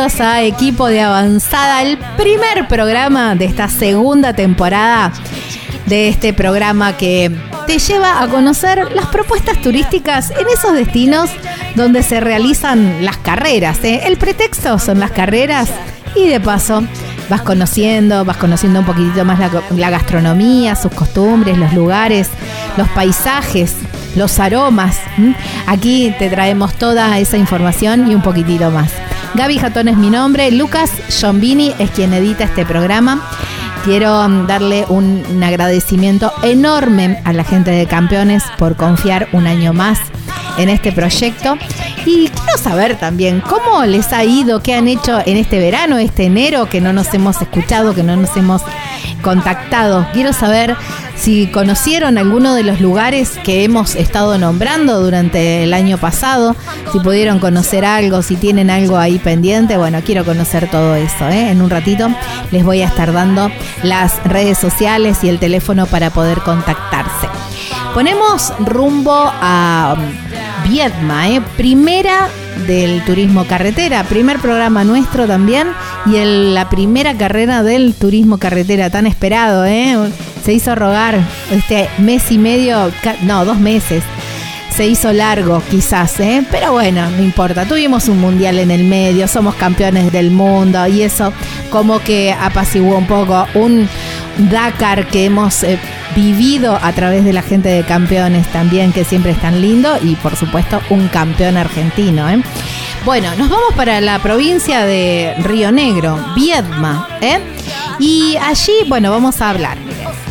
Bienvenidos 0.00 0.26
a 0.26 0.42
Equipo 0.44 0.86
de 0.86 1.02
Avanzada, 1.02 1.82
el 1.82 1.98
primer 2.16 2.66
programa 2.68 3.34
de 3.34 3.44
esta 3.44 3.68
segunda 3.68 4.32
temporada 4.32 5.12
de 5.84 6.08
este 6.08 6.32
programa 6.32 6.96
que 6.96 7.30
te 7.66 7.78
lleva 7.78 8.22
a 8.22 8.28
conocer 8.28 8.92
las 8.94 9.06
propuestas 9.06 9.60
turísticas 9.60 10.30
en 10.30 10.46
esos 10.48 10.72
destinos 10.72 11.28
donde 11.74 12.02
se 12.02 12.18
realizan 12.18 13.04
las 13.04 13.18
carreras. 13.18 13.84
¿eh? 13.84 14.00
El 14.06 14.16
pretexto 14.16 14.78
son 14.78 15.00
las 15.00 15.10
carreras 15.10 15.68
y 16.16 16.28
de 16.28 16.40
paso 16.40 16.82
vas 17.28 17.42
conociendo, 17.42 18.24
vas 18.24 18.38
conociendo 18.38 18.80
un 18.80 18.86
poquitito 18.86 19.26
más 19.26 19.38
la, 19.70 19.90
gastronomía, 19.90 20.76
sus 20.76 20.92
costumbres, 20.92 21.58
los 21.58 21.74
lugares, 21.74 22.30
los 22.78 22.88
paisajes, 22.88 23.74
los 24.16 24.38
aromas. 24.40 24.98
Aquí 25.66 26.14
te 26.18 26.30
traemos 26.30 26.72
toda 26.76 27.18
esa 27.18 27.36
información 27.36 28.10
y 28.10 28.14
un 28.14 28.22
poquitito 28.22 28.70
más. 28.70 28.92
Gaby 29.34 29.58
Jatón 29.58 29.88
es 29.88 29.96
mi 29.96 30.10
nombre, 30.10 30.50
Lucas 30.50 30.90
Giombini 31.08 31.72
es 31.78 31.90
quien 31.90 32.12
edita 32.12 32.44
este 32.44 32.66
programa. 32.66 33.22
Quiero 33.84 34.28
mm, 34.28 34.46
darle 34.46 34.84
un, 34.88 35.22
un 35.30 35.42
agradecimiento 35.42 36.32
enorme 36.42 37.20
a 37.24 37.32
la 37.32 37.44
gente 37.44 37.70
de 37.70 37.86
Campeones 37.86 38.42
por 38.58 38.76
confiar 38.76 39.28
un 39.32 39.46
año 39.46 39.72
más 39.72 39.98
en 40.58 40.68
este 40.68 40.92
proyecto. 40.92 41.56
Y 42.04 42.28
quiero 42.28 42.58
saber 42.58 42.98
también 42.98 43.40
cómo 43.40 43.84
les 43.84 44.12
ha 44.12 44.24
ido, 44.24 44.62
qué 44.62 44.74
han 44.74 44.88
hecho 44.88 45.20
en 45.24 45.36
este 45.36 45.58
verano, 45.58 45.98
este 45.98 46.24
enero, 46.24 46.68
que 46.68 46.80
no 46.80 46.92
nos 46.92 47.12
hemos 47.14 47.40
escuchado, 47.40 47.94
que 47.94 48.02
no 48.02 48.16
nos 48.16 48.36
hemos 48.36 48.62
contactado. 49.20 50.06
Quiero 50.12 50.32
saber 50.32 50.76
si 51.16 51.48
conocieron 51.48 52.18
alguno 52.18 52.54
de 52.54 52.62
los 52.62 52.80
lugares 52.80 53.38
que 53.44 53.64
hemos 53.64 53.94
estado 53.94 54.38
nombrando 54.38 55.00
durante 55.00 55.62
el 55.62 55.74
año 55.74 55.98
pasado, 55.98 56.56
si 56.92 56.98
pudieron 57.00 57.38
conocer 57.38 57.84
algo, 57.84 58.22
si 58.22 58.36
tienen 58.36 58.70
algo 58.70 58.96
ahí 58.96 59.18
pendiente. 59.18 59.76
Bueno, 59.76 60.00
quiero 60.04 60.24
conocer 60.24 60.70
todo 60.70 60.94
eso. 60.94 61.28
¿eh? 61.28 61.50
En 61.50 61.60
un 61.62 61.70
ratito 61.70 62.08
les 62.50 62.64
voy 62.64 62.82
a 62.82 62.86
estar 62.86 63.12
dando 63.12 63.50
las 63.82 64.22
redes 64.24 64.58
sociales 64.58 65.18
y 65.22 65.28
el 65.28 65.38
teléfono 65.38 65.86
para 65.86 66.10
poder 66.10 66.38
contactarse. 66.38 67.28
Ponemos 67.94 68.52
rumbo 68.60 69.14
a 69.14 69.96
Viedma, 70.68 71.28
¿eh? 71.28 71.40
primera 71.56 72.28
del 72.66 73.04
turismo 73.04 73.44
carretera, 73.46 74.04
primer 74.04 74.38
programa 74.38 74.84
nuestro 74.84 75.26
también 75.26 75.68
y 76.06 76.16
el- 76.16 76.54
la 76.54 76.68
primera 76.68 77.16
carrera 77.16 77.62
del 77.62 77.94
turismo 77.94 78.38
carretera 78.38 78.90
tan 78.90 79.06
esperado, 79.06 79.64
¿eh? 79.64 79.96
se 80.44 80.52
hizo 80.52 80.74
rogar 80.74 81.18
este 81.50 81.88
mes 81.98 82.30
y 82.30 82.38
medio, 82.38 82.90
no, 83.22 83.44
dos 83.44 83.58
meses. 83.58 84.02
Se 84.74 84.86
hizo 84.86 85.12
largo, 85.12 85.60
quizás, 85.70 86.18
¿eh? 86.20 86.42
pero 86.50 86.72
bueno, 86.72 87.02
no 87.10 87.22
importa. 87.22 87.66
Tuvimos 87.66 88.08
un 88.08 88.18
mundial 88.20 88.58
en 88.58 88.70
el 88.70 88.84
medio, 88.84 89.28
somos 89.28 89.54
campeones 89.56 90.10
del 90.12 90.30
mundo 90.30 90.86
y 90.86 91.02
eso 91.02 91.32
como 91.70 91.98
que 91.98 92.32
apaciguó 92.32 92.96
un 92.96 93.06
poco 93.06 93.46
un 93.54 93.86
Dakar 94.38 95.06
que 95.08 95.24
hemos 95.24 95.62
eh, 95.62 95.78
vivido 96.14 96.78
a 96.80 96.92
través 96.92 97.24
de 97.24 97.32
la 97.32 97.42
gente 97.42 97.68
de 97.68 97.84
campeones 97.84 98.46
también, 98.48 98.92
que 98.92 99.04
siempre 99.04 99.32
es 99.32 99.40
tan 99.40 99.60
lindo, 99.60 99.96
y 100.02 100.14
por 100.16 100.36
supuesto 100.36 100.80
un 100.90 101.08
campeón 101.08 101.56
argentino. 101.56 102.28
¿eh? 102.28 102.42
Bueno, 103.04 103.34
nos 103.36 103.48
vamos 103.48 103.74
para 103.76 104.00
la 104.00 104.18
provincia 104.18 104.84
de 104.84 105.34
Río 105.38 105.72
Negro, 105.72 106.18
Viedma, 106.34 107.08
¿eh? 107.20 107.40
y 107.98 108.36
allí, 108.36 108.72
bueno, 108.88 109.10
vamos 109.10 109.40
a 109.40 109.50
hablar, 109.50 109.78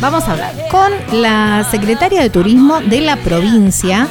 vamos 0.00 0.24
a 0.24 0.32
hablar 0.32 0.54
con 0.70 0.90
la 1.20 1.66
secretaria 1.70 2.22
de 2.22 2.30
Turismo 2.30 2.80
de 2.80 3.00
la 3.00 3.16
provincia, 3.16 4.08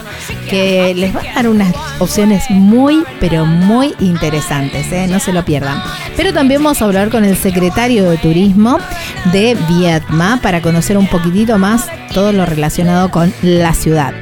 que 0.50 0.94
les 0.96 1.16
va 1.16 1.22
a 1.22 1.36
dar 1.36 1.50
unas 1.50 1.74
opciones 2.00 2.44
muy, 2.50 3.04
pero 3.20 3.46
muy 3.46 3.96
interesantes, 4.00 4.92
¿eh? 4.92 5.08
no 5.08 5.20
se 5.20 5.34
lo 5.34 5.44
pierdan. 5.44 5.82
Pero 6.16 6.34
también 6.34 6.64
vamos 6.64 6.82
a 6.82 6.86
hablar 6.86 7.10
con 7.10 7.26
el 7.26 7.36
secretario 7.36 8.10
de 8.10 8.18
Turismo 8.18 8.78
de 9.32 9.58
Viedma 9.68 10.40
para 10.42 10.62
conocer 10.62 10.98
un 10.98 11.08
poquitito 11.08 11.58
más 11.58 11.88
todo 12.10 12.32
lo 12.32 12.46
relacionado 12.46 13.10
con 13.12 13.34
la 13.42 13.74
ciudad. 13.74 14.14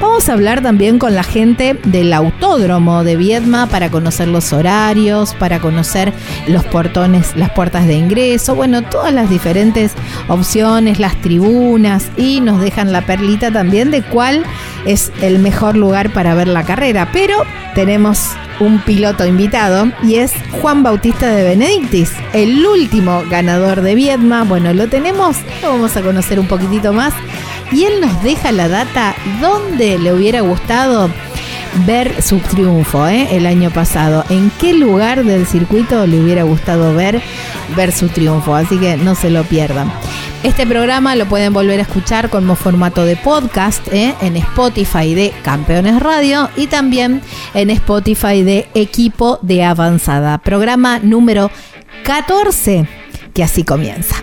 Vamos 0.00 0.28
a 0.28 0.32
hablar 0.32 0.62
también 0.62 0.98
con 0.98 1.14
la 1.14 1.22
gente 1.22 1.78
del 1.84 2.12
autódromo 2.14 3.04
de 3.04 3.16
Viedma 3.16 3.66
para 3.66 3.90
conocer 3.90 4.28
los 4.28 4.52
horarios, 4.52 5.34
para 5.34 5.60
conocer 5.60 6.12
los 6.46 6.64
portones, 6.64 7.36
las 7.36 7.50
puertas 7.50 7.86
de 7.86 7.94
ingreso, 7.94 8.54
bueno, 8.54 8.80
todas 8.82 9.12
las 9.12 9.28
diferentes 9.28 9.92
opciones, 10.28 10.98
las 10.98 11.20
tribunas 11.20 12.10
y 12.16 12.40
nos 12.40 12.62
dejan 12.62 12.92
la 12.92 13.02
perlita 13.02 13.50
también 13.50 13.90
de 13.90 14.02
cuál 14.02 14.42
es 14.86 15.12
el 15.20 15.38
mejor 15.38 15.76
lugar 15.76 16.10
para 16.12 16.34
ver 16.34 16.48
la 16.48 16.64
carrera. 16.64 17.10
Pero 17.12 17.36
tenemos 17.74 18.30
un 18.60 18.80
piloto 18.82 19.26
invitado 19.26 19.90
y 20.02 20.16
es 20.16 20.32
Juan 20.60 20.82
Bautista 20.82 21.28
de 21.30 21.42
Benedictis, 21.42 22.12
el 22.32 22.64
último 22.64 23.24
ganador 23.28 23.80
de 23.80 23.94
Viedma. 23.94 24.44
Bueno, 24.44 24.72
lo 24.72 24.88
tenemos, 24.88 25.36
lo 25.62 25.70
vamos 25.70 25.96
a 25.96 26.02
conocer 26.02 26.38
un 26.38 26.46
poquitito 26.46 26.92
más 26.92 27.12
y 27.72 27.84
él 27.84 28.00
nos 28.00 28.22
deja 28.22 28.52
la 28.52 28.68
data 28.68 29.14
donde 29.40 29.98
le 29.98 30.12
hubiera 30.12 30.42
gustado 30.42 31.10
ver 31.86 32.22
su 32.22 32.38
triunfo 32.38 33.08
¿eh? 33.08 33.28
el 33.32 33.46
año 33.46 33.70
pasado. 33.70 34.24
¿En 34.28 34.50
qué 34.60 34.74
lugar 34.74 35.24
del 35.24 35.46
circuito 35.46 36.06
le 36.06 36.20
hubiera 36.20 36.42
gustado 36.42 36.94
ver, 36.94 37.22
ver 37.76 37.92
su 37.92 38.08
triunfo? 38.08 38.54
Así 38.54 38.78
que 38.78 38.96
no 38.96 39.14
se 39.14 39.30
lo 39.30 39.44
pierdan. 39.44 39.90
Este 40.42 40.66
programa 40.66 41.16
lo 41.16 41.26
pueden 41.26 41.52
volver 41.52 41.80
a 41.80 41.82
escuchar 41.82 42.30
como 42.30 42.56
formato 42.56 43.04
de 43.04 43.14
podcast 43.14 43.86
¿eh? 43.92 44.14
en 44.22 44.38
Spotify 44.38 45.14
de 45.14 45.34
Campeones 45.42 46.00
Radio 46.00 46.48
y 46.56 46.66
también 46.66 47.20
en 47.52 47.68
Spotify 47.68 48.42
de 48.42 48.66
Equipo 48.72 49.38
de 49.42 49.64
Avanzada. 49.64 50.38
Programa 50.38 50.98
número 50.98 51.50
14 52.04 52.88
que 53.34 53.44
así 53.44 53.64
comienza. 53.64 54.16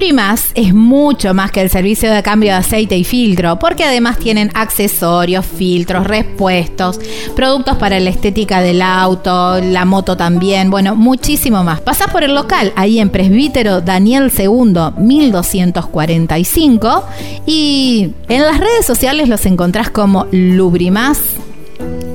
Lubrimas 0.00 0.46
es 0.54 0.72
mucho 0.72 1.34
más 1.34 1.50
que 1.50 1.60
el 1.60 1.68
servicio 1.68 2.10
de 2.10 2.22
cambio 2.22 2.52
de 2.52 2.56
aceite 2.56 2.96
y 2.96 3.04
filtro, 3.04 3.58
porque 3.58 3.84
además 3.84 4.16
tienen 4.16 4.50
accesorios, 4.54 5.44
filtros, 5.44 6.06
repuestos, 6.06 6.98
productos 7.36 7.76
para 7.76 8.00
la 8.00 8.08
estética 8.08 8.62
del 8.62 8.80
auto, 8.80 9.60
la 9.60 9.84
moto 9.84 10.16
también, 10.16 10.70
bueno, 10.70 10.96
muchísimo 10.96 11.62
más. 11.64 11.82
Pasás 11.82 12.10
por 12.10 12.24
el 12.24 12.34
local, 12.34 12.72
ahí 12.76 12.98
en 12.98 13.10
Presbítero 13.10 13.82
Daniel 13.82 14.32
II 14.34 14.94
1245 14.96 17.04
y 17.44 18.12
en 18.30 18.40
las 18.40 18.58
redes 18.58 18.86
sociales 18.86 19.28
los 19.28 19.44
encontrás 19.44 19.90
como 19.90 20.26
Lubrimas 20.32 21.20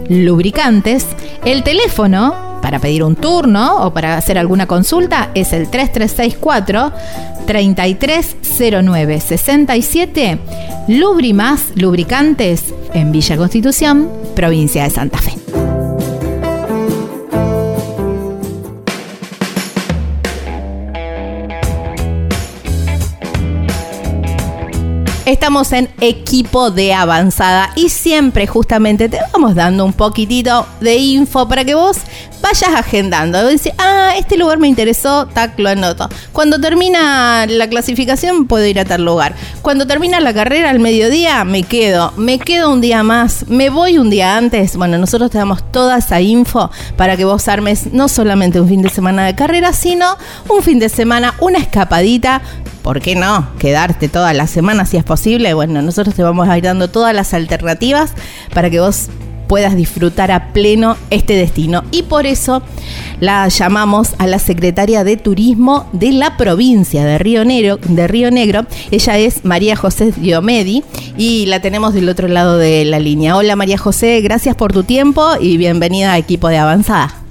lubricantes, 0.10 1.06
el 1.46 1.64
teléfono 1.64 2.45
para 2.66 2.80
pedir 2.80 3.04
un 3.04 3.16
turno 3.16 3.86
o 3.86 3.94
para 3.94 4.18
hacer 4.18 4.40
alguna 4.40 4.66
consulta 4.66 5.30
es 5.36 5.54
el 5.54 5.70
3364 5.70 6.92
3309 7.46 9.20
67 9.22 10.40
Lubrimas 10.88 11.66
Lubricantes 11.76 12.74
en 12.96 13.12
Villa 13.12 13.38
Constitución, 13.38 14.10
provincia 14.36 14.84
de 14.84 14.90
Santa 14.90 15.20
Fe. 15.20 15.45
Estamos 25.26 25.72
en 25.72 25.90
equipo 26.02 26.70
de 26.70 26.94
avanzada 26.94 27.72
y 27.76 27.90
siempre 27.90 28.46
justamente 28.46 29.10
te 29.10 29.18
vamos 29.34 29.56
dando 29.56 29.84
un 29.84 29.92
poquitito 29.92 30.68
de 30.82 30.98
info 30.98 31.48
para 31.48 31.66
que 31.66 31.74
vos 31.74 31.98
vayas 32.44 32.76
agendando. 32.76 33.44
Decir, 33.44 33.74
ah, 33.80 34.14
este 34.16 34.38
lugar 34.38 34.60
me 34.60 34.68
interesó, 34.68 35.26
tac, 35.26 35.58
lo 35.58 35.70
anoto. 35.70 36.08
Cuando 36.32 36.62
termina 36.62 37.48
la 37.48 37.68
clasificación 37.68 38.46
puedo 38.46 38.68
ir 38.68 38.80
a 38.80 38.86
tal 38.86 39.04
lugar. 39.04 39.34
Cuando 39.64 39.88
termina 39.88 40.20
la 40.20 40.32
carrera 40.32 40.70
al 40.70 40.78
mediodía 40.78 41.44
me 41.44 41.64
quedo. 41.64 42.14
Me 42.18 42.38
quedo 42.38 42.72
un 42.72 42.80
día 42.80 43.02
más, 43.02 43.48
me 43.48 43.72
voy 43.72 43.98
un 43.98 44.12
día 44.12 44.38
antes. 44.38 44.78
Bueno, 44.78 45.00
nosotros 45.00 45.32
te 45.32 45.40
damos 45.40 45.72
toda 45.72 45.98
esa 45.98 46.22
info 46.22 46.70
para 46.98 47.18
que 47.18 47.26
vos 47.26 47.48
armes 47.48 47.92
no 47.94 48.10
solamente 48.10 48.62
un 48.62 48.70
fin 48.70 48.84
de 48.84 48.90
semana 48.90 49.26
de 49.26 49.34
carrera, 49.34 49.74
sino 49.74 50.06
un 50.50 50.62
fin 50.62 50.78
de 50.78 50.90
semana, 50.90 51.34
una 51.40 51.58
escapadita 51.58 52.44
¿por 52.86 53.02
qué 53.02 53.16
no? 53.16 53.48
Quedarte 53.58 54.10
toda 54.10 54.32
la 54.34 54.46
semana 54.46 54.86
si 54.86 54.96
es 54.96 55.04
posible. 55.04 55.56
Bueno, 55.56 55.82
nosotros 55.82 56.14
te 56.14 56.22
vamos 56.22 56.48
a 56.48 56.56
ir 56.56 56.66
dando 56.66 56.88
todas 56.88 57.16
las 57.16 57.34
alternativas 57.34 58.14
para 58.54 58.70
que 58.70 58.80
vos 58.80 59.08
puedas 59.48 59.76
disfrutar 59.76 60.30
a 60.32 60.54
pleno 60.54 60.96
este 61.10 61.34
destino. 61.34 61.84
Y 61.90 62.04
por 62.04 62.28
eso 62.28 62.62
la 63.20 63.48
llamamos 63.48 64.12
a 64.20 64.28
la 64.28 64.38
secretaria 64.38 65.04
de 65.04 65.18
Turismo 65.18 65.90
de 65.94 66.12
la 66.12 66.38
provincia 66.38 67.04
de 67.06 67.18
Río 67.18 67.44
Negro. 67.44 67.78
De 67.78 68.08
Río 68.08 68.30
Negro. 68.30 68.68
Ella 68.92 69.18
es 69.18 69.44
María 69.44 69.76
José 69.76 70.14
Diomedi 70.16 70.84
y 71.18 71.48
la 71.48 71.62
tenemos 71.62 71.96
del 71.96 72.08
otro 72.08 72.28
lado 72.28 72.60
de 72.60 72.86
la 72.86 73.00
línea. 73.00 73.36
Hola 73.36 73.56
María 73.56 73.80
José, 73.80 74.22
gracias 74.22 74.56
por 74.56 74.72
tu 74.72 74.84
tiempo 74.84 75.28
y 75.42 75.58
bienvenida 75.58 76.14
a 76.14 76.20
equipo 76.20 76.50
de 76.50 76.60
Avanzada. 76.60 77.25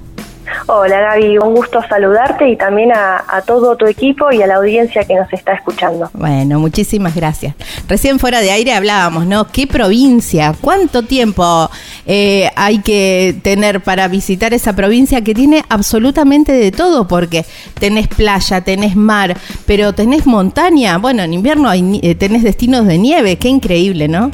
Hola 0.67 0.99
Gaby, 0.99 1.37
un 1.37 1.53
gusto 1.53 1.81
saludarte 1.87 2.49
y 2.49 2.55
también 2.55 2.91
a, 2.91 3.23
todo 3.45 3.75
tu 3.75 3.85
equipo 3.85 4.31
y 4.31 4.41
a 4.41 4.47
la 4.47 4.55
audiencia 4.55 5.03
que 5.03 5.15
nos 5.15 5.31
está 5.31 5.53
escuchando. 5.53 6.09
Bueno, 6.13 6.59
muchísimas 6.59 7.15
gracias. 7.15 7.55
Recién 7.87 8.19
fuera 8.19 8.41
de 8.41 8.51
aire 8.51 8.73
hablábamos, 8.73 9.25
¿no? 9.25 9.47
¿Qué 9.47 9.67
provincia? 9.67 10.55
¿Cuánto 10.59 11.03
tiempo 11.03 11.69
eh, 12.05 12.49
hay 12.55 12.79
que 12.79 13.35
tener 13.43 13.81
para 13.81 14.07
visitar 14.07 14.53
esa 14.53 14.73
provincia 14.73 15.21
que 15.21 15.33
tiene 15.33 15.63
absolutamente 15.69 16.51
de 16.51 16.71
todo? 16.71 17.07
Porque 17.07 17.45
tenés 17.79 18.07
playa, 18.07 18.61
tenés 18.61 18.95
mar, 18.95 19.37
pero 19.65 19.93
tenés 19.93 20.25
montaña. 20.25 20.97
Bueno, 20.97 21.23
en 21.23 21.33
invierno 21.33 21.69
hay, 21.69 21.99
eh, 22.01 22.15
tenés 22.15 22.43
destinos 22.43 22.87
de 22.87 22.97
nieve, 22.97 23.37
qué 23.37 23.49
increíble, 23.49 24.07
¿no? 24.07 24.31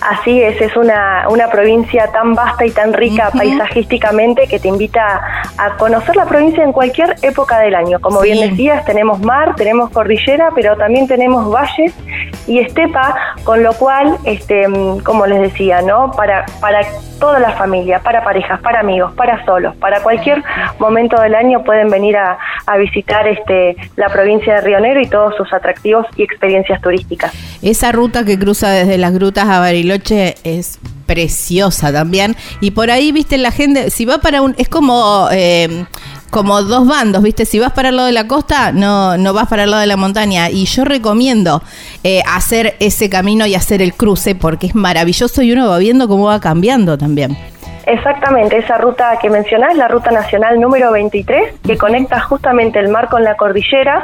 Así 0.00 0.40
es, 0.42 0.60
es 0.60 0.76
una, 0.76 1.26
una 1.28 1.48
provincia 1.48 2.08
tan 2.12 2.34
vasta 2.34 2.64
y 2.64 2.70
tan 2.70 2.92
rica 2.92 3.30
paisajísticamente 3.36 4.46
que 4.46 4.58
te 4.58 4.68
invita 4.68 5.20
a 5.58 5.76
conocer 5.76 6.14
la 6.16 6.26
provincia 6.26 6.62
en 6.62 6.72
cualquier 6.72 7.16
época 7.22 7.58
del 7.58 7.74
año. 7.74 8.00
Como 8.00 8.20
bien 8.20 8.50
decías, 8.50 8.84
tenemos 8.84 9.20
mar, 9.20 9.54
tenemos 9.56 9.90
cordillera, 9.90 10.50
pero 10.54 10.76
también 10.76 11.08
tenemos 11.08 11.50
valles 11.50 11.94
y 12.46 12.58
estepa, 12.58 13.14
con 13.44 13.62
lo 13.62 13.72
cual, 13.72 14.16
este, 14.24 14.66
como 15.04 15.26
les 15.26 15.40
decía, 15.40 15.82
¿no? 15.82 16.12
Para, 16.12 16.46
para 16.60 16.80
toda 17.18 17.38
la 17.40 17.52
familia, 17.52 18.00
para 18.00 18.22
parejas, 18.22 18.60
para 18.60 18.80
amigos, 18.80 19.12
para 19.14 19.44
solos, 19.44 19.74
para 19.76 20.00
cualquier 20.02 20.42
momento 20.78 21.20
del 21.20 21.34
año 21.34 21.64
pueden 21.64 21.88
venir 21.88 22.16
a, 22.16 22.38
a 22.66 22.76
visitar 22.76 23.26
este, 23.26 23.76
la 23.96 24.08
provincia 24.08 24.56
de 24.56 24.60
Río 24.60 24.80
Negro 24.80 25.00
y 25.00 25.06
todos 25.06 25.34
sus 25.36 25.52
atractivos 25.52 26.06
y 26.16 26.22
experiencias 26.22 26.80
turísticas. 26.80 27.32
Esa 27.62 27.90
ruta 27.90 28.24
que 28.24 28.38
cruza 28.38 28.70
desde 28.70 28.98
las 28.98 29.12
grutas 29.12 29.48
a 29.48 29.55
Bariloche 29.60 30.36
es 30.44 30.78
preciosa 31.06 31.92
también. 31.92 32.36
Y 32.60 32.72
por 32.72 32.90
ahí, 32.90 33.12
viste, 33.12 33.38
la 33.38 33.50
gente, 33.50 33.90
si 33.90 34.04
va 34.04 34.18
para 34.18 34.42
un, 34.42 34.54
es 34.58 34.68
como, 34.68 35.28
eh, 35.32 35.86
como 36.30 36.62
dos 36.62 36.86
bandos, 36.86 37.22
viste, 37.22 37.44
si 37.44 37.58
vas 37.58 37.72
para 37.72 37.90
el 37.90 37.96
lado 37.96 38.06
de 38.06 38.12
la 38.12 38.26
costa, 38.26 38.72
no, 38.72 39.16
no 39.16 39.32
vas 39.32 39.48
para 39.48 39.64
el 39.64 39.70
lado 39.70 39.80
de 39.80 39.86
la 39.86 39.96
montaña. 39.96 40.50
Y 40.50 40.66
yo 40.66 40.84
recomiendo 40.84 41.62
eh, 42.04 42.22
hacer 42.26 42.76
ese 42.80 43.08
camino 43.08 43.46
y 43.46 43.54
hacer 43.54 43.82
el 43.82 43.94
cruce 43.94 44.34
porque 44.34 44.66
es 44.66 44.74
maravilloso 44.74 45.42
y 45.42 45.52
uno 45.52 45.68
va 45.68 45.78
viendo 45.78 46.08
cómo 46.08 46.26
va 46.26 46.40
cambiando 46.40 46.98
también. 46.98 47.36
Exactamente, 47.86 48.58
esa 48.58 48.78
ruta 48.78 49.16
que 49.22 49.30
mencionás, 49.30 49.76
la 49.76 49.86
ruta 49.86 50.10
nacional 50.10 50.60
número 50.60 50.90
23, 50.90 51.60
que 51.62 51.78
conecta 51.78 52.18
justamente 52.20 52.80
el 52.80 52.88
mar 52.88 53.08
con 53.08 53.22
la 53.22 53.36
cordillera, 53.36 54.02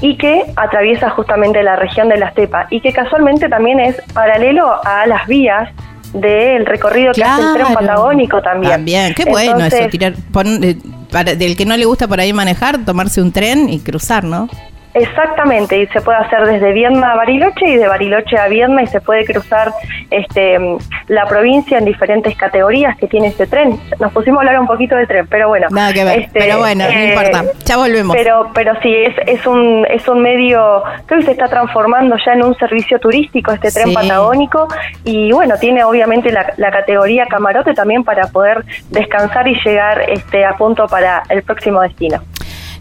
y 0.00 0.16
que 0.16 0.42
atraviesa 0.56 1.10
justamente 1.10 1.62
la 1.62 1.76
región 1.76 2.08
de 2.08 2.18
la 2.18 2.26
estepa 2.26 2.66
y 2.70 2.80
que 2.80 2.92
casualmente 2.92 3.48
también 3.48 3.80
es 3.80 4.00
paralelo 4.14 4.80
a 4.84 5.06
las 5.06 5.26
vías 5.26 5.68
del 6.12 6.66
recorrido 6.66 7.12
que 7.12 7.22
hace 7.22 7.42
el 7.42 7.54
tren 7.54 7.74
patagónico 7.74 8.42
también. 8.42 8.72
También, 8.72 9.14
qué 9.14 9.24
bueno 9.24 9.64
eso, 9.64 9.88
tirar, 9.88 10.12
eh, 10.12 10.76
para, 11.10 11.34
del 11.34 11.56
que 11.56 11.64
no 11.64 11.76
le 11.76 11.84
gusta 11.84 12.08
por 12.08 12.20
ahí 12.20 12.32
manejar, 12.32 12.84
tomarse 12.84 13.22
un 13.22 13.32
tren 13.32 13.68
y 13.68 13.80
cruzar, 13.80 14.24
¿no? 14.24 14.48
Exactamente, 14.94 15.78
y 15.80 15.86
se 15.88 16.00
puede 16.00 16.18
hacer 16.18 16.44
desde 16.46 16.72
Viedma 16.72 17.12
a 17.12 17.16
Bariloche 17.16 17.68
y 17.68 17.76
de 17.76 17.86
Bariloche 17.86 18.36
a 18.36 18.48
Viedma 18.48 18.82
y 18.82 18.86
se 18.88 19.00
puede 19.00 19.24
cruzar 19.24 19.72
este, 20.10 20.58
la 21.06 21.26
provincia 21.26 21.78
en 21.78 21.84
diferentes 21.84 22.36
categorías 22.36 22.96
que 22.98 23.06
tiene 23.06 23.28
este 23.28 23.46
tren. 23.46 23.78
Nos 24.00 24.12
pusimos 24.12 24.38
a 24.38 24.40
hablar 24.40 24.60
un 24.60 24.66
poquito 24.66 24.96
del 24.96 25.06
tren, 25.06 25.26
pero 25.28 25.48
bueno. 25.48 25.68
Nada 25.70 25.92
que 25.92 26.04
ver, 26.04 26.20
este, 26.20 26.40
pero 26.40 26.58
bueno, 26.58 26.84
no 26.84 26.90
eh, 26.90 27.08
importa, 27.10 27.44
ya 27.64 27.76
volvemos. 27.76 28.16
Pero, 28.16 28.50
pero 28.52 28.72
sí, 28.82 28.92
es, 28.92 29.14
es, 29.26 29.46
un, 29.46 29.86
es 29.88 30.08
un 30.08 30.22
medio 30.22 30.82
que 31.06 31.14
hoy 31.14 31.22
se 31.22 31.32
está 31.32 31.46
transformando 31.46 32.16
ya 32.24 32.32
en 32.32 32.44
un 32.44 32.56
servicio 32.56 32.98
turístico 32.98 33.52
este 33.52 33.70
tren 33.70 33.94
patagónico 33.94 34.66
y 35.04 35.30
bueno, 35.30 35.54
tiene 35.60 35.84
obviamente 35.84 36.32
la, 36.32 36.52
la, 36.56 36.70
categoría 36.70 37.26
camarote 37.26 37.74
también 37.74 38.02
para 38.02 38.26
poder 38.28 38.64
descansar 38.90 39.46
y 39.46 39.54
llegar 39.64 40.02
este, 40.08 40.44
a 40.44 40.56
punto 40.56 40.86
para 40.86 41.22
el 41.28 41.42
próximo 41.42 41.80
destino 41.80 42.20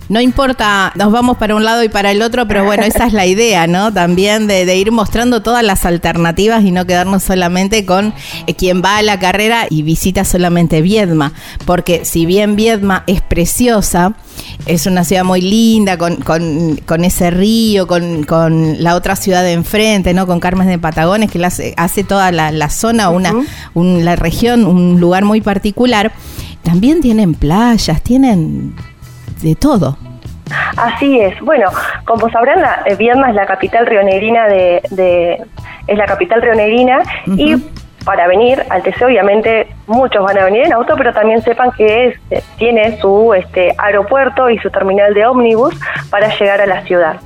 no 0.09 0.19
importa, 0.19 0.91
nos 0.95 1.11
vamos 1.11 1.37
para 1.37 1.55
un 1.55 1.63
lado 1.63 1.83
y 1.83 1.89
para 1.89 2.09
el 2.09 2.23
otro, 2.23 2.47
pero 2.47 2.65
bueno, 2.65 2.83
esa 2.83 3.05
es 3.05 3.13
la 3.13 3.27
idea, 3.27 3.67
¿no? 3.67 3.93
También 3.93 4.47
de, 4.47 4.75
ir 4.75 4.91
mostrando 4.91 5.43
todas 5.43 5.63
las 5.63 5.85
alternativas 5.85 6.63
y 6.63 6.71
no 6.71 6.85
quedarnos 6.85 7.21
solamente 7.21 7.85
con 7.85 8.15
eh, 8.47 8.55
quien 8.55 8.81
va 8.83 8.97
a 8.97 9.03
la 9.03 9.19
carrera 9.19 9.67
y 9.69 9.83
visita 9.83 10.25
solamente 10.25 10.81
Viedma, 10.81 11.33
porque 11.65 12.05
si 12.05 12.25
bien 12.25 12.55
Viedma 12.55 13.03
es 13.05 13.21
preciosa, 13.21 14.15
es 14.65 14.87
una 14.87 15.03
ciudad 15.03 15.23
muy 15.23 15.41
linda, 15.41 15.99
con, 15.99 16.15
con, 16.15 17.03
ese 17.03 17.29
río, 17.29 17.85
con, 17.85 18.23
con, 18.23 18.81
la 18.81 18.95
otra 18.95 19.15
ciudad 19.15 19.43
de 19.43 19.53
enfrente, 19.53 20.15
¿no? 20.15 20.25
Con 20.25 20.39
Carmes 20.39 20.67
de 20.67 20.79
Patagones, 20.79 21.29
que 21.29 21.43
hace, 21.45 21.75
hace 21.77 22.03
toda 22.03 22.31
la, 22.31 22.69
zona, 22.69 23.09
una, 23.09 23.33
la 23.75 24.15
región, 24.15 24.65
un 24.65 24.99
lugar 24.99 25.23
muy 25.23 25.41
particular. 25.41 26.11
También 26.63 26.99
tienen 26.99 27.35
playas, 27.35 28.01
tienen 28.01 28.73
de 29.41 29.55
todo. 29.55 29.97
Así 30.77 31.19
es. 31.19 31.39
Bueno, 31.41 31.69
como 32.05 32.29
sabrán, 32.29 32.61
la, 32.61 32.83
eh, 32.85 32.95
Viedma 32.95 33.29
es 33.29 33.35
la 33.35 33.45
capital 33.45 33.85
rionegrina 33.85 34.47
de, 34.47 34.81
de 34.91 35.43
es 35.87 35.97
la 35.97 36.05
capital 36.05 36.41
rionegrina 36.41 37.01
y 37.25 37.55
para 38.05 38.27
venir 38.27 38.63
al 38.69 38.81
TC, 38.81 39.03
obviamente 39.05 39.67
muchos 39.87 40.23
van 40.23 40.37
a 40.37 40.45
venir 40.45 40.65
en 40.65 40.73
auto, 40.73 40.95
pero 40.97 41.13
también 41.13 41.41
sepan 41.41 41.71
que 41.71 42.07
es, 42.07 42.19
eh, 42.31 42.41
tiene 42.57 42.97
su 42.99 43.33
este, 43.33 43.73
aeropuerto 43.77 44.49
y 44.49 44.57
su 44.59 44.69
terminal 44.69 45.13
de 45.13 45.25
ómnibus 45.25 45.75
para 46.09 46.29
llegar 46.37 46.61
a 46.61 46.65
la 46.65 46.81
ciudad. 46.83 47.17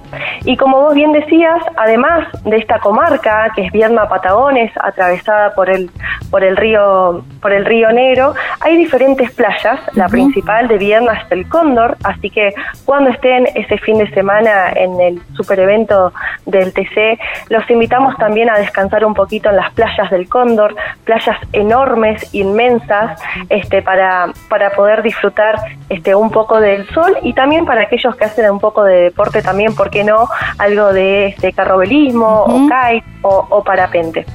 Y 0.45 0.57
como 0.57 0.81
vos 0.81 0.93
bien 0.93 1.13
decías, 1.13 1.61
además 1.77 2.27
de 2.43 2.57
esta 2.57 2.79
comarca, 2.79 3.51
que 3.55 3.65
es 3.65 3.71
Viedma 3.71 4.09
Patagones, 4.09 4.71
atravesada 4.75 5.53
por 5.55 5.69
el, 5.69 5.89
por 6.29 6.43
el 6.43 6.57
río, 6.57 7.23
por 7.41 7.53
el 7.53 7.63
río 7.65 7.91
Negro, 7.93 8.33
hay 8.59 8.75
diferentes 8.75 9.31
playas. 9.31 9.79
La 9.93 10.09
principal 10.09 10.67
de 10.67 10.77
Viedma 10.77 11.13
es 11.13 11.31
el 11.31 11.47
Cóndor, 11.47 11.95
así 12.03 12.29
que 12.29 12.53
cuando 12.83 13.09
estén 13.09 13.47
ese 13.55 13.77
fin 13.77 13.99
de 13.99 14.09
semana 14.11 14.71
en 14.75 14.99
el 14.99 15.21
super 15.35 15.59
evento 15.61 16.11
del 16.45 16.73
TC, 16.73 17.19
los 17.49 17.69
invitamos 17.69 18.17
también 18.17 18.49
a 18.49 18.57
descansar 18.57 19.05
un 19.05 19.13
poquito 19.13 19.49
en 19.49 19.55
las 19.55 19.71
playas 19.71 20.09
del 20.09 20.27
Cóndor, 20.27 20.75
playas 21.05 21.37
enormes, 21.53 22.33
inmensas, 22.33 23.21
este, 23.49 23.81
para, 23.81 24.27
para 24.49 24.71
poder 24.71 25.03
disfrutar 25.03 25.55
este, 25.87 26.15
un 26.15 26.31
poco 26.31 26.59
del 26.59 26.85
sol 26.89 27.17
y 27.21 27.31
también 27.31 27.65
para 27.65 27.83
aquellos 27.83 28.13
que 28.17 28.25
hacen 28.25 28.51
un 28.51 28.59
poco 28.59 28.83
de 28.83 29.03
deporte 29.03 29.41
también, 29.41 29.73
¿por 29.73 29.89
qué 29.89 30.03
no? 30.03 30.27
Algo 30.57 30.93
de 30.93 31.27
este 31.27 31.53
carrobelismo 31.53 32.43
o 32.43 32.67
kite 32.67 33.05
o, 33.21 33.63
parapente. 33.63 34.25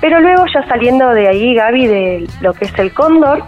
Pero 0.00 0.20
luego 0.20 0.44
ya 0.52 0.66
saliendo 0.68 1.10
de 1.10 1.28
ahí, 1.28 1.54
Gaby, 1.54 1.86
de 1.86 2.30
lo 2.40 2.52
que 2.52 2.66
es 2.66 2.78
el 2.78 2.92
cóndor, 2.92 3.42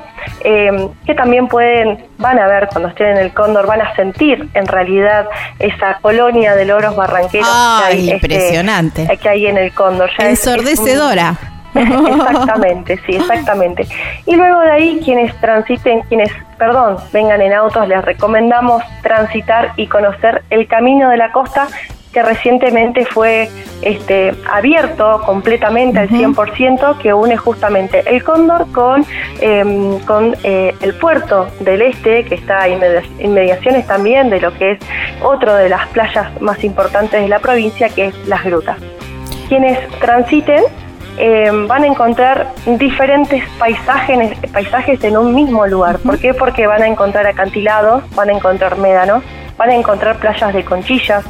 eh, 0.44 0.88
que 1.04 1.14
también 1.14 1.48
pueden, 1.48 2.06
van 2.18 2.38
a 2.38 2.46
ver 2.46 2.68
cuando 2.70 2.88
estén 2.88 3.08
en 3.08 3.18
el 3.18 3.34
cóndor, 3.34 3.66
van 3.66 3.82
a 3.82 3.94
sentir 3.96 4.48
en 4.54 4.66
realidad 4.66 5.26
esa 5.58 5.98
colonia 6.00 6.54
de 6.54 6.64
loros 6.64 6.96
barranqueros 6.96 7.48
que 7.48 7.84
hay, 7.84 8.10
este, 8.10 8.14
impresionante. 8.14 9.18
que 9.20 9.28
hay 9.28 9.46
en 9.46 9.58
el 9.58 9.72
cóndor. 9.72 10.10
Ya 10.18 10.30
Ensordecedora. 10.30 11.36
exactamente, 12.16 12.98
sí, 13.06 13.16
exactamente. 13.16 13.86
Y 14.26 14.36
luego 14.36 14.60
de 14.60 14.70
ahí, 14.70 15.00
quienes 15.04 15.34
transiten, 15.40 16.00
quienes, 16.02 16.30
perdón, 16.58 16.96
vengan 17.12 17.40
en 17.40 17.52
autos, 17.52 17.86
les 17.88 18.04
recomendamos 18.04 18.82
transitar 19.02 19.72
y 19.76 19.86
conocer 19.86 20.42
el 20.50 20.66
camino 20.66 21.10
de 21.10 21.16
la 21.16 21.32
costa 21.32 21.68
que 22.12 22.22
recientemente 22.22 23.04
fue 23.04 23.48
este, 23.82 24.34
abierto 24.50 25.20
completamente 25.26 25.98
al 25.98 26.08
100%, 26.08 26.98
que 26.98 27.12
une 27.12 27.36
justamente 27.36 28.02
el 28.06 28.24
Cóndor 28.24 28.70
con, 28.72 29.04
em, 29.40 29.98
con 30.00 30.34
eh, 30.42 30.74
el 30.80 30.94
puerto 30.94 31.48
del 31.60 31.82
este, 31.82 32.24
que 32.24 32.34
está 32.34 32.66
en 32.66 32.80
inmediaciones 33.20 33.86
también 33.86 34.30
de 34.30 34.40
lo 34.40 34.54
que 34.54 34.72
es 34.72 34.78
otro 35.22 35.54
de 35.54 35.68
las 35.68 35.86
playas 35.88 36.40
más 36.40 36.64
importantes 36.64 37.20
de 37.20 37.28
la 37.28 37.40
provincia, 37.40 37.88
que 37.88 38.06
es 38.06 38.28
Las 38.28 38.44
Grutas. 38.44 38.78
Quienes 39.48 39.78
transiten 40.00 40.62
em, 41.18 41.66
van 41.66 41.82
a 41.82 41.86
encontrar 41.86 42.52
diferentes 42.66 43.42
paisajes, 43.58 44.38
paisajes 44.52 45.02
en 45.04 45.16
un 45.16 45.34
mismo 45.34 45.66
lugar. 45.66 45.98
¿Por 45.98 46.18
qué? 46.18 46.34
Porque 46.34 46.66
van 46.66 46.82
a 46.82 46.86
encontrar 46.86 47.26
acantilados, 47.26 48.02
van 48.14 48.30
a 48.30 48.32
encontrar 48.32 48.78
médanos, 48.78 49.22
van 49.56 49.70
a 49.70 49.74
encontrar 49.74 50.16
playas 50.18 50.54
de 50.54 50.64
conchillas, 50.64 51.24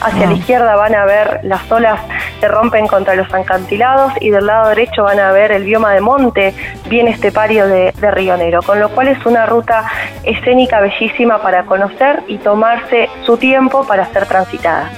hacia 0.00 0.26
la 0.26 0.32
izquierda 0.32 0.74
van 0.74 0.94
a 0.94 1.04
ver 1.04 1.40
las 1.42 1.70
olas 1.70 2.00
que 2.40 2.48
rompen 2.48 2.86
contra 2.86 3.14
los 3.14 3.32
acantilados 3.32 4.12
y 4.20 4.30
del 4.30 4.46
lado 4.46 4.70
derecho 4.70 5.04
van 5.04 5.20
a 5.20 5.30
ver 5.32 5.52
el 5.52 5.64
bioma 5.64 5.92
de 5.92 6.00
monte 6.00 6.54
bien 6.88 7.06
estepario 7.06 7.66
de, 7.66 7.92
de 7.92 8.10
Río 8.10 8.36
Negro, 8.36 8.62
con 8.62 8.80
lo 8.80 8.88
cual 8.88 9.08
es 9.08 9.24
una 9.26 9.46
ruta 9.46 9.84
escénica 10.24 10.80
bellísima 10.80 11.42
para 11.42 11.64
conocer 11.64 12.22
y 12.26 12.38
tomarse 12.38 13.08
su 13.24 13.36
tiempo 13.36 13.86
para 13.86 14.06
ser 14.06 14.26
transitada. 14.26 14.90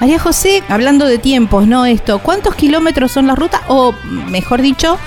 María 0.00 0.18
José, 0.18 0.62
hablando 0.68 1.06
de 1.06 1.18
tiempos, 1.18 1.66
¿no? 1.66 1.86
Esto, 1.86 2.20
¿cuántos 2.20 2.54
kilómetros 2.54 3.12
son 3.12 3.26
las 3.26 3.38
rutas? 3.38 3.62
O, 3.68 3.92
mejor 4.04 4.62
dicho, 4.62 4.98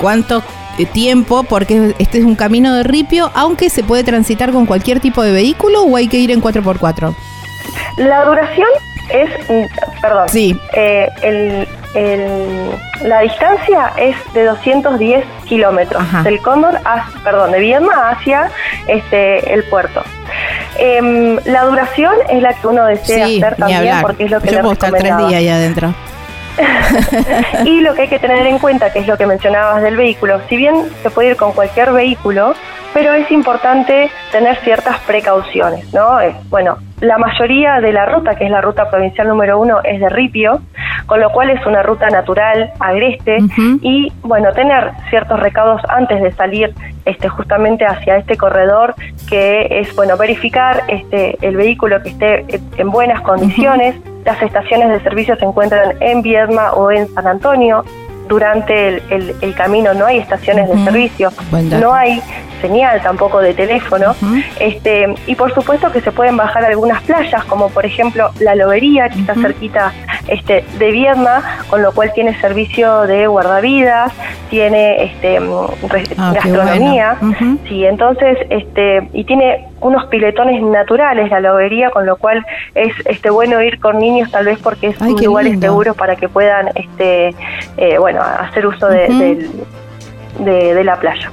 ¿cuántos 0.00 0.42
tiempo 0.84 1.44
porque 1.44 1.94
este 2.00 2.18
es 2.18 2.24
un 2.24 2.34
camino 2.34 2.74
de 2.74 2.82
ripio, 2.82 3.30
aunque 3.34 3.70
se 3.70 3.84
puede 3.84 4.02
transitar 4.02 4.50
con 4.50 4.66
cualquier 4.66 4.98
tipo 4.98 5.22
de 5.22 5.30
vehículo 5.30 5.82
o 5.82 5.96
hay 5.96 6.08
que 6.08 6.18
ir 6.18 6.32
en 6.32 6.42
4x4? 6.42 7.14
La 7.98 8.24
duración 8.24 8.66
es, 9.10 9.30
mm, 9.48 10.00
perdón, 10.00 10.28
sí. 10.28 10.58
Eh, 10.74 11.08
el, 11.22 11.68
la 11.94 13.20
distancia 13.20 13.92
es 13.96 14.16
de 14.34 14.44
210 14.44 15.24
kilómetros 15.46 16.02
del 16.24 16.40
Cóndor, 16.40 16.80
a, 16.84 17.06
perdón, 17.22 17.52
de 17.52 17.60
Viedma 17.60 18.10
hacia 18.10 18.50
este 18.86 19.52
el 19.52 19.64
puerto. 19.64 20.02
Em, 20.76 21.38
la 21.44 21.64
duración 21.64 22.14
es 22.28 22.42
la 22.42 22.52
que 22.54 22.66
uno 22.66 22.86
desea 22.86 23.26
hacer 23.26 23.56
también 23.56 24.00
porque 24.02 24.24
es 24.24 24.30
lo 24.30 24.40
que 24.40 24.50
Yo 24.50 24.60
puedo 24.60 24.72
estar 24.72 24.92
tres 24.92 25.16
días 25.18 25.34
ahí 25.34 25.48
adentro. 25.48 25.94
y 27.64 27.80
lo 27.80 27.94
que 27.94 28.02
hay 28.02 28.08
que 28.08 28.18
tener 28.18 28.46
en 28.46 28.58
cuenta, 28.58 28.92
que 28.92 29.00
es 29.00 29.06
lo 29.06 29.16
que 29.16 29.26
mencionabas 29.26 29.82
del 29.82 29.96
vehículo, 29.96 30.40
si 30.48 30.56
bien 30.56 30.88
se 31.02 31.10
puede 31.10 31.30
ir 31.30 31.36
con 31.36 31.52
cualquier 31.52 31.92
vehículo, 31.92 32.54
pero 32.94 33.12
es 33.12 33.30
importante 33.30 34.10
tener 34.30 34.56
ciertas 34.60 34.98
precauciones, 35.00 35.92
¿no? 35.92 36.18
bueno, 36.48 36.78
la 37.00 37.18
mayoría 37.18 37.80
de 37.80 37.92
la 37.92 38.06
ruta, 38.06 38.36
que 38.36 38.44
es 38.44 38.50
la 38.50 38.60
ruta 38.60 38.88
provincial 38.88 39.28
número 39.28 39.58
uno, 39.58 39.80
es 39.82 40.00
de 40.00 40.08
ripio, 40.08 40.62
con 41.06 41.20
lo 41.20 41.30
cual 41.30 41.50
es 41.50 41.66
una 41.66 41.82
ruta 41.82 42.08
natural, 42.08 42.72
agreste, 42.78 43.38
y 43.82 44.12
bueno, 44.22 44.52
tener 44.52 44.92
ciertos 45.10 45.38
recados 45.40 45.82
antes 45.88 46.22
de 46.22 46.32
salir 46.32 46.72
este, 47.04 47.28
justamente 47.28 47.84
hacia 47.84 48.16
este 48.16 48.36
corredor, 48.36 48.94
que 49.28 49.66
es 49.80 49.94
bueno 49.96 50.16
verificar 50.16 50.84
este, 50.88 51.36
el 51.46 51.56
vehículo 51.56 52.02
que 52.02 52.10
esté 52.10 52.46
en 52.78 52.90
buenas 52.90 53.20
condiciones. 53.22 53.96
Las 54.24 54.40
estaciones 54.40 54.88
de 54.88 55.00
servicio 55.00 55.36
se 55.36 55.44
encuentran 55.44 55.96
en 56.00 56.22
Viedma 56.22 56.72
o 56.72 56.90
en 56.90 57.06
San 57.08 57.26
Antonio. 57.26 57.84
Durante 58.28 59.02
el, 59.10 59.54
camino 59.54 59.94
no 59.94 60.06
hay 60.06 60.18
estaciones 60.18 60.68
de 60.68 60.84
servicio, 60.84 61.30
no 61.80 61.92
hay 61.92 62.20
señal 62.60 63.02
tampoco 63.02 63.40
de 63.40 63.52
teléfono. 63.54 64.14
este, 64.58 65.14
y 65.26 65.34
por 65.34 65.52
supuesto 65.54 65.92
que 65.92 66.00
se 66.00 66.12
pueden 66.12 66.36
bajar 66.36 66.64
algunas 66.64 67.02
playas, 67.02 67.44
como 67.44 67.68
por 67.68 67.84
ejemplo 67.84 68.30
la 68.40 68.54
Lobería, 68.54 69.08
que 69.08 69.20
está 69.20 69.34
cerquita 69.34 69.92
este, 70.28 70.64
de 70.78 70.90
Viedma, 70.90 71.42
con 71.68 71.82
lo 71.82 71.92
cual 71.92 72.12
tiene 72.14 72.38
servicio 72.40 73.02
de 73.02 73.26
guardavidas, 73.26 74.12
tiene 74.50 75.04
este, 75.04 75.40
mm, 75.40 75.66
ah, 76.16 76.32
gastronomía, 76.34 77.18
sí, 77.68 77.84
entonces, 77.84 78.38
este, 78.48 79.08
y 79.12 79.24
tiene 79.24 79.66
unos 79.80 80.06
piletones 80.06 80.62
naturales 80.62 81.30
la 81.30 81.40
lobería, 81.40 81.90
con 81.90 82.06
lo 82.06 82.16
cual 82.16 82.44
es 82.74 82.92
este 83.06 83.30
bueno 83.30 83.60
ir 83.60 83.80
con 83.80 83.98
niños 83.98 84.30
tal 84.30 84.46
vez 84.46 84.58
porque 84.62 84.88
es 84.88 85.00
un 85.00 85.22
lugar 85.22 85.46
seguro 85.58 85.94
para 85.94 86.16
que 86.16 86.28
puedan 86.28 86.68
este 86.74 87.34
eh, 87.76 87.98
bueno 87.98 88.22
hacer 88.22 88.66
uso 88.66 88.88
de, 88.88 89.48
de 90.38 90.84
la 90.84 90.96
playa. 90.96 91.30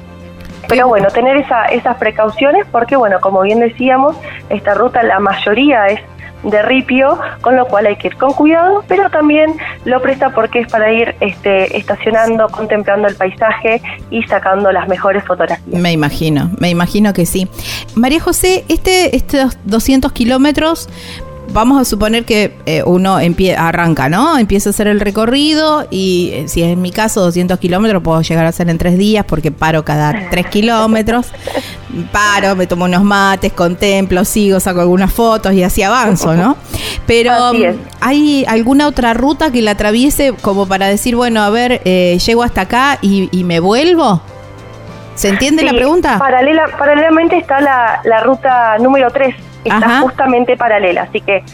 Pero 0.68 0.88
bueno, 0.88 1.08
tener 1.08 1.36
esa, 1.36 1.66
esas 1.66 1.96
precauciones 1.96 2.66
porque, 2.70 2.96
bueno, 2.96 3.20
como 3.20 3.42
bien 3.42 3.60
decíamos, 3.60 4.16
esta 4.48 4.74
ruta 4.74 5.02
la 5.02 5.18
mayoría 5.18 5.86
es 5.88 6.00
de 6.42 6.62
ripio, 6.62 7.18
con 7.40 7.56
lo 7.56 7.66
cual 7.66 7.86
hay 7.86 7.96
que 7.96 8.08
ir 8.08 8.16
con 8.16 8.32
cuidado, 8.32 8.84
pero 8.88 9.10
también 9.10 9.54
lo 9.84 10.00
presta 10.00 10.30
porque 10.30 10.60
es 10.60 10.68
para 10.68 10.92
ir 10.92 11.14
este, 11.20 11.76
estacionando, 11.76 12.48
contemplando 12.48 13.08
el 13.08 13.14
paisaje 13.14 13.80
y 14.10 14.22
sacando 14.24 14.72
las 14.72 14.88
mejores 14.88 15.24
fotografías. 15.24 15.80
Me 15.80 15.92
imagino, 15.92 16.50
me 16.58 16.70
imagino 16.70 17.12
que 17.12 17.26
sí. 17.26 17.48
María 17.94 18.20
José, 18.20 18.64
este, 18.68 19.16
estos 19.16 19.58
200 19.64 20.12
kilómetros 20.12 20.88
vamos 21.50 21.80
a 21.80 21.84
suponer 21.84 22.24
que 22.24 22.56
eh, 22.66 22.82
uno 22.84 23.18
arranca, 23.56 24.08
¿no? 24.08 24.38
Empieza 24.38 24.70
a 24.70 24.72
hacer 24.72 24.86
el 24.86 25.00
recorrido 25.00 25.86
y 25.90 26.30
eh, 26.32 26.48
si 26.48 26.62
es 26.62 26.68
en 26.68 26.80
mi 26.80 26.90
caso 26.90 27.20
200 27.22 27.58
kilómetros 27.58 28.02
puedo 28.02 28.20
llegar 28.22 28.46
a 28.46 28.48
hacer 28.48 28.68
en 28.70 28.78
tres 28.78 28.96
días 28.96 29.24
porque 29.26 29.50
paro 29.50 29.84
cada 29.84 30.30
tres 30.30 30.46
kilómetros. 30.46 31.32
Paro, 32.10 32.56
me 32.56 32.66
tomo 32.66 32.86
unos 32.86 33.02
mates, 33.02 33.52
contemplo, 33.52 34.24
sigo, 34.24 34.60
saco 34.60 34.80
algunas 34.80 35.12
fotos 35.12 35.52
y 35.52 35.62
así 35.62 35.82
avanzo, 35.82 36.34
¿no? 36.34 36.56
Pero 37.06 37.32
¿hay 38.00 38.44
alguna 38.48 38.86
otra 38.86 39.12
ruta 39.12 39.50
que 39.50 39.60
la 39.60 39.72
atraviese 39.72 40.32
como 40.40 40.66
para 40.66 40.86
decir, 40.86 41.16
bueno, 41.16 41.42
a 41.42 41.50
ver, 41.50 41.82
eh, 41.84 42.18
llego 42.24 42.42
hasta 42.42 42.62
acá 42.62 42.98
y, 43.02 43.28
me 43.44 43.60
vuelvo? 43.60 44.22
¿Se 45.16 45.28
entiende 45.28 45.62
la 45.62 45.72
pregunta? 45.72 46.18
Paralela, 46.18 46.68
paralelamente 46.78 47.36
está 47.36 47.60
la, 47.60 48.00
la 48.04 48.20
ruta 48.20 48.78
número 48.78 49.10
3 49.10 49.51
está 49.64 50.00
justamente 50.00 50.56
paralela. 50.56 51.02
Así 51.02 51.20
que 51.20 51.44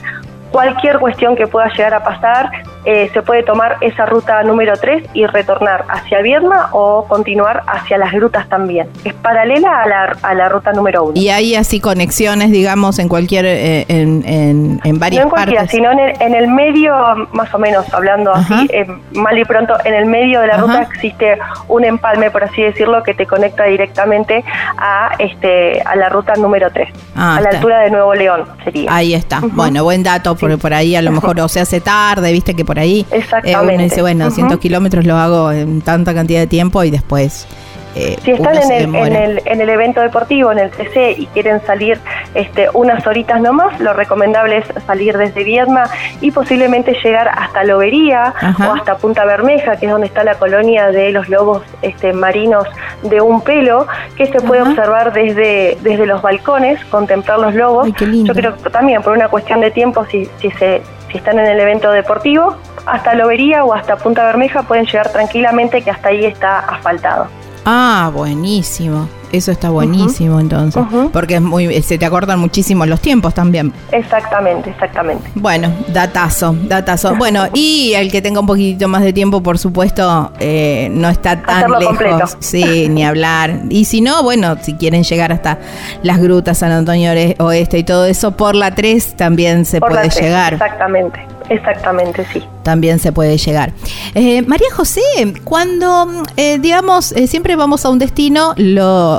cualquier 0.51 0.99
cuestión 0.99 1.37
que 1.37 1.47
pueda 1.47 1.69
llegar 1.69 1.95
a 1.95 2.03
pasar, 2.03 2.51
eh, 2.85 3.11
se 3.13 3.23
puede 3.23 3.43
tomar 3.43 3.77
esa 3.81 4.07
ruta 4.07 4.43
número 4.43 4.77
3 4.77 5.11
y 5.15 5.27
retornar 5.27 5.85
hacia 5.89 6.23
Viedma 6.23 6.69
o 6.73 7.05
continuar 7.07 7.63
hacia 7.67 7.99
las 7.99 8.13
grutas 8.13 8.49
también. 8.49 8.89
Es 9.05 9.15
paralela 9.15 9.83
a 9.83 9.89
la, 9.89 10.17
a 10.23 10.35
la 10.35 10.49
ruta 10.49 10.73
número 10.73 11.05
1. 11.05 11.13
Y 11.17 11.29
hay 11.29 11.55
así 11.55 11.81
conexiones, 11.81 12.51
digamos, 12.51 12.99
en 12.99 13.09
cualquier, 13.09 13.47
eh, 13.47 13.85
en, 13.89 14.25
en, 14.27 14.81
en, 14.85 14.99
varias 14.99 15.25
no 15.25 15.31
en 15.31 15.35
partes. 15.35 15.71
sino 15.71 15.91
en 15.93 15.99
el, 15.99 16.23
en 16.23 16.35
el, 16.35 16.49
medio, 16.49 16.95
más 17.33 17.53
o 17.53 17.59
menos, 17.59 17.93
hablando 17.93 18.33
así, 18.33 18.69
eh, 18.73 18.87
mal 19.13 19.37
y 19.39 19.45
pronto, 19.45 19.75
en 19.85 19.95
el 19.95 20.07
medio 20.07 20.41
de 20.41 20.47
la 20.47 20.57
ruta 20.59 20.83
existe 20.83 21.39
un 21.69 21.85
empalme, 21.85 22.31
por 22.31 22.45
así 22.45 22.63
decirlo, 22.63 23.03
que 23.03 23.15
te 23.15 23.27
conecta 23.27 23.65
directamente 23.65 24.45
a, 24.77 25.11
este, 25.19 25.81
a 25.83 25.97
la 25.97 26.09
ruta 26.09 26.35
número 26.37 26.71
3, 26.71 26.89
ah, 27.17 27.37
a 27.37 27.41
la 27.41 27.51
altura 27.51 27.81
de 27.81 27.91
Nuevo 27.91 28.15
León 28.15 28.45
sería. 28.65 28.95
Ahí 28.95 29.15
está. 29.15 29.41
Bueno, 29.43 29.83
buen 29.85 30.03
dato, 30.03 30.37
porque 30.37 30.57
por 30.57 30.73
ahí 30.73 30.95
a 30.95 31.03
lo 31.03 31.11
mejor 31.11 31.41
o 31.41 31.49
se 31.49 31.61
hace 31.61 31.81
tarde, 31.81 32.33
viste 32.33 32.55
que 32.55 32.65
por 32.69 32.79
ahí 32.79 33.07
Exactamente. 33.11 33.73
Eh, 33.73 33.75
uno 33.77 33.83
dice, 33.83 34.03
bueno, 34.03 34.27
200 34.27 34.59
kilómetros 34.59 35.07
lo 35.07 35.17
hago 35.17 35.51
en 35.51 35.81
tanta 35.81 36.13
cantidad 36.13 36.39
de 36.39 36.47
tiempo 36.47 36.85
y 36.85 36.91
después 36.91 37.47
eh, 37.95 38.17
si 38.23 38.33
están 38.33 38.57
en 38.57 38.71
el, 38.71 38.95
en 38.95 39.17
el, 39.17 39.43
en, 39.45 39.61
el, 39.61 39.69
evento 39.69 40.01
deportivo, 40.01 40.53
en 40.53 40.59
el 40.59 40.71
TC, 40.71 41.19
y 41.19 41.27
quieren 41.29 41.61
salir 41.67 41.99
este, 42.35 42.69
unas 42.75 43.05
horitas 43.07 43.41
nomás, 43.41 43.81
lo 43.81 43.93
recomendable 43.93 44.59
es 44.59 44.85
salir 44.85 45.17
desde 45.17 45.43
Viedma 45.43 45.85
y 46.21 46.31
posiblemente 46.31 46.97
llegar 47.03 47.29
hasta 47.29 47.65
Lobería 47.65 48.35
o 48.61 48.73
hasta 48.73 48.99
Punta 48.99 49.25
Bermeja, 49.25 49.77
que 49.77 49.87
es 49.87 49.93
donde 49.93 50.07
está 50.07 50.23
la 50.23 50.35
colonia 50.35 50.93
de 50.93 51.11
los 51.11 51.29
lobos 51.29 51.63
este, 51.83 52.13
marinos 52.13 52.69
de 53.03 53.21
un 53.21 53.41
pelo, 53.41 53.87
que 54.17 54.27
se 54.27 54.41
puede 54.41 54.63
observar 54.63 55.13
desde, 55.13 55.79
desde 55.81 56.07
los 56.07 56.23
balcones, 56.23 56.85
contemplar 56.87 57.39
los 57.39 57.55
lobos. 57.55 57.89
Yo 57.99 58.35
creo 58.35 58.57
que 58.57 58.71
también 58.71 59.03
por 59.03 59.15
una 59.15 59.29
cuestión 59.29 59.61
de 59.61 59.71
tiempo, 59.71 60.05
si, 60.11 60.29
si, 60.41 60.51
se, 60.53 60.83
si 61.11 61.19
están 61.19 61.39
en 61.39 61.47
el 61.47 61.61
evento 61.61 61.91
deportivo, 61.91 62.57
hasta 62.87 63.15
Lobería 63.15 63.65
o 63.65 63.75
hasta 63.75 63.97
Punta 63.97 64.25
Bermeja 64.25 64.63
pueden 64.63 64.87
llegar 64.87 65.11
tranquilamente, 65.13 65.83
que 65.83 65.91
hasta 65.91 66.09
ahí 66.09 66.25
está 66.25 66.59
asfaltado. 66.61 67.27
Ah, 67.65 68.11
buenísimo. 68.15 69.09
Eso 69.33 69.53
está 69.53 69.71
buenísimo 69.71 70.41
entonces, 70.41 70.83
porque 71.13 71.37
es 71.37 71.43
muy, 71.43 71.83
se 71.83 71.99
te 71.99 72.07
acortan 72.07 72.39
muchísimo 72.39 72.87
los 72.87 73.01
tiempos 73.01 73.35
también. 73.35 73.73
Exactamente, 73.93 74.71
exactamente. 74.71 75.31
Bueno, 75.35 75.71
datazo, 75.89 76.57
datazo. 76.63 77.15
Bueno, 77.17 77.45
y 77.55 77.93
el 77.95 78.11
que 78.11 78.23
tenga 78.23 78.41
un 78.41 78.47
poquitito 78.47 78.89
más 78.89 79.03
de 79.03 79.13
tiempo, 79.13 79.43
por 79.43 79.59
supuesto, 79.59 80.33
eh, 80.39 80.89
no 80.91 81.09
está 81.09 81.43
tan 81.43 81.71
lejos. 81.79 82.37
Sí, 82.41 82.89
ni 82.89 83.05
hablar. 83.05 83.61
Y 83.69 83.85
si 83.85 84.01
no, 84.01 84.23
bueno, 84.23 84.57
si 84.61 84.75
quieren 84.75 85.03
llegar 85.03 85.33
hasta 85.33 85.59
las 86.03 86.19
grutas 86.19 86.59
San 86.59 86.73
Antonio 86.73 87.13
Oeste 87.39 87.79
y 87.79 87.85
todo 87.85 88.07
eso, 88.07 88.33
por 88.33 88.55
la 88.55 88.75
3 88.75 89.17
también 89.17 89.65
se 89.65 89.81
puede 89.81 90.09
llegar. 90.11 90.55
Exactamente. 90.55 91.39
Exactamente, 91.49 92.27
sí. 92.33 92.45
También 92.63 92.99
se 92.99 93.13
puede 93.13 93.39
llegar. 93.39 93.73
Eh, 94.15 94.43
María 94.43 94.69
José, 94.75 95.01
cuando, 95.45 96.07
eh, 96.37 96.59
digamos, 96.59 97.13
eh, 97.13 97.27
siempre 97.27 97.57
vamos 97.57 97.85
a 97.85 97.89
un 97.89 97.99
destino, 97.99 98.53
lo, 98.57 99.18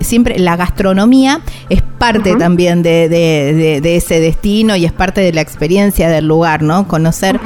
siempre 0.00 0.38
la 0.38 0.56
gastronomía 0.56 1.40
es 1.68 1.82
parte 2.00 2.34
también 2.36 2.82
de, 2.82 3.80
ese 3.84 4.20
destino 4.20 4.74
y 4.76 4.86
es 4.86 4.92
parte 4.92 5.20
de 5.20 5.32
la 5.32 5.42
experiencia 5.42 6.08
del 6.08 6.26
lugar, 6.26 6.62
¿no? 6.62 6.88
Conocer, 6.88 7.38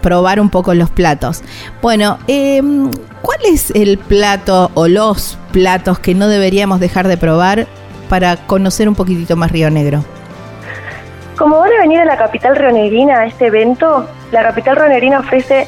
probar 0.00 0.40
un 0.40 0.50
poco 0.50 0.74
los 0.74 0.90
platos. 0.90 1.42
Bueno, 1.82 2.18
em, 2.26 2.90
¿cuál 3.22 3.38
es 3.44 3.70
el 3.72 3.98
plato 3.98 4.70
o 4.74 4.88
los 4.88 5.38
platos 5.52 5.98
que 5.98 6.14
no 6.14 6.28
deberíamos 6.28 6.80
dejar 6.80 7.08
de 7.08 7.16
probar 7.16 7.66
para 8.08 8.36
conocer 8.36 8.88
un 8.88 8.94
poquitito 8.94 9.36
más 9.36 9.52
Río 9.52 9.70
Negro? 9.70 10.04
Como 11.36 11.58
van 11.58 11.72
a 11.72 11.80
venir 11.80 12.00
a 12.00 12.04
la 12.04 12.16
capital 12.16 12.56
rionegrina 12.56 13.20
a 13.20 13.26
este 13.26 13.46
evento, 13.46 14.08
la 14.30 14.42
capital 14.42 14.76
rionegrina 14.76 15.18
ofrece 15.18 15.66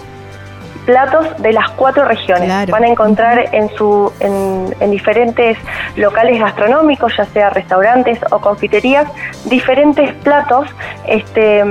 platos 0.87 1.27
de 1.43 1.53
las 1.53 1.69
cuatro 1.71 2.05
regiones. 2.05 2.71
Van 2.71 2.85
a 2.85 2.87
encontrar 2.87 3.51
en, 3.53 3.69
su, 3.77 4.11
en, 4.21 4.91
diferentes 4.91 5.59
locales 5.97 6.41
gastronómicos, 6.41 7.13
ya 7.19 7.25
sea 7.27 7.51
restaurantes 7.51 8.19
o 8.31 8.39
confiterías, 8.39 9.07
diferentes 9.45 10.15
platos 10.23 10.69
este, 11.07 11.63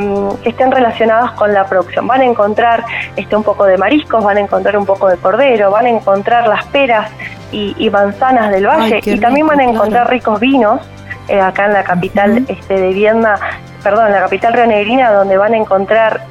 que 0.43 0.50
estén 0.50 0.72
relacionados 0.72 1.31
con 1.31 1.53
la 1.53 1.65
producción. 1.65 2.05
Van 2.05 2.22
a 2.22 2.25
encontrar 2.25 2.84
este, 3.15 3.36
un 3.36 3.43
poco 3.43 3.65
de 3.65 3.77
mariscos, 3.77 4.24
van 4.24 4.38
a 4.38 4.41
encontrar 4.41 4.77
un 4.77 4.86
poco 4.86 5.07
de 5.07 5.17
cordero, 5.17 5.72
van 5.72 5.86
a 5.86 5.89
encontrar 5.89 6.48
las 6.48 6.65
peras 6.65 7.10
y, 7.51 7.89
manzanas 7.89 8.51
del 8.51 8.67
valle 8.67 9.00
y 9.05 9.17
también 9.19 9.48
van 9.48 9.62
a 9.62 9.63
encontrar 9.63 10.10
ricos 10.10 10.39
vinos. 10.39 10.81
Eh, 11.27 11.41
acá 11.41 11.65
en 11.65 11.74
la 11.74 11.84
capital 11.84 12.45
este, 12.48 12.75
de 12.79 12.89
Viena 12.89 13.39
perdón, 13.86 14.12
la 14.12 14.22
capital 14.22 14.53
rionegrina, 14.53 15.12
donde 15.12 15.38
van 15.38 15.53
a 15.53 15.57
encontrar 15.57 16.22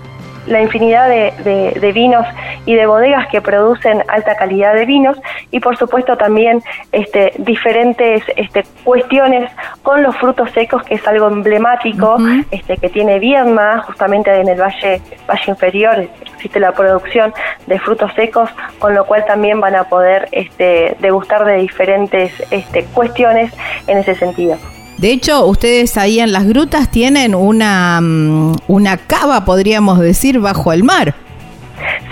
la 0.46 0.60
infinidad 0.60 1.08
de, 1.08 1.92
vinos 1.94 2.26
y 2.66 2.74
de 2.74 2.86
bodegas 2.86 3.28
que 3.28 3.40
producen 3.40 4.02
alta 4.08 4.36
calidad 4.36 4.74
de 4.74 4.84
vinos 4.84 5.18
y 5.50 5.60
por 5.60 5.76
supuesto 5.76 6.16
también 6.16 6.62
este, 6.92 7.32
diferentes 7.38 8.22
este, 8.36 8.64
cuestiones 8.82 9.50
con 9.82 10.02
los 10.02 10.16
frutos 10.16 10.50
secos 10.52 10.82
que 10.82 10.94
es 10.94 11.06
algo 11.06 11.28
emblemático 11.28 12.16
este, 12.50 12.76
que 12.76 12.88
tiene 12.88 13.18
Viedma 13.18 13.82
justamente 13.82 14.34
en 14.34 14.48
el 14.48 14.60
valle 14.60 15.00
valle 15.28 15.44
inferior 15.48 16.08
existe 16.34 16.60
la 16.60 16.72
producción 16.72 17.32
de 17.66 17.78
frutos 17.78 18.12
secos 18.14 18.50
con 18.78 18.94
lo 18.94 19.04
cual 19.06 19.24
también 19.26 19.60
van 19.60 19.76
a 19.76 19.84
poder 19.84 20.28
este, 20.32 20.96
degustar 21.00 21.44
de 21.44 21.56
diferentes 21.56 22.32
este, 22.50 22.84
cuestiones 22.86 23.52
en 23.86 23.98
ese 23.98 24.14
sentido. 24.14 24.56
De 24.98 25.10
hecho, 25.10 25.44
ustedes 25.46 25.96
ahí 25.96 26.20
en 26.20 26.32
las 26.32 26.46
grutas 26.46 26.90
tienen 26.90 27.34
una, 27.34 28.00
mm, 28.00 28.56
una 28.68 28.96
cava, 28.96 29.44
podríamos 29.44 29.98
decir, 29.98 30.40
bajo 30.40 30.72
el 30.72 30.84
mar. 30.84 31.14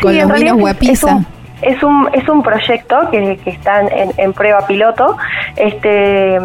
con 0.01 0.17
los 0.17 0.33
vinos 0.33 0.59
guapiza. 0.59 1.21
Es 1.63 1.81
un, 1.85 2.09
es 2.13 2.29
un 2.29 2.43
proyecto 2.43 3.09
que, 3.13 3.37
que 3.37 3.51
está 3.51 3.83
en, 3.83 4.33
prueba 4.33 4.67
piloto 4.67 5.17
este 5.55 6.41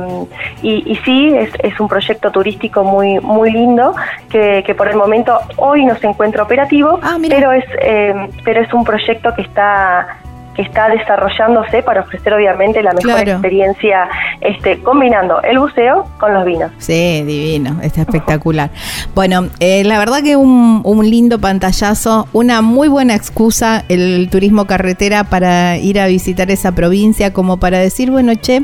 y, 0.61 0.83
y 0.85 0.95
sí 0.97 1.33
es, 1.35 1.49
es, 1.63 1.79
un 1.79 1.87
proyecto 1.87 2.29
turístico 2.31 2.83
muy 2.83 3.19
muy 3.19 3.51
lindo 3.51 3.95
que, 4.29 4.63
que, 4.63 4.75
por 4.75 4.87
el 4.87 4.95
momento 4.95 5.39
hoy 5.55 5.85
no 5.85 5.95
se 5.95 6.05
encuentra 6.05 6.43
operativo 6.43 6.99
ah, 7.01 7.17
pero 7.27 7.51
es 7.51 7.65
eh, 7.81 8.29
pero 8.43 8.61
es 8.61 8.71
un 8.71 8.83
proyecto 8.83 9.33
que 9.35 9.41
está 9.41 10.19
que 10.57 10.63
está 10.63 10.89
desarrollándose 10.89 11.83
para 11.83 12.01
ofrecer 12.01 12.33
obviamente 12.33 12.81
la 12.81 12.91
mejor 12.91 13.19
experiencia 13.19 14.09
este, 14.41 14.79
combinando 14.79 15.39
el 15.43 15.59
buceo 15.59 16.07
con 16.19 16.33
los 16.33 16.43
vinos. 16.45 16.71
Sí, 16.79 17.23
divino, 17.23 17.77
está 17.83 18.01
espectacular. 18.01 18.71
Bueno, 19.13 19.49
eh, 19.59 19.83
la 19.83 19.99
verdad 19.99 20.23
que 20.23 20.35
un, 20.35 20.81
un 20.83 21.09
lindo 21.09 21.39
pantallazo, 21.39 22.27
una 22.33 22.63
muy 22.63 22.87
buena 22.87 23.13
excusa 23.13 23.85
el 23.87 24.29
turismo 24.31 24.65
carretera 24.65 25.25
para 25.25 25.77
ir 25.77 25.99
a 25.99 26.07
visitar 26.07 26.49
esa 26.49 26.71
provincia, 26.71 27.31
como 27.31 27.57
para 27.57 27.77
decir, 27.77 28.09
bueno, 28.09 28.33
che, 28.33 28.63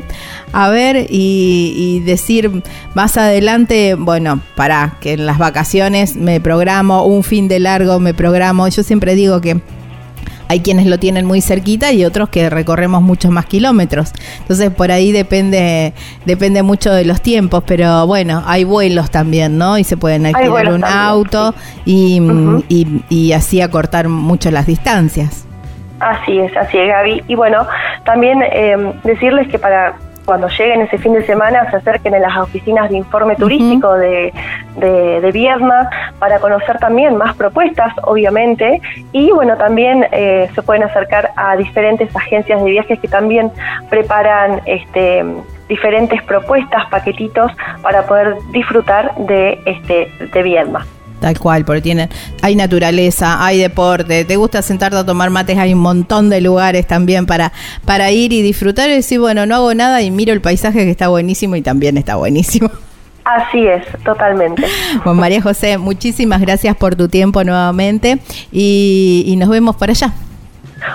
a 0.52 0.68
ver 0.70 1.06
y, 1.08 1.74
y 1.76 2.00
decir 2.00 2.50
más 2.94 3.16
adelante, 3.16 3.94
bueno, 3.94 4.40
para 4.56 4.94
que 5.00 5.12
en 5.12 5.26
las 5.26 5.38
vacaciones 5.38 6.16
me 6.16 6.40
programo, 6.40 7.04
un 7.06 7.22
fin 7.22 7.46
de 7.46 7.60
largo 7.60 8.00
me 8.00 8.14
programo, 8.14 8.66
yo 8.66 8.82
siempre 8.82 9.14
digo 9.14 9.40
que 9.40 9.60
hay 10.48 10.60
quienes 10.60 10.86
lo 10.86 10.98
tienen 10.98 11.26
muy 11.26 11.40
cerquita 11.40 11.92
y 11.92 12.04
otros 12.04 12.28
que 12.28 12.50
recorremos 12.50 13.02
muchos 13.02 13.30
más 13.30 13.46
kilómetros. 13.46 14.12
Entonces 14.40 14.70
por 14.70 14.90
ahí 14.90 15.12
depende, 15.12 15.92
depende 16.24 16.62
mucho 16.62 16.92
de 16.92 17.04
los 17.04 17.20
tiempos, 17.20 17.64
pero 17.66 18.06
bueno, 18.06 18.42
hay 18.46 18.64
vuelos 18.64 19.10
también, 19.10 19.58
¿no? 19.58 19.78
Y 19.78 19.84
se 19.84 19.96
pueden 19.96 20.26
alquilar 20.26 20.72
un 20.72 20.84
auto 20.84 21.54
y, 21.84 22.20
y, 22.68 23.32
así 23.32 23.60
acortar 23.60 24.08
mucho 24.08 24.50
las 24.50 24.66
distancias. 24.66 25.46
Así 26.00 26.38
es, 26.38 26.56
así 26.56 26.78
es, 26.78 26.88
Gaby. 26.88 27.24
Y 27.28 27.34
bueno, 27.34 27.66
también 28.04 28.42
eh, 28.42 28.76
decirles 29.04 29.48
que 29.48 29.58
para 29.58 29.94
cuando 30.24 30.48
lleguen 30.48 30.82
ese 30.82 30.98
fin 30.98 31.12
de 31.12 31.24
semana 31.24 31.70
se 31.70 31.76
acerquen 31.76 32.14
a 32.14 32.18
las 32.18 32.36
oficinas 32.38 32.90
de 32.90 32.96
informe 32.96 33.36
turístico 33.36 33.94
de, 33.94 34.32
de, 34.76 35.30
Viedma 35.32 35.90
para 36.18 36.38
conocer 36.38 36.78
también 36.78 37.16
más 37.16 37.34
propuestas, 37.34 37.92
obviamente, 38.02 38.80
y 39.12 39.30
bueno, 39.30 39.56
también 39.56 40.06
eh, 40.12 40.48
se 40.54 40.62
pueden 40.62 40.84
acercar 40.84 41.30
a 41.36 41.56
diferentes 41.56 42.14
agencias 42.14 42.62
de 42.62 42.70
viajes 42.70 43.00
que 43.00 43.08
también 43.08 43.50
preparan 43.90 44.60
este 44.66 45.24
diferentes 45.68 46.22
propuestas, 46.24 46.84
paquetitos 46.90 47.50
para 47.82 48.06
poder 48.06 48.36
disfrutar 48.52 49.14
de 49.16 49.58
este 49.64 50.10
de 50.32 50.42
Viedma. 50.42 50.86
Tal 51.24 51.38
cual, 51.38 51.64
porque 51.64 51.80
tienen, 51.80 52.10
hay 52.42 52.54
naturaleza, 52.54 53.42
hay 53.42 53.56
deporte, 53.58 54.26
te 54.26 54.36
gusta 54.36 54.60
sentarte 54.60 54.98
a 54.98 55.06
tomar 55.06 55.30
mates, 55.30 55.56
hay 55.56 55.72
un 55.72 55.80
montón 55.80 56.28
de 56.28 56.42
lugares 56.42 56.86
también 56.86 57.24
para, 57.24 57.50
para 57.86 58.10
ir 58.10 58.34
y 58.34 58.42
disfrutar 58.42 58.90
y 58.90 58.96
decir, 58.96 59.20
bueno, 59.20 59.46
no 59.46 59.54
hago 59.54 59.72
nada 59.72 60.02
y 60.02 60.10
miro 60.10 60.34
el 60.34 60.42
paisaje 60.42 60.84
que 60.84 60.90
está 60.90 61.08
buenísimo 61.08 61.56
y 61.56 61.62
también 61.62 61.96
está 61.96 62.16
buenísimo. 62.16 62.70
Así 63.24 63.66
es, 63.66 63.84
totalmente. 64.04 64.66
Bueno, 65.02 65.18
María 65.18 65.40
José, 65.40 65.78
muchísimas 65.78 66.42
gracias 66.42 66.76
por 66.76 66.94
tu 66.94 67.08
tiempo 67.08 67.42
nuevamente 67.42 68.18
y, 68.52 69.24
y 69.26 69.36
nos 69.36 69.48
vemos 69.48 69.76
por 69.76 69.88
allá. 69.88 70.12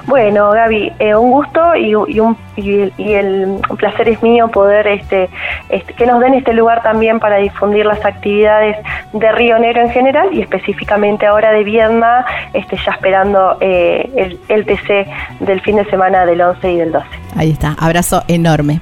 Bueno, 0.05 0.51
Gaby, 0.51 0.93
eh, 0.99 1.15
un 1.15 1.31
gusto 1.31 1.75
y, 1.75 1.93
un, 1.95 2.37
y, 2.55 3.13
el 3.13 3.59
placer 3.77 4.09
es 4.09 4.21
mío 4.21 4.47
poder 4.49 4.87
este, 4.87 5.29
este, 5.69 5.93
que 5.93 6.05
nos 6.05 6.19
den 6.19 6.33
este 6.33 6.53
lugar 6.53 6.81
también 6.81 7.19
para 7.19 7.37
difundir 7.37 7.85
las 7.85 8.03
actividades 8.05 8.77
de 9.13 9.31
Río 9.31 9.59
Negro 9.59 9.81
en 9.81 9.89
general 9.89 10.29
y 10.31 10.41
específicamente 10.41 11.25
ahora 11.25 11.51
de 11.51 11.63
Viedma, 11.63 12.25
este, 12.53 12.77
ya 12.77 12.91
esperando 12.91 13.57
eh, 13.61 14.09
el, 14.15 14.39
el 14.49 14.65
TC 14.65 15.07
del 15.39 15.61
fin 15.61 15.77
de 15.77 15.85
semana 15.85 16.25
del 16.25 16.41
11 16.41 16.71
y 16.71 16.77
del 16.77 16.91
12. 16.91 17.07
Ahí 17.35 17.51
está, 17.51 17.75
abrazo 17.79 18.23
enorme. 18.27 18.81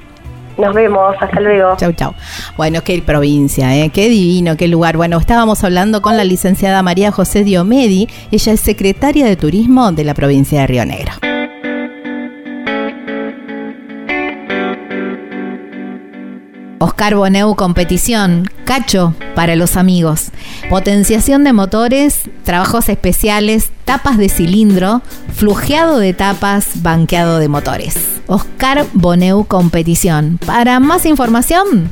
Nos 0.58 0.74
vemos, 0.74 1.14
hasta 1.20 1.40
luego. 1.40 1.76
Chau, 1.76 1.92
chau. 1.92 2.14
Bueno, 2.56 2.82
qué 2.82 3.00
provincia, 3.00 3.76
¿eh? 3.76 3.90
qué 3.90 4.08
divino, 4.08 4.56
qué 4.56 4.66
lugar. 4.66 4.96
Bueno, 4.96 5.16
estábamos 5.18 5.62
hablando 5.62 6.02
con 6.02 6.16
la 6.16 6.24
licenciada 6.24 6.82
María 6.82 7.12
José 7.12 7.44
Diomedi, 7.44 8.08
ella 8.32 8.52
es 8.52 8.60
secretaria 8.60 9.24
de 9.26 9.36
Turismo 9.36 9.92
de 9.92 10.04
la 10.04 10.14
provincia 10.14 10.60
de 10.60 10.66
Río 10.66 10.84
Negro. 10.84 11.12
Oscar 16.80 17.16
Boneu 17.16 17.54
Competición, 17.56 18.44
Cacho 18.64 19.14
para 19.34 19.56
los 19.56 19.76
amigos, 19.76 20.26
potenciación 20.70 21.42
de 21.42 21.52
motores, 21.52 22.22
trabajos 22.44 22.88
especiales, 22.88 23.70
tapas 23.84 24.16
de 24.16 24.28
cilindro, 24.28 25.02
flujeado 25.34 25.98
de 25.98 26.14
tapas, 26.14 26.82
banqueado 26.82 27.38
de 27.38 27.48
motores. 27.48 27.96
Oscar 28.26 28.86
Boneu 28.92 29.44
Competición. 29.44 30.38
Para 30.44 30.78
más 30.78 31.06
información, 31.06 31.90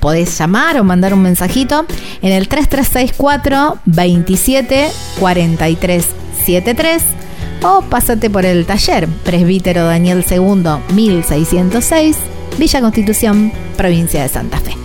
podés 0.00 0.36
llamar 0.36 0.80
o 0.80 0.84
mandar 0.84 1.14
un 1.14 1.22
mensajito 1.22 1.86
en 2.22 2.32
el 2.32 2.48
3364 2.48 3.78
27 3.84 4.90
43 5.20 6.06
73 6.44 7.02
o 7.62 7.82
pásate 7.82 8.30
por 8.30 8.44
el 8.44 8.66
taller 8.66 9.08
Presbítero 9.24 9.84
Daniel 9.84 10.24
II 10.28 10.94
1606 10.94 12.16
Villa 12.56 12.80
Constitución, 12.80 13.52
provincia 13.76 14.22
de 14.22 14.28
Santa 14.28 14.58
Fe. 14.58 14.78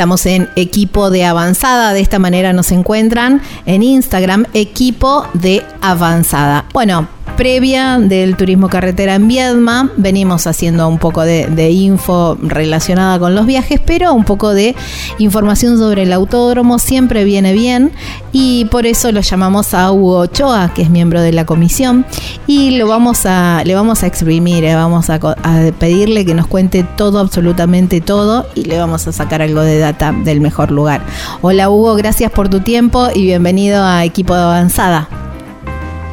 Estamos 0.00 0.24
en 0.24 0.48
equipo 0.56 1.10
de 1.10 1.26
avanzada, 1.26 1.92
de 1.92 2.00
esta 2.00 2.18
manera 2.18 2.54
nos 2.54 2.72
encuentran 2.72 3.42
en 3.66 3.82
Instagram, 3.82 4.46
equipo 4.54 5.26
de 5.34 5.62
avanzada. 5.82 6.64
Bueno, 6.72 7.06
previa 7.40 7.98
del 7.98 8.36
turismo 8.36 8.68
carretera 8.68 9.14
en 9.14 9.26
Viedma. 9.26 9.90
Venimos 9.96 10.46
haciendo 10.46 10.86
un 10.86 10.98
poco 10.98 11.22
de, 11.22 11.70
info 11.70 12.36
relacionada 12.42 13.18
con 13.18 13.34
los 13.34 13.46
viajes, 13.46 13.80
pero 13.82 14.12
un 14.12 14.24
poco 14.24 14.52
de 14.52 14.76
información 15.16 15.78
sobre 15.78 16.02
el 16.02 16.12
autódromo 16.12 16.78
siempre 16.78 17.24
viene 17.24 17.54
bien 17.54 17.92
y 18.30 18.66
por 18.66 18.84
eso 18.84 19.10
lo 19.10 19.22
llamamos 19.22 19.72
a 19.72 19.90
Hugo 19.90 20.18
Ochoa, 20.18 20.74
que 20.74 20.82
es 20.82 20.90
miembro 20.90 21.22
de 21.22 21.32
la 21.32 21.46
comisión, 21.46 22.04
y 22.46 22.76
lo 22.76 22.86
vamos 22.86 23.24
a, 23.24 23.62
le 23.64 23.74
vamos 23.74 24.02
a 24.02 24.06
exprimir, 24.06 24.62
le 24.62 24.74
vamos 24.74 25.08
a, 25.08 25.14
a 25.14 25.72
pedirle 25.78 26.26
que 26.26 26.34
nos 26.34 26.46
cuente 26.46 26.84
todo, 26.84 27.20
absolutamente 27.20 28.02
todo, 28.02 28.46
y 28.54 28.64
le 28.64 28.78
vamos 28.78 29.08
a 29.08 29.12
sacar 29.12 29.40
algo 29.40 29.62
de 29.62 29.78
data 29.78 30.12
del 30.12 30.42
mejor 30.42 30.70
lugar. 30.70 31.00
Hola 31.40 31.70
Hugo, 31.70 31.94
gracias 31.94 32.30
por 32.32 32.50
tu 32.50 32.60
tiempo 32.60 33.08
y 33.14 33.22
bienvenido 33.22 33.82
a 33.82 34.04
Equipo 34.04 34.34
de 34.34 34.42
Avanzada. 34.42 35.19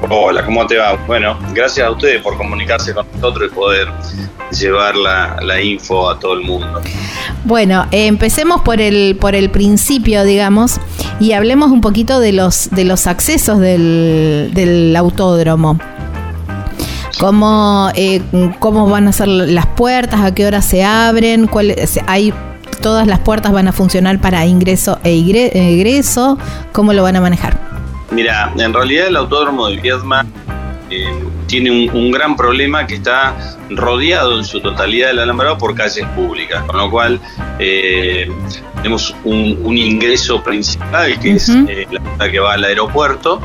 Hola, 0.09 0.45
¿cómo 0.45 0.65
te 0.67 0.77
va? 0.77 0.95
Bueno, 1.07 1.37
gracias 1.53 1.87
a 1.87 1.91
ustedes 1.91 2.21
por 2.21 2.37
comunicarse 2.37 2.93
con 2.93 3.05
nosotros 3.15 3.49
y 3.51 3.55
poder 3.55 3.87
llevar 4.51 4.95
la, 4.95 5.37
la 5.41 5.61
info 5.61 6.09
a 6.09 6.19
todo 6.19 6.33
el 6.33 6.41
mundo. 6.41 6.81
Bueno, 7.45 7.85
empecemos 7.91 8.61
por 8.61 8.79
el, 8.79 9.17
por 9.19 9.35
el 9.35 9.49
principio, 9.49 10.23
digamos, 10.23 10.79
y 11.19 11.31
hablemos 11.33 11.71
un 11.71 11.81
poquito 11.81 12.19
de 12.19 12.31
los, 12.31 12.69
de 12.71 12.85
los 12.85 13.07
accesos 13.07 13.59
del, 13.59 14.51
del 14.53 14.95
autódromo. 14.95 15.79
¿Cómo, 17.19 17.89
eh, 17.95 18.21
¿Cómo 18.59 18.87
van 18.87 19.07
a 19.07 19.11
ser 19.11 19.27
las 19.27 19.65
puertas? 19.65 20.21
¿A 20.21 20.35
qué 20.35 20.45
hora 20.45 20.61
se 20.61 20.83
abren? 20.83 21.47
¿Cuál, 21.47 21.75
hay, 22.05 22.33
¿Todas 22.81 23.07
las 23.07 23.19
puertas 23.19 23.51
van 23.51 23.67
a 23.67 23.71
funcionar 23.71 24.21
para 24.21 24.45
ingreso 24.45 24.99
e 25.03 25.17
egreso? 25.17 26.37
¿Cómo 26.71 26.93
lo 26.93 27.01
van 27.01 27.15
a 27.15 27.21
manejar? 27.21 27.76
Mira, 28.11 28.53
en 28.57 28.73
realidad 28.73 29.07
el 29.07 29.17
autódromo 29.17 29.67
de 29.67 29.77
Viedma 29.77 30.25
eh, 30.89 31.05
tiene 31.47 31.71
un, 31.71 31.97
un, 31.97 32.11
gran 32.11 32.35
problema 32.35 32.87
que 32.87 32.95
está 32.95 33.35
rodeado 33.69 34.37
en 34.37 34.45
su 34.45 34.61
totalidad 34.61 35.07
del 35.09 35.19
alambrado 35.19 35.57
por 35.57 35.75
calles 35.75 36.05
públicas, 36.15 36.63
con 36.63 36.77
lo 36.77 36.89
cual 36.89 37.19
eh, 37.59 38.31
tenemos 38.77 39.13
un, 39.25 39.59
un, 39.63 39.77
ingreso 39.77 40.41
principal 40.41 41.19
que 41.19 41.33
uh 41.33 41.33
-huh. 41.33 41.69
es 41.69 41.89
eh, 41.89 41.99
la 42.17 42.31
que 42.31 42.39
va 42.39 42.53
al 42.53 42.63
aeropuerto. 42.63 43.41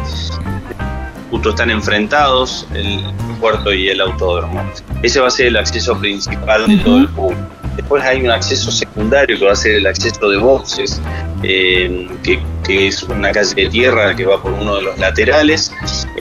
Justo 1.30 1.50
están 1.50 1.70
enfrentados 1.70 2.68
el 2.74 3.00
puerto 3.40 3.72
y 3.72 3.88
el 3.88 4.00
autódromo. 4.00 4.62
Ese 5.02 5.18
va 5.18 5.28
a 5.28 5.30
ser 5.30 5.46
el 5.46 5.56
acceso 5.56 5.98
principal 5.98 6.66
de 6.66 6.74
uh 6.74 6.78
-huh. 6.78 6.84
todo 6.84 6.98
el 6.98 7.08
público. 7.08 7.61
Después 7.76 8.04
hay 8.04 8.20
un 8.20 8.30
acceso 8.30 8.70
secundario 8.70 9.38
que 9.38 9.44
va 9.44 9.52
a 9.52 9.56
ser 9.56 9.76
el 9.76 9.86
acceso 9.86 10.28
de 10.28 10.36
boxes, 10.36 11.00
eh, 11.42 12.08
que, 12.22 12.40
que, 12.64 12.88
es 12.88 13.02
una 13.04 13.32
calle 13.32 13.54
de 13.54 13.68
tierra 13.68 14.14
que 14.14 14.26
va 14.26 14.42
por 14.42 14.52
uno 14.52 14.76
de 14.76 14.82
los 14.82 14.98
laterales. 14.98 15.72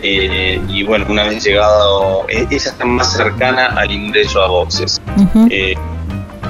Eh, 0.01 0.61
y 0.69 0.83
bueno, 0.83 1.05
una 1.09 1.23
vez 1.25 1.43
llegado, 1.43 2.25
e, 2.29 2.47
esa 2.49 2.69
está 2.69 2.85
más 2.85 3.13
cercana 3.13 3.67
al 3.67 3.91
ingreso 3.91 4.41
a 4.41 4.47
boxes. 4.47 5.01
Uh 5.17 5.21
-huh. 5.21 5.47
eh, 5.51 5.75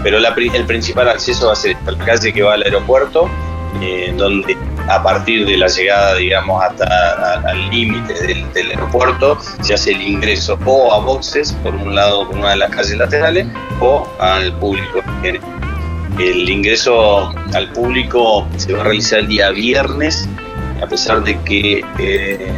pero 0.04 0.20
la, 0.20 0.30
el 0.30 0.66
principal 0.66 1.10
acceso 1.10 1.48
va 1.48 1.54
a 1.54 1.56
ser 1.56 1.76
la 1.86 2.06
calle 2.06 2.34
que 2.34 2.42
va 2.42 2.54
al 2.54 2.64
aeropuerto, 2.64 3.30
eh, 3.82 4.14
donde 4.18 4.58
a 4.88 5.02
partir 5.02 5.46
de 5.46 5.58
la 5.58 5.68
llegada, 5.68 6.16
digamos, 6.16 6.64
hasta 6.64 7.42
al 7.48 7.70
límite 7.70 8.14
del, 8.14 8.54
del, 8.54 8.72
aeropuerto, 8.72 9.38
se 9.62 9.74
hace 9.74 9.92
el 9.92 10.02
ingreso 10.02 10.58
o 10.66 10.94
a 10.94 11.00
boxes, 11.00 11.54
por 11.64 11.74
un 11.76 11.96
lado, 11.96 12.28
por 12.28 12.38
una 12.38 12.52
de 12.52 12.58
las 12.58 12.70
calles 12.72 12.98
laterales, 12.98 13.48
o 13.80 14.08
al 14.20 14.54
público. 14.58 15.02
El 16.20 16.50
ingreso 16.50 17.34
al 17.54 17.72
público 17.72 18.48
se 18.58 18.74
va 18.74 18.82
a 18.82 18.84
realizar 18.84 19.20
el 19.20 19.28
día 19.28 19.50
viernes, 19.52 20.28
a 20.82 20.88
pesar 20.88 21.24
de 21.24 21.40
que 21.42 21.84
eh, 22.00 22.54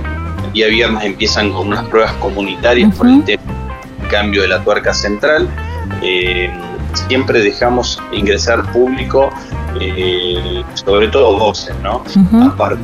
el 0.45 0.53
día 0.53 0.67
viernes 0.67 1.03
empiezan 1.03 1.51
con 1.51 1.67
unas 1.67 1.85
pruebas 1.85 2.13
comunitarias 2.13 2.89
uh 2.89 2.91
-huh. 2.91 2.97
por 2.97 3.07
el 3.07 3.23
tema 3.23 3.43
del 3.99 4.09
cambio 4.09 4.41
de 4.41 4.47
la 4.47 4.63
tuerca 4.63 4.93
central. 4.93 5.47
Eh, 6.01 6.51
siempre 6.95 7.41
dejamos 7.41 8.01
ingresar 8.11 8.71
público, 8.71 9.29
eh, 9.79 10.63
sobre 10.73 11.07
todo 11.07 11.37
voces, 11.37 11.75
¿no? 11.81 11.97
Uh 11.97 12.19
-huh. 12.19 12.51
Aparte 12.51 12.81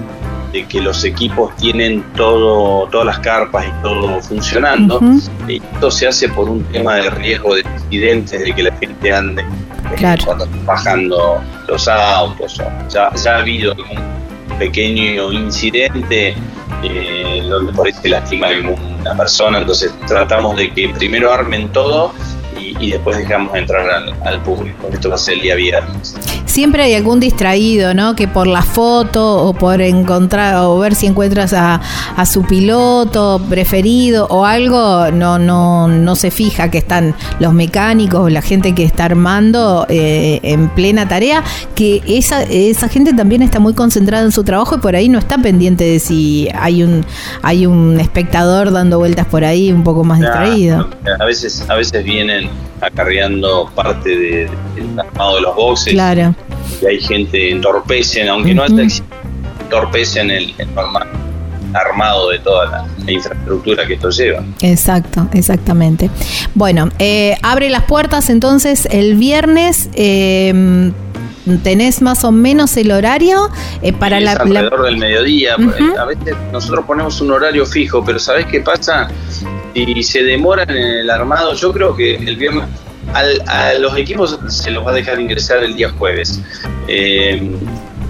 de 0.52 0.66
que 0.66 0.82
los 0.82 1.04
equipos 1.04 1.56
tienen 1.58 2.04
todo, 2.16 2.88
todas 2.88 3.06
las 3.06 3.20
carpas 3.20 3.66
y 3.68 3.82
todo 3.84 4.20
funcionando, 4.22 4.98
uh 4.98 5.02
-huh. 5.02 5.62
esto 5.74 5.92
se 5.92 6.08
hace 6.08 6.30
por 6.30 6.50
un 6.50 6.64
tema 6.66 6.96
de 6.96 7.10
riesgo 7.12 7.56
de 7.56 7.62
accidentes, 7.62 8.44
de 8.44 8.54
que 8.54 8.64
la 8.64 8.76
gente 8.78 9.14
ande 9.14 9.42
eh, 9.44 9.96
claro. 9.96 10.26
cuando 10.26 10.46
están 10.46 10.66
bajando 10.66 11.42
los 11.68 11.88
autos. 11.88 12.62
Ya, 12.90 13.14
ya 13.16 13.36
ha 13.36 13.40
habido 13.40 13.74
un 13.74 14.58
pequeño 14.58 15.32
incidente 15.32 16.36
eh, 16.84 17.44
donde 17.50 17.74
por 17.74 17.88
ahí 17.88 17.94
se 17.94 18.10
lastima 18.10 18.48
a 18.48 18.52
una 19.02 19.16
persona, 19.16 19.60
entonces 19.60 19.94
tratamos 20.08 20.56
de 20.56 20.72
que 20.72 20.90
primero 20.90 21.32
armen 21.32 21.70
todo 21.70 22.14
y 22.58 22.92
después 22.92 23.18
dejamos 23.18 23.56
entrar 23.56 23.90
al, 23.90 24.14
al, 24.24 24.42
público. 24.42 24.90
Esto 24.92 25.10
va 25.10 25.16
a 25.16 25.18
ser 25.18 25.36
el 25.36 25.42
día 25.42 25.56
viernes. 25.56 26.16
Siempre 26.46 26.84
hay 26.84 26.96
algún 26.96 27.20
distraído, 27.20 27.94
¿no? 27.94 28.16
Que 28.16 28.28
por 28.28 28.48
la 28.48 28.62
foto 28.62 29.46
o 29.46 29.54
por 29.54 29.82
encontrar 29.82 30.56
o 30.58 30.78
ver 30.80 30.96
si 30.96 31.08
encuentras 31.08 31.54
a, 31.54 31.82
a 32.16 32.26
su 32.26 32.44
piloto 32.44 33.42
preferido 33.50 34.28
o 34.30 34.46
algo, 34.46 35.12
no, 35.12 35.40
no, 35.40 35.88
no 35.88 36.16
se 36.16 36.32
fija 36.32 36.72
que 36.72 36.78
están 36.78 37.16
los 37.40 37.54
mecánicos 37.54 38.22
o 38.22 38.30
la 38.30 38.42
gente 38.42 38.74
que 38.74 38.84
está 38.84 39.06
armando 39.06 39.86
eh, 39.90 40.40
en 40.44 40.70
plena 40.70 41.08
tarea, 41.08 41.44
que 41.76 42.02
esa, 42.08 42.44
esa 42.44 42.90
gente 42.90 43.14
también 43.14 43.42
está 43.42 43.60
muy 43.60 43.74
concentrada 43.74 44.24
en 44.24 44.32
su 44.32 44.44
trabajo 44.44 44.76
y 44.76 44.80
por 44.80 44.96
ahí 44.96 45.10
no 45.10 45.20
está 45.20 45.38
pendiente 45.38 45.84
de 45.84 46.00
si 46.00 46.50
hay 46.54 46.84
un, 46.84 47.06
hay 47.42 47.66
un 47.66 48.00
espectador 48.00 48.72
dando 48.72 48.98
vueltas 49.00 49.26
por 49.28 49.44
ahí 49.44 49.72
un 49.72 49.84
poco 49.84 50.04
más 50.04 50.20
distraído. 50.20 50.90
A 51.20 51.26
veces, 51.26 51.66
a 51.70 51.76
veces 51.76 52.04
vienen 52.04 52.49
acarreando 52.82 53.70
parte 53.76 54.10
de, 54.10 54.50
del 54.76 55.00
armado 55.00 55.36
de 55.36 55.42
los 55.42 55.56
boxes. 55.56 55.94
Claro. 55.94 56.36
Y 56.82 56.86
hay 56.86 57.00
gente 57.00 57.52
entorpecen, 57.52 58.30
aunque 58.30 58.52
uh 58.52 58.54
-huh. 58.54 58.78
no 58.78 58.86
hasta 58.86 59.04
entorpecen 59.64 60.32
el, 60.32 60.54
el 60.58 60.68
armado 61.74 62.30
de 62.30 62.40
toda 62.40 62.66
la, 62.66 62.86
la, 63.06 63.12
infraestructura 63.12 63.86
que 63.86 63.94
esto 63.94 64.10
lleva. 64.10 64.44
Exacto, 64.62 65.28
exactamente. 65.34 66.10
Bueno, 66.56 66.90
eh, 67.00 67.36
abre 67.44 67.70
las 67.70 67.84
puertas 67.84 68.30
entonces 68.30 68.88
el 68.92 69.16
viernes. 69.16 69.90
Eh, 69.94 70.92
¿Tenés 71.64 72.04
más 72.04 72.24
o 72.26 72.32
menos 72.32 72.78
el 72.78 72.92
horario 72.92 73.50
eh, 73.82 73.92
para 73.92 74.20
la, 74.20 74.34
alrededor 74.34 74.82
la... 74.82 74.86
del 74.86 74.98
mediodía? 74.98 75.56
Uh 75.58 75.62
-huh. 75.62 75.98
A 75.98 76.06
veces 76.06 76.36
nosotros 76.52 76.86
ponemos 76.86 77.20
un 77.22 77.32
horario 77.32 77.66
fijo, 77.66 78.04
pero 78.06 78.20
¿sabés 78.20 78.46
qué 78.46 78.60
pasa? 78.60 79.08
Si 79.86 80.04
se 80.04 80.24
demoran 80.24 80.70
en 80.70 80.78
el 80.78 81.10
armado, 81.10 81.54
yo 81.54 81.72
creo 81.72 81.96
que 81.96 82.16
el 82.16 82.36
viernes 82.36 82.66
al, 83.14 83.42
a 83.48 83.76
los 83.76 83.98
equipos 83.98 84.38
se 84.50 84.72
los 84.72 84.86
va 84.86 84.92
a 84.92 84.94
dejar 84.94 85.22
ingresar 85.22 85.64
el 85.64 85.74
día 85.74 85.90
jueves. 85.92 86.42
Eh, 86.90 87.50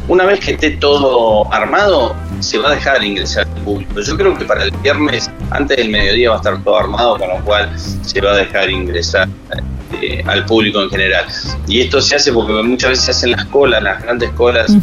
una 0.08 0.26
vez 0.26 0.40
que 0.40 0.54
esté 0.54 0.72
todo 0.72 1.52
armado, 1.54 2.16
se 2.40 2.58
va 2.58 2.72
a 2.72 2.76
dejar 2.76 3.04
ingresar 3.04 3.48
el 3.56 3.62
público. 3.62 4.02
Yo 4.02 4.18
creo 4.18 4.36
que 4.36 4.46
para 4.46 4.64
el 4.64 4.72
viernes, 4.82 5.30
antes 5.52 5.78
del 5.78 5.90
mediodía, 5.90 6.32
va 6.32 6.38
a 6.38 6.40
estar 6.40 6.64
todo 6.64 6.76
armado, 6.76 7.20
con 7.20 7.30
lo 7.30 7.46
cual 7.46 7.70
se 7.78 8.20
va 8.20 8.32
a 8.32 8.38
dejar 8.38 8.72
ingresar 8.72 9.30
eh, 10.02 10.24
al 10.26 10.46
público 10.46 10.82
en 10.82 10.90
general. 10.90 11.26
Y 11.68 11.82
esto 11.82 12.02
se 12.02 12.16
hace 12.16 12.34
porque 12.34 12.52
muchas 12.64 12.90
veces 12.90 13.06
se 13.06 13.12
hacen 13.12 13.32
las 13.32 13.46
colas, 13.46 13.84
las 13.84 14.02
grandes 14.02 14.32
colas. 14.32 14.76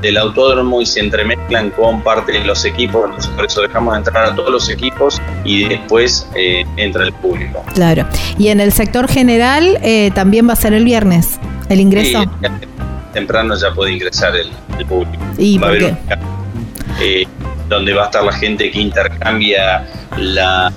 Del 0.00 0.16
autódromo 0.16 0.80
y 0.80 0.86
se 0.86 1.00
entremezclan 1.00 1.70
con 1.70 2.02
parte 2.02 2.32
de 2.32 2.44
los 2.44 2.64
equipos, 2.64 3.04
entonces 3.04 3.30
por 3.32 3.44
eso 3.44 3.62
dejamos 3.62 3.96
entrar 3.96 4.24
a 4.26 4.34
todos 4.34 4.50
los 4.50 4.68
equipos 4.68 5.20
y 5.44 5.68
después 5.68 6.28
eh, 6.34 6.64
entra 6.76 7.04
el 7.04 7.12
público. 7.12 7.64
Claro, 7.74 8.06
y 8.38 8.48
en 8.48 8.60
el 8.60 8.72
sector 8.72 9.08
general 9.08 9.78
eh, 9.82 10.10
también 10.14 10.48
va 10.48 10.54
a 10.54 10.56
ser 10.56 10.72
el 10.72 10.84
viernes 10.84 11.38
el 11.68 11.80
ingreso. 11.80 12.24
Temprano 13.12 13.56
ya 13.56 13.72
puede 13.72 13.92
ingresar 13.92 14.34
el, 14.36 14.50
el 14.78 14.86
público. 14.86 15.22
¿Y 15.38 15.58
va 15.58 15.68
por 15.68 15.78
qué? 15.78 15.94
eh, 17.00 17.26
donde 17.68 17.92
va 17.94 18.02
a 18.02 18.04
estar 18.06 18.24
la 18.24 18.32
gente 18.32 18.70
que 18.70 18.80
intercambia 18.80 19.86
la, 20.16 20.72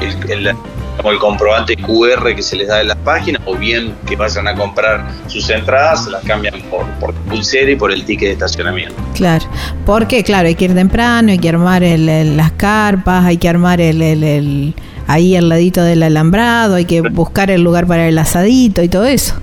el, 0.00 0.30
el 0.30 0.56
como 0.98 1.12
el 1.12 1.18
comprobante 1.18 1.76
QR 1.76 2.34
que 2.34 2.42
se 2.42 2.56
les 2.56 2.68
da 2.68 2.80
en 2.80 2.88
las 2.88 2.96
páginas, 2.98 3.40
o 3.46 3.54
bien 3.56 3.94
que 4.06 4.16
vayan 4.16 4.46
a 4.48 4.54
comprar 4.54 5.08
sus 5.28 5.48
entradas, 5.48 6.04
se 6.04 6.10
las 6.10 6.22
cambian 6.24 6.60
por, 6.70 6.84
por 7.00 7.14
pulsera 7.14 7.70
y 7.70 7.76
por 7.76 7.92
el 7.92 8.04
ticket 8.04 8.28
de 8.28 8.32
estacionamiento. 8.34 8.94
Claro, 9.14 9.46
porque 9.86 10.22
claro, 10.24 10.48
hay 10.48 10.56
que 10.56 10.66
ir 10.66 10.74
temprano, 10.74 11.30
hay 11.30 11.38
que 11.38 11.48
armar 11.48 11.82
el, 11.82 12.08
el, 12.08 12.36
las 12.36 12.52
carpas, 12.52 13.24
hay 13.24 13.38
que 13.38 13.48
armar 13.48 13.80
el, 13.80 14.02
el, 14.02 14.74
ahí 15.06 15.36
al 15.36 15.48
ladito 15.48 15.82
del 15.82 16.02
alambrado, 16.02 16.74
hay 16.74 16.84
que 16.84 17.00
buscar 17.00 17.50
el 17.50 17.62
lugar 17.62 17.86
para 17.86 18.08
el 18.08 18.18
asadito 18.18 18.82
y 18.82 18.88
todo 18.88 19.06
eso. 19.06 19.34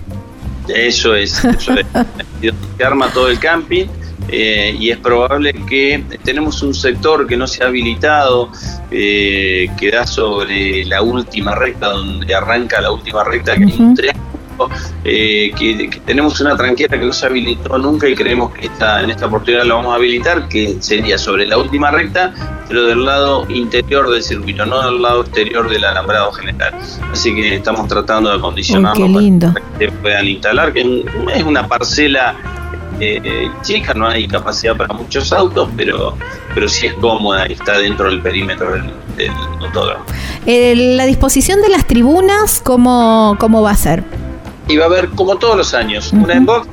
Eso 0.67 1.15
es, 1.15 1.43
eso 1.43 1.73
es. 1.73 1.85
se 2.77 2.83
arma 2.83 3.09
todo 3.09 3.29
el 3.29 3.39
camping 3.39 3.87
eh, 4.29 4.75
y 4.79 4.89
es 4.89 4.97
probable 4.97 5.53
que 5.67 6.03
tenemos 6.23 6.61
un 6.63 6.73
sector 6.73 7.27
que 7.27 7.37
no 7.37 7.47
se 7.47 7.63
ha 7.63 7.67
habilitado, 7.67 8.49
eh, 8.91 9.69
que 9.79 9.91
da 9.91 10.07
sobre 10.07 10.85
la 10.85 11.01
última 11.01 11.55
recta, 11.55 11.89
donde 11.89 12.33
arranca 12.33 12.81
la 12.81 12.91
última 12.91 13.23
recta, 13.23 13.55
que 13.55 13.65
uh 13.65 13.67
-huh. 13.67 13.73
hay 13.73 14.09
un 14.09 14.25
eh, 15.03 15.51
que, 15.57 15.89
tenemos 16.05 16.39
una 16.39 16.55
tranquera 16.55 16.97
que 16.97 17.05
no 17.05 17.13
se 17.13 17.25
habilitó 17.25 17.77
nunca 17.77 18.07
y 18.07 18.15
creemos 18.15 18.51
que 18.53 18.67
esta, 18.67 19.03
en 19.03 19.11
esta 19.11 19.25
oportunidad 19.27 19.65
la 19.65 19.75
vamos 19.75 19.93
a 19.93 19.95
habilitar, 19.95 20.47
que 20.47 20.77
sería 20.79 21.17
sobre 21.17 21.45
la 21.45 21.57
última 21.57 21.91
recta, 21.91 22.33
pero 22.67 22.85
del 22.85 23.05
lado 23.05 23.45
interior 23.49 24.09
del 24.09 24.23
circuito, 24.23 24.65
no 24.65 24.81
del 24.89 25.01
lado 25.01 25.21
exterior 25.21 25.69
del 25.69 25.83
alambrado 25.83 26.31
general. 26.31 26.73
Así 27.11 27.35
que 27.35 27.55
estamos 27.55 27.87
tratando 27.87 28.29
de 28.31 28.37
acondicionarlo 28.37 29.07
para 29.53 29.61
que 29.77 29.91
puedan 29.91 30.27
instalar, 30.27 30.73
que 30.73 31.05
es 31.35 31.43
una 31.43 31.67
parcela 31.67 32.35
eh, 32.99 33.51
chica, 33.61 33.93
no 33.93 34.07
hay 34.07 34.27
capacidad 34.27 34.75
para 34.75 34.93
muchos 34.93 35.31
autos, 35.31 35.69
pero, 35.75 36.17
pero 36.53 36.67
sí 36.67 36.87
es 36.87 36.93
cómoda 36.95 37.47
y 37.49 37.53
está 37.53 37.77
dentro 37.77 38.07
del 38.09 38.21
perímetro 38.21 38.71
del, 38.71 38.93
del 39.17 39.31
eh, 40.45 40.75
¿La 40.75 41.05
disposición 41.05 41.61
de 41.61 41.69
las 41.69 41.85
tribunas 41.87 42.61
cómo, 42.63 43.35
cómo 43.39 43.61
va 43.61 43.71
a 43.71 43.75
ser? 43.75 44.03
Y 44.67 44.77
va 44.77 44.85
a 44.85 44.87
haber, 44.87 45.09
como 45.09 45.37
todos 45.37 45.57
los 45.57 45.73
años, 45.73 46.11
una 46.13 46.33
en 46.33 46.45
box 46.45 46.67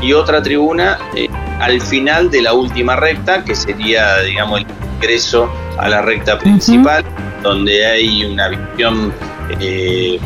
y 0.00 0.12
otra 0.12 0.42
tribuna 0.42 0.98
eh, 1.14 1.28
al 1.60 1.80
final 1.80 2.30
de 2.30 2.42
la 2.42 2.52
última 2.52 2.96
recta, 2.96 3.44
que 3.44 3.54
sería, 3.54 4.20
digamos, 4.20 4.60
el 4.60 4.66
ingreso 4.96 5.48
a 5.78 5.88
la 5.88 6.02
recta 6.02 6.38
principal, 6.38 7.04
donde 7.42 7.86
hay 7.86 8.24
una 8.24 8.48
visión 8.48 9.12
eh, 9.60 10.18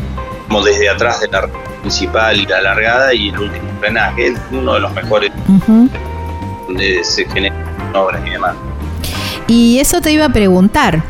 como 0.47 0.63
desde 0.63 0.89
atrás 0.89 1.21
de 1.21 1.27
la 1.27 1.41
recta 1.41 1.66
principal 1.87 2.37
y 2.37 2.45
la 2.45 2.61
largada 2.61 3.13
y 3.13 3.29
el 3.29 3.39
último 3.39 3.65
frenaje, 3.79 4.27
es 4.27 4.39
uno 4.51 4.73
de 4.73 4.79
los 4.81 4.93
mejores 4.93 5.31
donde 6.67 7.01
se 7.05 7.25
generan 7.29 7.63
obras 7.95 8.21
y 8.27 8.29
demás. 8.31 8.55
Y 9.47 9.79
eso 9.79 10.01
te 10.01 10.11
iba 10.11 10.25
a 10.25 10.29
preguntar, 10.29 11.01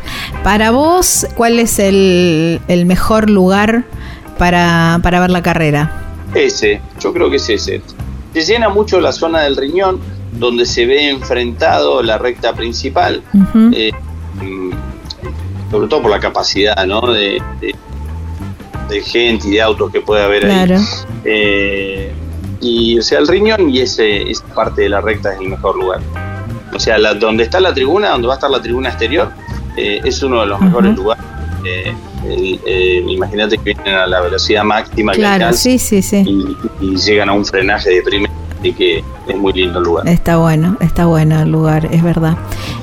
para 0.44 0.70
vos, 0.70 1.26
¿cuál 1.34 1.58
es 1.58 1.80
el, 1.80 2.60
mejor 2.86 3.28
lugar 3.28 3.86
para, 4.38 5.00
ver 5.02 5.30
la 5.30 5.42
carrera? 5.42 5.90
Ese, 6.32 6.80
yo 7.00 7.12
creo 7.12 7.28
que 7.28 7.36
es 7.36 7.48
ese. 7.48 7.82
Se 8.32 8.42
llena 8.42 8.68
mucho 8.68 9.00
la 9.00 9.10
zona 9.10 9.40
del 9.40 9.56
riñón, 9.56 9.98
donde 10.34 10.64
se 10.64 10.86
ve 10.86 11.10
enfrentado 11.10 12.04
la 12.04 12.18
recta 12.18 12.52
principal, 12.52 13.24
eh, 13.72 13.90
mm, 14.40 14.70
sobre 15.72 15.88
todo 15.88 16.02
por 16.02 16.12
la 16.12 16.20
capacidad 16.20 16.86
¿no? 16.86 17.00
de, 17.00 17.42
de, 17.60 17.74
gente 19.02 19.48
y 19.48 19.52
de 19.52 19.62
autos 19.62 19.90
que 19.90 20.00
puede 20.00 20.22
haber 20.22 20.46
ahí. 20.46 20.76
Eh, 21.24 22.12
y 22.60 22.98
o 22.98 23.02
sea, 23.02 23.18
el 23.18 23.28
riñón 23.28 23.70
y 23.70 23.80
ese, 23.80 24.30
esa 24.30 24.44
parte 24.46 24.82
de 24.82 24.88
la 24.88 25.00
recta 25.00 25.32
es 25.32 25.40
el 25.40 25.48
mejor 25.48 25.76
lugar. 25.76 26.00
O 26.74 26.78
sea, 26.78 26.98
la, 26.98 27.14
donde 27.14 27.44
está 27.44 27.60
la 27.60 27.72
tribuna, 27.72 28.10
donde 28.10 28.28
va 28.28 28.34
a 28.34 28.36
estar 28.36 28.50
la 28.50 28.60
tribuna 28.60 28.88
exterior, 28.90 29.30
eh, 29.76 30.00
es 30.04 30.22
uno 30.22 30.40
de 30.40 30.46
los 30.46 30.60
mejores 30.60 30.96
lugares. 30.96 31.24
Eh, 31.64 31.94
eh, 32.24 33.04
imagínate 33.08 33.56
que 33.58 33.74
vienen 33.74 33.94
a 33.94 34.06
la 34.06 34.20
velocidad 34.20 34.64
máxima 34.64 35.12
claro, 35.12 35.52
sí, 35.52 35.78
sí, 35.78 36.02
sí. 36.02 36.24
Y, 36.80 36.96
llegan 36.96 37.28
a 37.28 37.32
un 37.32 37.44
frenaje 37.44 37.90
de 37.90 38.02
primera 38.02 38.32
Así 38.58 38.72
que 38.72 39.04
es 39.28 39.36
muy 39.36 39.52
lindo 39.52 39.78
el 39.78 39.84
lugar. 39.84 40.08
Está 40.08 40.36
bueno, 40.36 40.76
está 40.80 41.06
bueno 41.06 41.40
el 41.40 41.50
lugar, 41.50 41.88
es 41.92 42.02
verdad, 42.02 42.36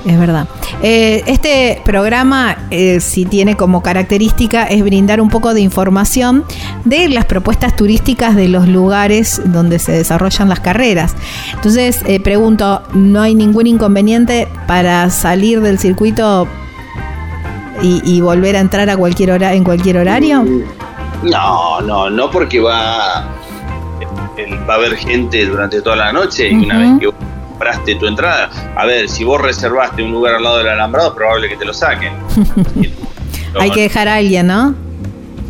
es 0.05 0.17
verdad. 0.17 0.47
Eh, 0.81 1.23
este 1.27 1.81
programa, 1.83 2.57
eh, 2.71 3.01
si 3.01 3.25
tiene 3.25 3.57
como 3.57 3.83
característica, 3.83 4.63
es 4.63 4.83
brindar 4.83 5.19
un 5.19 5.29
poco 5.29 5.53
de 5.53 5.61
información 5.61 6.45
de 6.85 7.09
las 7.09 7.25
propuestas 7.25 7.75
turísticas 7.75 8.35
de 8.35 8.47
los 8.47 8.67
lugares 8.69 9.41
donde 9.45 9.79
se 9.79 9.91
desarrollan 9.91 10.47
las 10.47 10.61
carreras. 10.61 11.15
Entonces, 11.53 12.01
eh, 12.05 12.21
pregunto, 12.21 12.81
¿no 12.93 13.21
hay 13.21 13.35
ningún 13.35 13.67
inconveniente 13.67 14.47
para 14.67 15.09
salir 15.09 15.59
del 15.61 15.77
circuito 15.77 16.47
y, 17.81 18.21
volver 18.21 18.55
a 18.55 18.61
entrar 18.61 18.89
a 18.89 18.95
cualquier 18.95 19.31
hora 19.31 19.53
en 19.53 19.63
cualquier 19.63 19.97
horario? 19.97 20.43
No, 21.23 21.81
no, 21.81 22.09
no 22.09 22.31
porque 22.31 22.59
va 22.59 23.27
va 24.43 24.73
a 24.73 24.77
haber 24.77 24.95
gente 24.97 25.45
durante 25.45 25.81
toda 25.81 25.95
la 25.95 26.11
noche 26.11 26.49
y 26.49 26.55
una 26.55 26.77
vez 26.77 26.99
que 26.99 27.09
compraste 27.55 27.95
tu 27.95 28.05
entrada, 28.05 28.49
a 28.75 28.85
ver, 28.85 29.07
si 29.07 29.23
vos 29.23 29.41
reservaste 29.41 30.03
un 30.03 30.11
lugar 30.11 30.35
al 30.35 30.43
lado 30.43 30.57
del 30.57 30.67
alambrado, 30.67 31.09
es 31.09 31.15
probable 31.15 31.49
que 31.49 31.55
te 31.55 31.65
lo 31.65 31.73
saquen. 31.73 32.13
Hay 33.59 33.71
que 33.71 33.81
dejar 33.81 34.07
a 34.07 34.15
alguien, 34.15 34.47
¿no? 34.47 34.75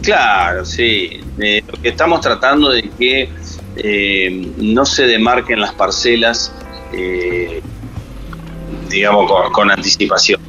Claro, 0.04 0.64
sí. 0.66 1.22
Eh, 1.40 1.64
lo 1.68 1.82
que 1.82 1.90
estamos 1.90 2.22
tratando 2.22 2.70
de 2.70 2.84
que 2.90 3.30
eh, 3.76 4.52
no 4.58 4.86
se 4.86 5.08
demarquen 5.08 5.60
las 5.60 5.74
parcelas, 5.74 6.54
eh, 6.94 7.62
digamos, 8.90 9.32
con, 9.52 9.72
anticipación. 9.72 10.40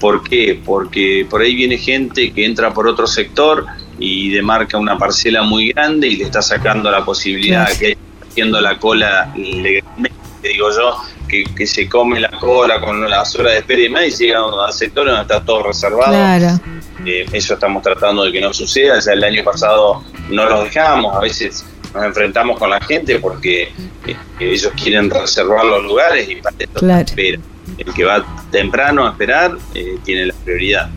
¿Por 0.00 0.24
qué? 0.24 0.60
Porque 0.64 1.26
por 1.28 1.42
ahí 1.42 1.54
viene 1.54 1.76
gente 1.76 2.32
que 2.32 2.44
entra 2.44 2.72
por 2.72 2.88
otro 2.88 3.06
sector 3.06 3.66
y 4.02 4.30
demarca 4.30 4.78
una 4.78 4.98
parcela 4.98 5.42
muy 5.42 5.70
grande 5.70 6.08
y 6.08 6.16
le 6.16 6.24
está 6.24 6.42
sacando 6.42 6.90
la 6.90 7.04
posibilidad 7.04 7.68
que 7.78 7.96
haciendo 8.28 8.60
la 8.60 8.76
cola 8.76 9.32
legalmente, 9.36 10.10
digo 10.42 10.70
yo, 10.70 10.96
que, 11.28 11.66
se 11.66 11.88
come 11.88 12.18
la 12.18 12.30
cola 12.30 12.80
con 12.80 13.08
las 13.08 13.34
horas 13.36 13.52
de 13.52 13.58
espera 13.60 13.82
y 13.82 13.88
más 13.88 14.06
y 14.06 14.24
llega 14.24 14.40
a 14.66 14.72
sectores 14.72 15.14
donde 15.14 15.22
está 15.22 15.44
todo 15.44 15.62
reservado. 15.62 16.60
Eh, 17.06 17.26
eso 17.32 17.54
estamos 17.54 17.82
tratando 17.82 18.24
de 18.24 18.32
que 18.32 18.40
no 18.40 18.52
suceda. 18.52 18.98
Ya 18.98 19.12
el 19.12 19.22
año 19.22 19.44
pasado 19.44 20.02
no 20.28 20.48
los 20.48 20.64
dejamos, 20.64 21.14
a 21.16 21.20
veces 21.20 21.64
nos 21.94 22.04
enfrentamos 22.04 22.58
con 22.58 22.70
la 22.70 22.80
gente 22.80 23.20
porque 23.20 23.72
eh, 24.06 24.16
ellos 24.40 24.72
quieren 24.82 25.10
reservar 25.10 25.64
los 25.64 25.84
lugares 25.84 26.28
y 26.28 26.36
para 26.36 26.56
eso 26.58 26.88
espera. 26.88 27.38
El 27.78 27.94
que 27.94 28.04
va 28.04 28.24
temprano 28.50 29.06
a 29.06 29.10
esperar 29.10 29.56
eh, 29.74 29.96
tiene 30.04 30.26
la 30.26 30.34
prioridad. 30.44 30.90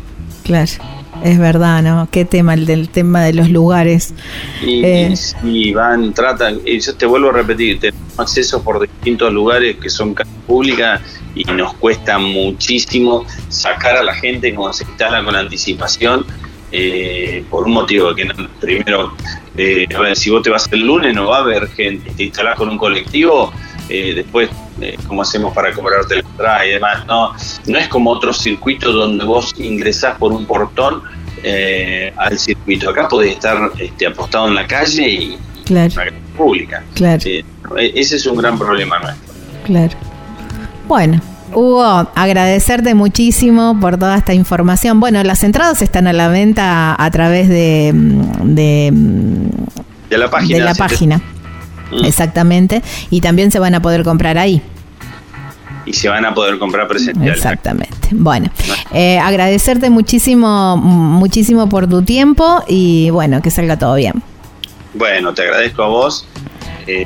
Claro. 0.43 0.94
Es 1.23 1.39
verdad, 1.39 1.81
¿no? 1.81 2.07
Qué 2.11 2.25
tema 2.25 2.53
el 2.53 2.65
del 2.65 2.89
tema 2.89 3.23
de 3.23 3.33
los 3.33 3.49
lugares. 3.49 4.13
Y, 4.61 4.83
eh, 4.83 5.13
van, 5.73 6.13
tratan, 6.13 6.59
y 6.65 6.79
yo 6.79 6.95
te 6.95 7.05
vuelvo 7.05 7.29
a 7.29 7.33
repetir, 7.33 7.79
tenemos 7.79 8.19
acceso 8.19 8.61
por 8.61 8.81
distintos 8.81 9.31
lugares 9.33 9.77
que 9.77 9.89
son 9.89 10.15
públicas 10.45 11.01
y 11.33 11.43
nos 11.45 11.73
cuesta 11.75 12.17
muchísimo 12.17 13.25
sacar 13.49 13.97
a 13.97 14.03
la 14.03 14.13
gente 14.13 14.53
como 14.53 14.71
se 14.73 14.83
instala 14.83 15.23
con 15.23 15.35
anticipación. 15.35 16.25
Eh, 16.71 17.45
por 17.49 17.65
un 17.65 17.73
motivo 17.73 18.13
que 18.13 18.27
primero, 18.59 19.13
eh, 19.55 19.87
a 19.95 19.99
ver, 19.99 20.15
si 20.17 20.29
vos 20.29 20.41
te 20.41 20.49
vas 20.49 20.67
el 20.73 20.81
lunes 20.81 21.15
no 21.15 21.27
va 21.27 21.37
a 21.37 21.41
haber 21.41 21.69
gente, 21.69 22.11
te 22.11 22.23
instalás 22.23 22.57
con 22.57 22.67
un 22.67 22.77
colectivo, 22.77 23.53
eh, 23.89 24.13
después 24.15 24.49
eh, 24.81 24.97
cómo 25.07 25.21
hacemos 25.21 25.53
para 25.53 25.71
cobrarte 25.73 26.15
la 26.15 26.21
entrada 26.21 26.65
y 26.65 26.69
demás. 26.71 27.05
No, 27.05 27.33
no 27.67 27.77
es 27.77 27.87
como 27.87 28.11
otros 28.11 28.37
circuitos 28.37 28.93
donde 28.93 29.23
vos 29.23 29.53
ingresás 29.57 30.17
por 30.17 30.31
un 30.31 30.45
portón 30.45 31.01
eh, 31.43 32.13
al 32.17 32.37
circuito. 32.37 32.89
Acá 32.89 33.07
podés 33.07 33.33
estar 33.33 33.71
este, 33.77 34.07
apostado 34.07 34.47
en 34.47 34.55
la 34.55 34.67
calle 34.67 35.07
y 35.07 35.37
claro. 35.65 36.01
en 36.01 36.13
una 36.15 36.37
pública. 36.37 36.83
Claro. 36.95 37.21
E-, 37.25 37.43
ese 37.77 38.15
es 38.15 38.25
un 38.25 38.37
gran 38.37 38.57
problema 38.57 38.99
nuestro. 38.99 39.33
Claro. 39.65 39.93
Bueno, 40.87 41.21
Hugo, 41.53 42.09
agradecerte 42.15 42.95
muchísimo 42.95 43.79
por 43.79 43.97
toda 43.97 44.17
esta 44.17 44.33
información. 44.33 44.99
Bueno, 44.99 45.23
las 45.23 45.43
entradas 45.43 45.81
están 45.81 46.07
a 46.07 46.13
la 46.13 46.27
venta 46.27 46.95
a 47.01 47.11
través 47.11 47.47
de, 47.47 47.91
de, 48.43 48.91
de 50.09 50.17
la 50.17 50.29
página. 50.29 50.57
De 50.57 50.63
la 50.63 50.75
página. 50.75 51.21
Mm. 51.91 52.05
Exactamente. 52.05 52.81
Y 53.09 53.21
también 53.21 53.51
se 53.51 53.59
van 53.59 53.75
a 53.75 53.81
poder 53.81 54.03
comprar 54.03 54.37
ahí. 54.37 54.61
Y 55.85 55.93
se 55.93 56.09
van 56.09 56.25
a 56.25 56.33
poder 56.33 56.57
comprar 56.57 56.87
presencial. 56.87 57.35
Exactamente. 57.35 57.95
Bueno, 58.11 58.49
eh, 58.91 59.19
agradecerte 59.19 59.89
muchísimo, 59.89 60.77
muchísimo 60.77 61.69
por 61.69 61.87
tu 61.87 62.01
tiempo 62.01 62.63
y 62.67 63.09
bueno, 63.11 63.41
que 63.41 63.51
salga 63.51 63.77
todo 63.77 63.95
bien. 63.95 64.23
Bueno, 64.95 65.33
te 65.33 65.43
agradezco 65.43 65.83
a 65.83 65.87
vos 65.87 66.25
eh, 66.87 67.05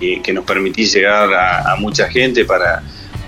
que 0.00 0.32
nos 0.32 0.44
permitís 0.44 0.92
llegar 0.92 1.32
a, 1.32 1.76
mucha 1.78 2.08
gente 2.08 2.44
para, 2.44 2.82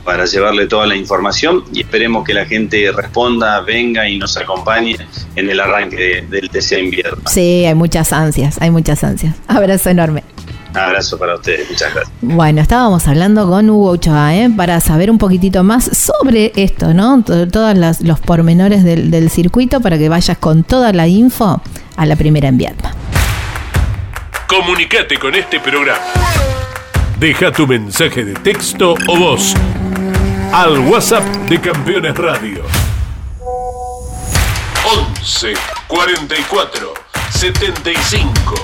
para 0.04 0.24
llevarle 0.24 0.66
toda 0.66 0.86
la 0.86 0.96
información 0.96 1.64
y 1.72 1.82
esperemos 1.82 2.24
que 2.24 2.34
la 2.34 2.44
gente 2.44 2.90
responda, 2.90 3.60
venga 3.60 4.08
y 4.08 4.18
nos 4.18 4.36
acompañe 4.36 4.96
en 5.36 5.50
el 5.50 5.60
arranque 5.60 6.24
del 6.28 6.50
TC 6.50 6.80
invierno. 6.80 7.22
Sí, 7.26 7.64
hay 7.64 7.74
muchas 7.74 8.12
ansias, 8.12 8.60
hay 8.60 8.70
muchas 8.70 9.04
ansias. 9.04 9.36
Abrazo 9.46 9.90
enorme. 9.90 10.24
Abrazo 10.76 11.18
para 11.18 11.36
ustedes, 11.36 11.70
muchas 11.70 11.94
gracias. 11.94 12.16
Bueno, 12.20 12.60
estábamos 12.60 13.06
hablando 13.08 13.48
con 13.48 13.70
Hugo 13.70 13.90
Ochoa, 13.90 14.34
¿eh? 14.34 14.50
para 14.56 14.80
saber 14.80 15.10
un 15.10 15.18
poquitito 15.18 15.62
más 15.62 15.84
sobre 15.96 16.52
esto, 16.56 16.94
¿no? 16.94 17.22
Todos 17.22 17.76
los 18.00 18.20
pormenores 18.20 18.84
del, 18.84 19.30
circuito 19.30 19.80
para 19.80 19.98
que 19.98 20.08
vayas 20.08 20.38
con 20.38 20.64
toda 20.64 20.92
la 20.92 21.08
info 21.08 21.60
a 21.96 22.06
la 22.06 22.16
primera 22.16 22.48
enviada. 22.48 22.94
Comunicate 24.46 25.18
con 25.18 25.34
este 25.34 25.60
programa. 25.60 25.98
Deja 27.18 27.50
tu 27.52 27.66
mensaje 27.66 28.24
de 28.24 28.34
texto 28.34 28.94
o 29.08 29.16
voz 29.16 29.54
al 30.52 30.78
WhatsApp 30.80 31.24
de 31.48 31.60
Campeones 31.60 32.16
Radio. 32.16 32.62
11 34.84 35.54
44 35.88 36.94
75 37.30 38.54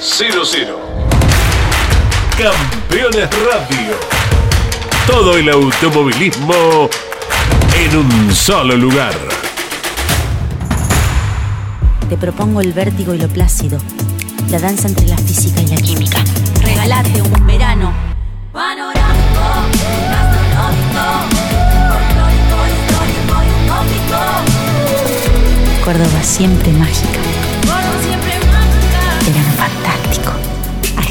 0000. 0.00 0.68
Campeones 2.38 3.28
Radio. 3.44 3.94
Todo 5.06 5.36
el 5.36 5.48
automovilismo 5.50 6.88
en 7.76 7.96
un 7.96 8.34
solo 8.34 8.76
lugar. 8.76 9.14
te 12.08 12.16
propongo 12.16 12.60
el 12.60 12.72
vértigo 12.72 13.14
y 13.14 13.18
lo 13.18 13.28
plácido, 13.28 13.78
la 14.50 14.58
danza 14.58 14.88
entre 14.88 15.06
la 15.06 15.16
física 15.16 15.60
y 15.60 15.66
la 15.66 15.76
química. 15.76 16.18
Regalate 16.60 17.22
un 17.22 17.46
verano 17.46 17.92
panorámico, 18.52 19.40
gastronómico, 20.10 21.04
folclórico, 21.88 22.56
histórico 22.74 23.36
y 23.44 23.48
utópico. 23.64 24.18
Córdoba 25.84 26.22
siempre 26.22 26.72
mágica. 26.72 27.29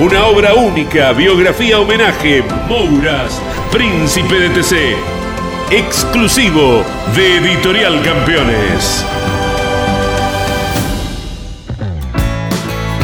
Una 0.00 0.26
obra 0.26 0.54
única, 0.54 1.12
biografía 1.12 1.78
homenaje, 1.78 2.42
Mouras, 2.66 3.40
Príncipe 3.70 4.34
de 4.34 4.50
TC. 4.50 4.96
Exclusivo 5.70 6.82
de 7.14 7.36
Editorial 7.36 8.02
Campeones. 8.02 9.04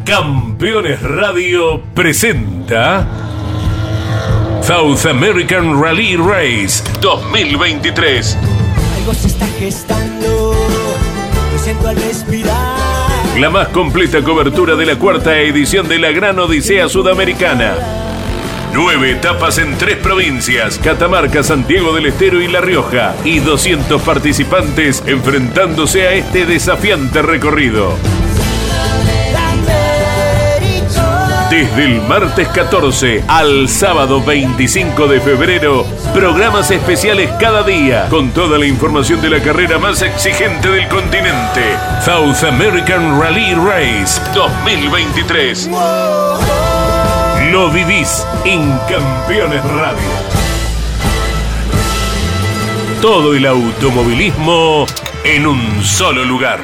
Campeones 0.06 1.02
Radio 1.02 1.82
presenta 1.94 3.06
South 4.62 5.04
American 5.04 5.78
Rally 5.78 6.16
Race 6.16 6.82
2023. 7.02 8.38
Algo 8.96 9.12
se 9.12 9.26
está 9.26 9.46
gestando, 9.58 10.54
lo 11.52 11.58
siento 11.58 11.86
al 11.86 11.96
respirar. 11.96 12.78
La 13.38 13.50
más 13.50 13.68
completa 13.68 14.24
cobertura 14.24 14.74
de 14.74 14.86
la 14.86 14.98
cuarta 14.98 15.38
edición 15.38 15.86
de 15.86 15.98
la 15.98 16.12
Gran 16.12 16.38
Odisea 16.38 16.88
Sudamericana. 16.88 18.07
Nueve 18.72 19.12
etapas 19.12 19.58
en 19.58 19.76
tres 19.76 19.96
provincias, 19.96 20.78
Catamarca, 20.78 21.42
Santiago 21.42 21.92
del 21.94 22.06
Estero 22.06 22.40
y 22.40 22.48
La 22.48 22.60
Rioja, 22.60 23.14
y 23.24 23.40
200 23.40 24.00
participantes 24.02 25.02
enfrentándose 25.06 26.06
a 26.06 26.12
este 26.12 26.46
desafiante 26.46 27.22
recorrido. 27.22 27.94
Desde 31.50 31.84
el 31.86 32.02
martes 32.02 32.46
14 32.48 33.24
al 33.26 33.70
sábado 33.70 34.22
25 34.22 35.06
de 35.06 35.18
febrero, 35.18 35.86
programas 36.12 36.70
especiales 36.70 37.30
cada 37.40 37.62
día, 37.62 38.06
con 38.10 38.32
toda 38.32 38.58
la 38.58 38.66
información 38.66 39.22
de 39.22 39.30
la 39.30 39.40
carrera 39.40 39.78
más 39.78 40.02
exigente 40.02 40.68
del 40.68 40.86
continente. 40.88 41.74
South 42.04 42.44
American 42.44 43.18
Rally 43.18 43.54
Race 43.54 44.20
2023. 44.34 45.70
Lo 47.50 47.70
vivís 47.70 48.26
en 48.44 48.70
Campeones 48.90 49.64
Radio. 49.64 50.08
Todo 53.00 53.34
el 53.34 53.46
automovilismo 53.46 54.84
en 55.24 55.46
un 55.46 55.82
solo 55.82 56.24
lugar. 56.24 56.60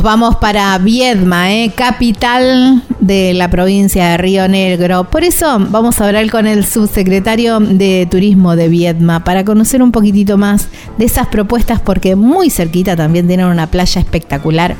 Nos 0.00 0.04
vamos 0.06 0.36
para 0.36 0.78
Viedma, 0.78 1.52
¿eh? 1.52 1.72
capital 1.76 2.82
de 3.00 3.34
la 3.34 3.50
provincia 3.50 4.08
de 4.08 4.16
Río 4.16 4.48
Negro. 4.48 5.04
Por 5.04 5.24
eso 5.24 5.58
vamos 5.58 6.00
a 6.00 6.06
hablar 6.06 6.30
con 6.30 6.46
el 6.46 6.64
subsecretario 6.64 7.60
de 7.60 8.08
Turismo 8.10 8.56
de 8.56 8.68
Viedma 8.68 9.24
para 9.24 9.44
conocer 9.44 9.82
un 9.82 9.92
poquitito 9.92 10.38
más 10.38 10.70
de 10.96 11.04
esas 11.04 11.26
propuestas 11.26 11.80
porque 11.82 12.16
muy 12.16 12.48
cerquita 12.48 12.96
también 12.96 13.26
tienen 13.26 13.44
una 13.44 13.66
playa 13.66 14.00
espectacular. 14.00 14.74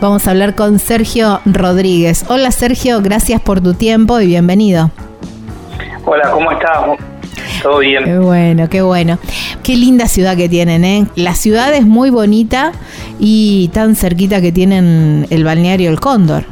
Vamos 0.00 0.26
a 0.26 0.32
hablar 0.32 0.56
con 0.56 0.80
Sergio 0.80 1.40
Rodríguez. 1.44 2.24
Hola 2.26 2.50
Sergio, 2.50 3.00
gracias 3.02 3.40
por 3.40 3.60
tu 3.60 3.74
tiempo 3.74 4.18
y 4.18 4.26
bienvenido. 4.26 4.90
Hola, 6.04 6.28
¿cómo 6.32 6.50
estás? 6.50 7.15
Todo 7.62 7.78
bien. 7.78 8.04
Qué 8.04 8.18
bueno, 8.18 8.68
qué 8.68 8.82
bueno. 8.82 9.18
Qué 9.62 9.76
linda 9.76 10.08
ciudad 10.08 10.36
que 10.36 10.48
tienen, 10.48 10.84
¿eh? 10.84 11.06
La 11.16 11.34
ciudad 11.34 11.74
es 11.74 11.86
muy 11.86 12.10
bonita 12.10 12.72
y 13.18 13.68
tan 13.72 13.96
cerquita 13.96 14.40
que 14.40 14.52
tienen 14.52 15.26
el 15.30 15.44
balneario 15.44 15.90
El 15.90 16.00
Cóndor. 16.00 16.44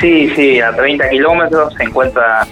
Sí, 0.00 0.30
sí, 0.34 0.60
a 0.60 0.74
30 0.74 1.08
kilómetros 1.10 1.74
se 1.74 1.84
encuentra 1.84 2.46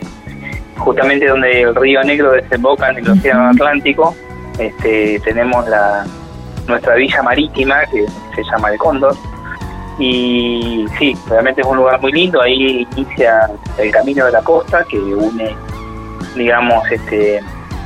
justamente 0.77 1.27
donde 1.27 1.62
el 1.62 1.75
río 1.75 2.03
Negro 2.03 2.33
desemboca 2.33 2.90
en 2.90 2.99
el 2.99 3.11
Océano 3.11 3.49
Atlántico. 3.51 4.14
Este, 4.59 5.21
tenemos 5.21 5.69
la 5.69 6.05
nuestra 6.69 6.95
villa 6.95 7.23
marítima 7.23 7.81
que 7.87 8.07
se 8.35 8.43
llama 8.51 8.71
El 8.71 8.79
Cóndor. 8.79 9.14
Y 9.99 10.87
sí, 10.99 11.14
realmente 11.29 11.61
es 11.61 11.66
un 11.66 11.77
lugar 11.77 12.01
muy 12.01 12.12
lindo. 12.12 12.40
Ahí 12.40 12.87
inicia 12.97 13.51
el 13.79 13.90
camino 13.90 14.25
de 14.27 14.33
la 14.33 14.43
costa 14.43 14.85
que 14.88 14.99
une, 14.99 15.55
digamos, 16.37 16.90
este 16.90 17.40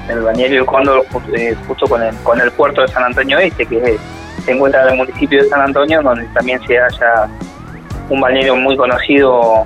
el 0.09 0.21
balneario 0.21 0.61
El 0.61 0.67
Cóndor 0.67 1.07
eh, 1.35 1.57
justo 1.67 1.87
con 1.87 2.03
el, 2.03 2.15
con 2.17 2.41
el 2.41 2.51
puerto 2.53 2.83
de 2.83 2.89
San 2.89 3.05
Antonio 3.05 3.39
Este, 3.39 3.65
que 3.65 3.99
se 4.45 4.53
encuentra 4.53 4.83
en 4.83 4.91
el 4.91 4.97
municipio 4.99 5.43
de 5.43 5.49
San 5.49 5.63
Antonio, 5.63 6.03
donde 6.03 6.27
también 6.35 6.61
se 6.67 6.77
halla 6.77 7.29
un 8.11 8.21
balneario 8.21 8.57
muy 8.57 8.77
conocido 8.77 9.65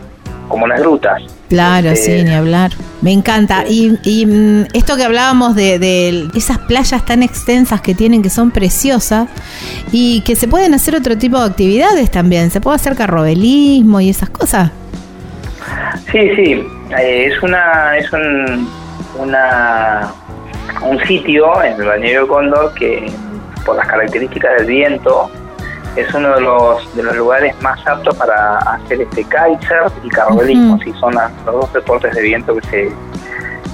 como 0.49 0.67
Las 0.67 0.81
Grutas. 0.81 1.23
Claro, 1.49 1.91
Este, 1.91 2.19
sí, 2.19 2.25
ni 2.25 2.35
hablar. 2.35 2.71
Me 3.01 3.13
encanta. 3.13 3.65
Y, 3.69 3.99
y, 4.05 4.27
mm, 4.27 4.67
esto 4.75 4.97
que 4.97 5.05
hablábamos 5.05 5.55
de, 5.57 5.79
de 5.79 6.29
esas 6.37 6.59
playas 6.59 7.05
tan 7.05 7.23
extensas 7.23 7.81
que 7.81 7.95
tienen, 7.95 8.23
que 8.23 8.31
son 8.31 8.51
preciosas, 8.51 9.29
y 9.93 10.21
que 10.23 10.37
se 10.37 10.47
pueden 10.47 10.75
hacer 10.75 10.95
otro 10.95 11.17
tipo 11.19 11.39
de 11.39 11.47
actividades 11.47 12.11
también. 12.11 12.51
Se 12.51 12.61
puede 12.61 12.77
hacer 12.77 12.95
carrobelismo 12.95 14.01
y 14.01 14.11
esas 14.11 14.31
cosas. 14.31 14.71
Sí, 16.13 16.21
sí, 16.37 16.65
eh, 16.97 17.27
es 17.33 17.43
una 17.43 17.97
es 17.97 18.13
un, 18.13 18.69
una 19.19 20.13
un 20.83 20.99
sitio 21.07 21.63
en 21.63 21.75
el 21.81 21.87
balneario 21.87 22.29
Cóndor 22.29 22.73
que 22.75 23.11
por 23.65 23.77
las 23.77 23.87
características 23.89 24.59
del 24.59 24.67
viento 24.67 25.31
es 25.97 26.13
uno 26.15 26.35
de 26.37 26.41
los 26.41 26.95
de 26.97 27.03
los 27.03 27.17
lugares 27.17 27.55
más 27.61 27.85
aptos 27.87 28.17
para 28.17 28.59
hacer 28.59 29.01
este 29.03 29.25
kitesurf 29.25 29.93
y 30.05 30.09
carrobelismo, 30.09 30.75
Ujú. 30.75 30.85
sí, 30.85 30.93
son 31.01 31.15
las- 31.15 31.33
los 31.45 31.55
dos 31.57 31.73
deportes 31.73 32.15
de 32.15 32.23
viento 32.23 32.55
que 32.57 32.67
se 32.69 32.93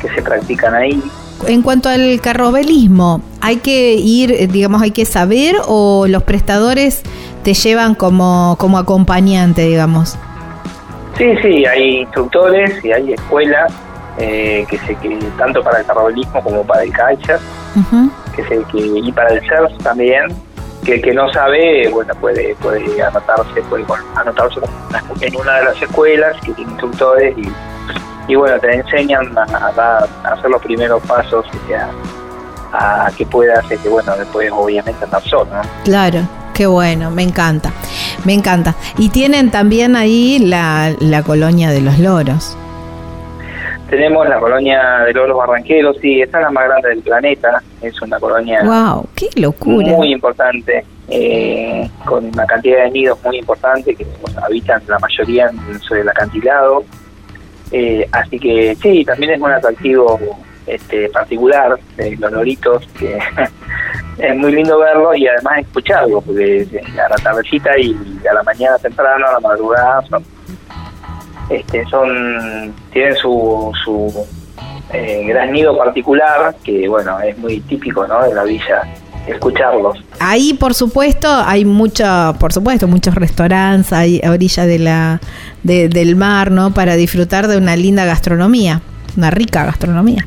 que 0.01 0.09
se 0.15 0.23
practican 0.23 0.75
ahí. 0.75 1.03
En 1.47 1.63
cuanto 1.63 1.89
al 1.89 2.21
carrobelismo, 2.23 3.21
¿hay 3.41 3.57
que 3.57 3.95
ir, 3.95 4.33
eh, 4.33 4.47
digamos, 4.47 4.81
hay 4.83 4.93
que 4.93 5.05
saber 5.05 5.57
o 5.67 6.07
los 6.09 6.23
prestadores 6.23 7.03
te 7.43 7.53
llevan 7.55 7.95
como, 7.95 8.57
como 8.59 8.79
acompañante, 8.79 9.63
digamos? 9.67 10.17
Sí, 11.17 11.37
sí, 11.43 11.65
hay 11.67 11.99
instructores 12.01 12.85
y 12.85 12.93
hay 12.93 13.13
escuelas 13.13 13.73
eh, 14.19 14.67
que 14.69 14.79
se 14.79 14.95
que 14.97 15.17
tanto 15.39 15.63
para 15.63 15.81
el 15.81 15.87
carrobelismo 15.87 16.43
como 16.43 16.65
para 16.65 16.83
el 16.83 16.91
kitesurf 16.93 17.43
Ujú. 17.77 18.11
que 18.35 18.45
se, 18.45 18.63
que, 18.65 18.79
y 18.79 19.13
para 19.13 19.31
el 19.31 19.41
surf 19.47 19.73
también, 19.83 20.25
que 20.85 20.95
el 20.95 21.03
que 21.03 21.13
no 21.15 21.33
sabe, 21.33 21.89
bueno, 21.89 22.15
puede, 22.21 22.55
puede 22.57 23.03
anotarse, 23.03 23.63
puede 23.63 23.85
anotarse 24.17 24.61
en 25.21 25.37
una 25.37 25.59
de 25.59 25.65
las 25.65 25.83
escuelas 25.83 26.37
que 26.45 26.53
tiene 26.53 26.71
instructores 26.73 27.37
y, 27.39 27.49
y 28.29 28.35
bueno, 28.35 28.59
te 28.59 28.75
enseñan 28.75 29.37
a, 29.39 29.43
a 29.69 29.73
dar- 29.73 30.09
a 30.25 30.29
hacer 30.33 30.51
los 30.51 30.63
primeros 30.63 31.03
pasos 31.07 31.47
a, 32.73 33.07
a 33.07 33.11
que 33.13 33.25
puedas, 33.27 33.69
este, 33.71 33.89
bueno, 33.89 34.17
después 34.17 34.51
obviamente 34.53 35.05
andar 35.05 35.23
solo, 35.23 35.47
¿no? 35.53 35.63
Claro, 35.85 36.21
qué 36.55 36.67
bueno, 36.67 37.11
me 37.11 37.23
encanta, 37.23 37.73
me 38.25 38.33
encanta. 38.33 38.75
Y 38.97 39.11
tienen 39.11 39.51
también 39.51 39.97
ahí 39.97 40.39
la, 40.39 40.95
la 41.01 41.23
colonia 41.23 41.71
de 41.71 41.81
los 41.81 41.99
loros. 41.99 42.57
Tenemos 43.91 44.27
la 44.29 44.41
colonia 44.41 45.01
de 45.07 45.13
Loros 45.13 45.37
Barranqueros, 45.37 45.97
sí, 46.01 46.21
esta 46.23 46.39
es 46.39 46.45
la 46.45 46.51
más 46.51 46.65
grande 46.65 46.89
del 46.89 47.01
planeta, 47.03 47.63
es 47.83 48.01
una 48.01 48.19
colonia 48.19 48.63
¡Wow! 48.65 49.07
¡Qué 49.15 49.29
locura! 49.37 49.89
muy 49.89 50.11
importante. 50.13 50.85
eh, 51.09 51.89
con 52.07 52.25
una 52.25 52.47
cantidad 52.47 52.85
de 52.85 52.91
nidos 52.91 53.19
muy 53.23 53.37
importante 53.39 53.95
que 53.95 54.07
bueno, 54.23 54.41
habitan 54.43 54.83
la 54.89 54.99
mayoría 54.99 55.51
sobre 55.87 56.01
el 56.01 56.09
acantilado. 56.09 56.83
Eh, 57.71 58.09
así 58.11 58.39
que 58.39 58.75
sí, 58.81 59.05
también 59.05 59.33
es 59.33 59.41
un 59.41 59.53
atractivo 59.53 60.19
este, 60.67 61.09
particular 61.11 61.79
de 61.97 62.17
los 62.17 62.33
loritos, 62.33 62.87
que 62.99 63.19
es 64.19 64.37
muy 64.37 64.53
lindo 64.53 64.79
verlo 64.79 65.15
y 65.15 65.27
además 65.27 65.59
escucharlo, 65.61 66.21
porque 66.21 66.67
a 67.05 67.09
la 67.09 67.17
tardecita 67.17 67.77
y 67.79 67.97
a 68.31 68.35
la 68.35 68.43
mañana 68.43 68.79
temprano, 68.79 69.27
a 69.27 69.33
la 69.33 69.41
madrugada, 69.41 70.03
son, 70.09 70.23
este, 71.51 71.85
son 71.87 72.73
tienen 72.93 73.15
su, 73.17 73.73
su 73.85 74.27
eh, 74.93 75.25
gran 75.27 75.53
nido 75.53 75.77
particular, 75.77 76.55
que 76.65 76.89
bueno, 76.89 77.19
es 77.21 77.37
muy 77.39 77.61
típico 77.61 78.07
¿no? 78.07 78.23
de 78.23 78.35
la 78.35 78.45
villa 78.45 78.83
escucharlos. 79.27 79.99
Ahí, 80.21 80.53
por 80.55 80.75
supuesto, 80.75 81.29
hay 81.29 81.65
mucho, 81.65 82.05
por 82.39 82.53
supuesto, 82.53 82.87
muchos 82.87 83.15
restaurantes, 83.15 83.93
hay 83.93 84.21
a 84.23 84.31
orilla 84.31 84.67
de 84.67 84.79
la, 84.79 85.21
de- 85.63 85.89
del 85.89 86.15
mar, 86.15 86.51
¿no? 86.51 86.75
Para 86.75 86.95
disfrutar 86.95 87.49
de 87.49 87.57
una 87.57 87.75
linda 87.75 88.05
gastronomía, 88.05 88.83
una 89.17 89.31
rica 89.31 89.65
gastronomía. 89.65 90.27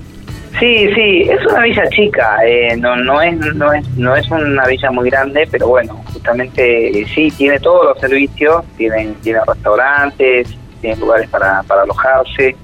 Sí, 0.59 0.89
sí, 0.95 1.29
es 1.29 1.45
una 1.45 1.61
villa 1.61 1.87
chica, 1.89 2.37
eh, 2.43 2.75
no, 2.77 2.95
no, 2.95 3.21
es, 3.21 3.37
no, 3.37 3.71
es, 3.73 3.87
no 3.95 4.15
es 4.15 4.27
una 4.31 4.65
villa 4.65 4.89
muy 4.89 5.07
grande, 5.09 5.47
pero 5.51 5.67
bueno, 5.67 6.01
justamente 6.11 6.99
eh, 6.99 7.05
sí, 7.13 7.29
tiene 7.37 7.59
todos 7.59 7.85
los 7.85 7.99
servicios, 7.99 8.63
tiene, 8.75 9.13
tiene 9.21 9.39
restaurantes, 9.45 10.47
tiene 10.81 10.95
lugares 10.95 11.29
para, 11.29 11.61
para 11.63 11.83
alojarse. 11.83 12.55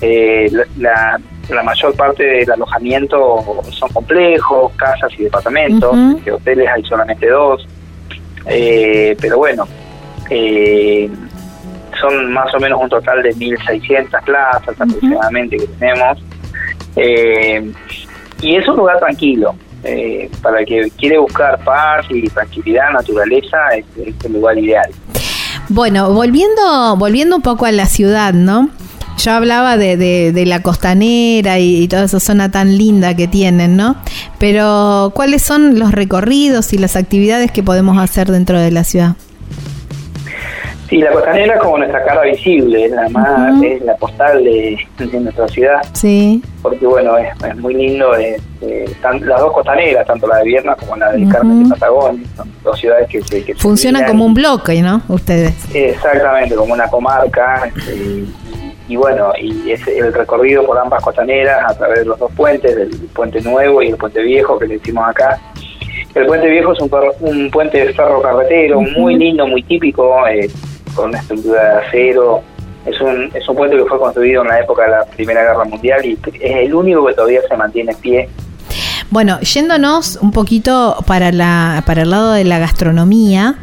Eh, 0.00 0.50
la, 0.78 1.20
la- 1.48 1.62
mayor 1.62 1.94
parte 1.94 2.24
del 2.24 2.50
alojamiento 2.50 3.62
son 3.70 3.88
complejos, 3.90 4.72
casas 4.74 5.12
y 5.16 5.24
departamentos, 5.24 5.94
Ujú. 5.94 6.20
que 6.24 6.32
hoteles 6.32 6.68
hay 6.68 6.82
solamente 6.84 7.28
dos, 7.28 7.66
Eh, 8.46 9.16
pero 9.20 9.38
bueno, 9.38 9.68
eh, 10.28 11.08
son 12.00 12.32
más 12.32 12.52
o 12.52 12.58
menos 12.58 12.80
un 12.82 12.88
total 12.88 13.22
de 13.22 13.30
1.600 13.36 14.24
plazas 14.24 14.80
aproximadamente 14.80 15.56
que 15.56 15.66
tenemos. 15.78 16.18
Eh, 16.96 17.72
y 18.40 18.56
es 18.56 18.66
un 18.68 18.76
lugar 18.76 18.98
tranquilo. 18.98 19.54
eh, 19.84 20.30
para 20.42 20.60
el 20.60 20.66
que 20.66 20.92
quiere 20.96 21.18
buscar 21.18 21.58
paz 21.64 22.06
y 22.10 22.22
tranquilidad, 22.28 22.92
naturaleza, 22.92 23.56
es, 23.76 23.84
el 24.24 24.32
lugar 24.32 24.56
ideal. 24.56 24.88
Bueno, 25.68 26.12
volviendo, 26.12 26.96
volviendo 26.96 27.34
un 27.34 27.42
poco 27.42 27.66
a 27.66 27.72
la 27.72 27.86
ciudad, 27.86 28.32
¿no? 28.32 28.68
Yo 29.18 29.32
hablaba 29.32 29.76
de, 29.76 29.96
de- 29.96 30.30
de 30.32 30.46
la 30.46 30.62
costanera 30.62 31.58
y, 31.58 31.82
y 31.82 31.88
toda 31.88 32.04
esa 32.04 32.20
zona 32.20 32.50
tan 32.52 32.78
linda 32.78 33.16
que 33.16 33.26
tienen, 33.26 33.76
¿no? 33.76 33.96
Pero, 34.38 35.10
¿cuáles 35.14 35.42
son 35.42 35.78
los 35.80 35.90
recorridos 35.92 36.72
y 36.72 36.78
las 36.78 36.94
actividades 36.96 37.50
que 37.50 37.62
podemos 37.64 37.98
hacer 37.98 38.30
dentro 38.30 38.60
de 38.60 38.70
la 38.70 38.84
ciudad? 38.84 39.16
Sí, 40.92 40.98
la 40.98 41.10
costanera 41.10 41.54
es 41.54 41.60
como 41.62 41.78
nuestra 41.78 42.04
cara 42.04 42.20
visible, 42.20 42.84
es 42.84 42.90
la 42.92 43.08
más, 43.08 43.62
es 43.62 43.80
la 43.82 43.96
postal 43.96 44.44
de, 44.44 44.76
de 44.98 45.20
nuestra 45.20 45.48
ciudad, 45.48 45.80
Sí. 45.94 46.42
porque 46.60 46.84
bueno, 46.86 47.16
es, 47.16 47.28
es 47.48 47.56
muy 47.56 47.72
lindo, 47.72 48.14
eh, 48.14 48.36
eh, 48.60 48.84
tan- 49.00 49.26
las 49.26 49.40
dos 49.40 49.54
costaneras, 49.54 50.06
tanto 50.06 50.26
la 50.26 50.36
de 50.36 50.44
Vierna 50.44 50.74
como 50.74 50.94
la 50.96 51.10
de. 51.12 51.26
Carmen 51.28 51.64
de 51.64 51.70
Patagonia, 51.70 52.26
son 52.36 52.52
dos 52.62 52.78
ciudades 52.78 53.08
que 53.08 53.22
se... 53.22 53.42
Que 53.42 53.54
Funcionan 53.54 54.04
como 54.04 54.26
un 54.26 54.34
bloque, 54.34 54.82
¿no? 54.82 55.00
Ustedes. 55.08 55.54
Exactamente, 55.74 56.54
como 56.56 56.74
una 56.74 56.86
comarca. 56.88 57.70
este, 57.74 57.94
y, 57.96 58.34
y 58.88 58.96
bueno, 58.96 59.32
y 59.40 59.70
es 59.70 59.80
el 59.88 60.12
recorrido 60.12 60.66
por 60.66 60.76
ambas 60.76 61.02
costaneras 61.02 61.70
a 61.70 61.74
través 61.78 62.00
de 62.00 62.04
los 62.04 62.18
dos 62.18 62.30
puentes, 62.32 62.76
del 62.76 62.90
puente 63.14 63.40
nuevo 63.40 63.80
y 63.82 63.88
el 63.88 63.96
puente 63.96 64.20
viejo 64.20 64.58
que 64.58 64.66
le 64.66 64.74
hicimos 64.74 65.08
acá. 65.08 65.40
El 66.14 66.26
puente 66.26 66.46
viejo 66.50 66.74
es 66.74 66.80
un, 66.80 66.90
un 67.20 67.50
puente 67.50 67.82
de 67.86 67.94
ferro 67.94 68.20
carretero 68.20 68.82
muy 68.82 69.14
lindo, 69.14 69.46
muy 69.46 69.62
típico, 69.62 70.26
eh, 70.28 70.50
con 70.94 71.10
una 71.10 71.18
estructura 71.18 71.62
de 71.62 71.86
acero. 71.86 72.42
Es 72.86 73.00
un, 73.00 73.30
es 73.32 73.48
un 73.48 73.56
puente 73.56 73.76
que 73.76 73.84
fue 73.84 73.98
construido 73.98 74.42
en 74.42 74.48
la 74.48 74.60
época 74.60 74.82
de 74.84 74.90
la 74.90 75.04
Primera 75.04 75.42
Guerra 75.42 75.64
Mundial 75.64 76.04
y 76.04 76.18
es 76.40 76.56
el 76.66 76.74
único 76.74 77.06
que 77.06 77.14
todavía 77.14 77.40
se 77.48 77.56
mantiene 77.56 77.92
en 77.92 77.98
pie. 77.98 78.28
Bueno, 79.10 79.38
yéndonos 79.40 80.18
un 80.22 80.32
poquito 80.32 80.96
para, 81.06 81.32
la, 81.32 81.82
para 81.86 82.02
el 82.02 82.10
lado 82.10 82.32
de 82.32 82.44
la 82.44 82.58
gastronomía, 82.58 83.56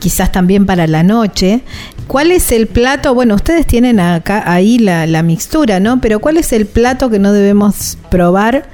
quizás 0.00 0.32
también 0.32 0.66
para 0.66 0.86
la 0.86 1.02
noche, 1.02 1.60
¿cuál 2.08 2.32
es 2.32 2.50
el 2.50 2.66
plato? 2.66 3.14
Bueno, 3.14 3.36
ustedes 3.36 3.66
tienen 3.66 4.00
acá 4.00 4.42
ahí 4.44 4.78
la, 4.78 5.06
la 5.06 5.22
mixtura, 5.22 5.78
¿no? 5.78 6.00
Pero 6.00 6.18
¿cuál 6.18 6.36
es 6.36 6.52
el 6.52 6.66
plato 6.66 7.10
que 7.10 7.20
no 7.20 7.32
debemos 7.32 7.96
probar 8.10 8.64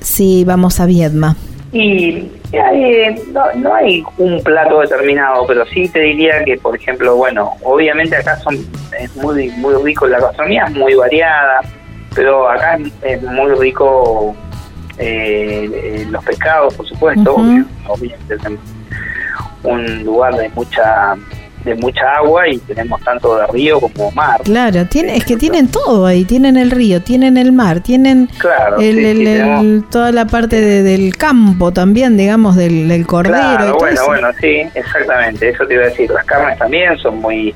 si 0.00 0.44
vamos 0.44 0.80
a 0.80 0.86
Viedma? 0.86 1.36
Y 1.72 2.30
hay, 2.52 3.14
no, 3.32 3.44
no 3.56 3.74
hay 3.74 4.04
un 4.18 4.42
plato 4.42 4.80
determinado, 4.80 5.46
pero 5.46 5.64
sí 5.66 5.88
te 5.88 6.00
diría 6.00 6.44
que, 6.44 6.56
por 6.56 6.76
ejemplo, 6.76 7.16
bueno, 7.16 7.52
obviamente 7.62 8.16
acá 8.16 8.36
son 8.38 8.56
es 8.98 9.14
muy 9.16 9.48
muy 9.56 9.74
rico 9.82 10.06
la 10.06 10.20
gastronomía, 10.20 10.64
es 10.68 10.74
muy 10.74 10.94
variada, 10.94 11.60
pero 12.14 12.48
acá 12.48 12.78
es, 13.02 13.22
muy 13.22 13.52
rico 13.54 14.34
eh, 14.98 15.68
eh, 15.74 16.06
los 16.10 16.24
pescados, 16.24 16.74
por 16.74 16.86
supuesto, 16.86 17.34
obvio- 17.36 17.66
obviamente 17.88 18.34
es 18.34 18.40
un 19.62 20.04
lugar 20.04 20.34
de 20.36 20.48
mucha 20.50 21.14
de 21.66 21.74
mucha 21.74 22.14
agua 22.16 22.48
y 22.48 22.56
tenemos 22.58 23.02
tanto 23.02 23.36
de 23.36 23.46
río 23.48 23.78
como 23.80 24.10
mar. 24.12 24.40
Claro, 24.44 24.86
tiene, 24.86 25.16
es 25.16 25.24
que 25.24 25.36
tienen 25.36 25.68
todo 25.68 26.06
ahí, 26.06 26.24
tienen 26.24 26.56
el 26.56 26.70
río, 26.70 27.02
tienen 27.02 27.36
el 27.36 27.52
mar, 27.52 27.80
tienen 27.80 28.28
Claro, 28.38 28.76
el- 28.76 28.96
sí, 28.96 29.04
el- 29.04 29.16
sí, 29.16 29.26
el- 29.26 29.38
tenemos- 29.42 29.90
toda 29.90 30.12
la 30.12 30.26
parte 30.26 30.60
de- 30.60 30.82
del 30.82 31.14
campo 31.16 31.72
también, 31.72 32.16
digamos, 32.16 32.56
del, 32.56 32.88
del 32.88 33.06
cordero. 33.06 33.36
y 33.36 33.40
Claro, 33.40 33.66
todo 33.66 33.78
bueno, 33.78 33.94
eso. 33.94 34.06
bueno, 34.06 34.28
sí, 34.40 34.62
exactamente, 34.74 35.48
eso 35.50 35.66
te 35.66 35.74
iba 35.74 35.82
a 35.82 35.86
decir. 35.88 36.08
Las 36.10 36.24
carnes 36.24 36.58
también 36.58 36.96
son 36.98 37.18
muy 37.20 37.54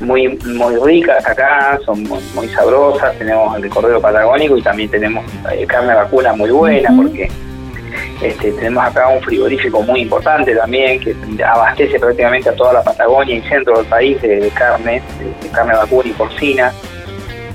muy 0.00 0.26
muy 0.44 0.74
ricas 0.84 1.24
acá, 1.26 1.78
son 1.86 2.02
muy, 2.02 2.18
muy 2.34 2.48
sabrosas. 2.48 3.16
Tenemos 3.16 3.56
el 3.56 3.68
cordero 3.70 4.00
patagónico 4.00 4.56
y 4.56 4.62
también 4.62 4.90
tenemos 4.90 5.24
eh, 5.52 5.64
carne 5.66 5.94
vacuna 5.94 6.32
muy 6.32 6.50
buena 6.50 6.90
porque 6.96 7.30
este, 8.22 8.52
tenemos 8.52 8.84
acá 8.84 9.08
un 9.08 9.22
frigorífico 9.22 9.82
muy 9.82 10.00
importante 10.02 10.54
también 10.54 11.00
que 11.00 11.14
abastece 11.44 11.98
prácticamente 11.98 12.48
a 12.48 12.54
toda 12.54 12.74
la 12.74 12.82
Patagonia 12.82 13.36
y 13.36 13.42
centro 13.42 13.76
del 13.78 13.86
país 13.86 14.20
de, 14.22 14.40
de 14.40 14.48
carne, 14.50 15.02
de, 15.18 15.46
de 15.46 15.52
carne 15.52 15.74
vacuna 15.74 16.08
y 16.08 16.12
porcina. 16.12 16.72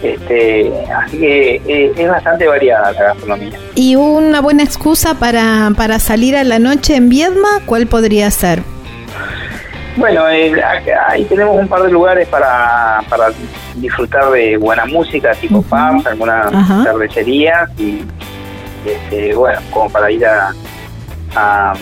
Este, 0.01 0.71
así 0.95 1.19
que 1.19 1.55
eh, 1.67 1.93
es 1.97 2.09
bastante 2.09 2.47
variada 2.47 2.93
la 2.93 3.03
gastronomía. 3.03 3.59
Y 3.75 3.97
una 3.97 4.39
buena 4.39 4.63
excusa 4.63 5.15
para, 5.15 5.71
para 5.75 5.99
salir 5.99 6.37
a 6.37 6.45
la 6.45 6.57
noche 6.57 6.95
en 6.95 7.09
Viedma, 7.09 7.49
¿cuál 7.65 7.85
podría 7.87 8.31
ser? 8.31 8.61
Bueno, 9.97 10.29
eh, 10.29 10.53
ahí 11.09 11.25
tenemos 11.25 11.57
un 11.57 11.67
par 11.67 11.81
de 11.81 11.91
lugares 11.91 12.25
para, 12.29 13.01
para 13.09 13.25
disfrutar 13.75 14.31
de 14.31 14.55
buena 14.55 14.85
música, 14.85 15.31
tipo 15.33 15.57
Ujú. 15.57 15.67
pubs, 15.67 16.07
algunas 16.07 16.49
cervecerías 16.85 17.69
y, 17.77 18.03
este, 18.85 19.33
bueno, 19.35 19.59
como 19.71 19.89
para 19.89 20.09
ir 20.11 20.25
a, 20.25 20.51
a 21.35 21.73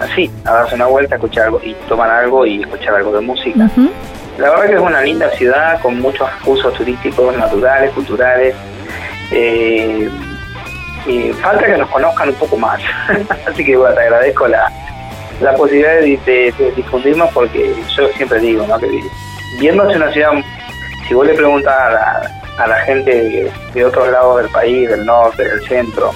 así, 0.00 0.30
a 0.44 0.52
darse 0.52 0.74
una 0.74 0.86
vuelta, 0.86 1.16
escuchar 1.16 1.44
algo 1.46 1.60
y 1.62 1.74
tomar 1.88 2.10
algo 2.10 2.46
y 2.46 2.62
escuchar 2.62 2.94
algo 2.94 3.12
de 3.12 3.20
música. 3.20 3.68
La 4.38 4.48
verdad 4.50 4.66
que 4.68 4.74
es 4.76 4.80
una 4.80 5.02
linda 5.02 5.28
ciudad 5.32 5.80
con 5.82 6.00
muchos 6.00 6.28
usos 6.46 6.72
turísticos, 6.74 7.36
naturales, 7.36 7.90
culturales. 7.92 8.54
Eh, 9.32 10.08
y 11.06 11.32
falta 11.34 11.66
que 11.66 11.76
nos 11.78 11.88
conozcan 11.90 12.28
un 12.30 12.34
poco 12.36 12.56
más. 12.56 12.80
Así 13.46 13.64
que 13.64 13.76
bueno, 13.76 13.94
te 13.94 14.00
agradezco 14.02 14.48
la, 14.48 14.70
la 15.40 15.54
posibilidad 15.54 15.94
de, 15.96 16.18
de- 16.24 16.54
de 16.58 16.70
difundirnos 16.72 17.30
porque 17.32 17.74
yo 17.96 18.08
siempre 18.16 18.38
digo, 18.40 18.66
¿no? 18.66 18.78
Que 18.78 18.88
viéndose 19.58 19.96
una 19.96 20.10
ciudad, 20.12 20.30
si 21.08 21.14
vos 21.14 21.26
le 21.26 21.34
preguntas 21.34 21.74
a 21.78 21.90
la, 21.90 22.30
a 22.58 22.66
la 22.66 22.76
gente 22.80 23.10
de, 23.14 23.52
de 23.74 23.84
otros 23.84 24.08
lados 24.10 24.42
del 24.42 24.50
país, 24.50 24.88
del 24.88 25.04
norte, 25.06 25.42
del 25.44 25.66
centro, 25.68 26.12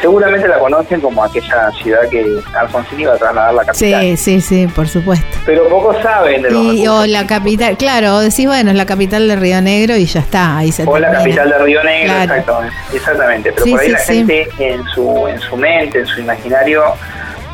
seguramente 0.00 0.46
la 0.48 0.58
conocen 0.58 1.00
como 1.00 1.24
aquella 1.24 1.70
ciudad 1.82 2.00
que 2.10 2.24
Alfonsín 2.58 3.00
iba 3.00 3.14
a 3.14 3.16
trasladar 3.16 3.54
la 3.54 3.64
capital. 3.64 4.00
Sí, 4.02 4.16
sí, 4.16 4.40
sí, 4.40 4.66
por 4.68 4.88
supuesto. 4.88 5.26
Pero 5.46 5.68
pocos 5.68 5.96
saben 6.02 6.42
de 6.42 6.50
los 6.50 6.74
Y, 6.74 6.86
o 6.88 7.06
la 7.06 7.26
capital, 7.26 7.76
claro, 7.76 8.16
o 8.16 8.20
decís, 8.20 8.46
bueno, 8.46 8.70
es 8.70 8.76
la 8.76 8.86
capital 8.86 9.26
de 9.28 9.36
Río 9.36 9.60
Negro 9.62 9.96
y 9.96 10.06
ya 10.06 10.20
está, 10.20 10.58
ahí 10.58 10.72
se 10.72 10.84
O 10.84 10.98
la 10.98 11.10
capital 11.12 11.48
de 11.50 11.58
Río 11.58 11.82
Negro, 11.84 12.12
Claro. 12.14 12.34
exactamente, 12.34 12.76
exactamente. 12.94 13.52
Pero 13.52 13.64
Sí, 13.64 13.70
por 13.72 13.80
ahí 13.80 13.86
sí, 13.86 13.92
la 13.92 13.98
sí. 13.98 14.14
gente 14.16 14.48
en 14.58 14.84
su 14.88 15.28
en 15.28 15.38
su 15.40 15.56
mente, 15.56 15.98
en 16.00 16.06
su 16.06 16.20
imaginario, 16.20 16.82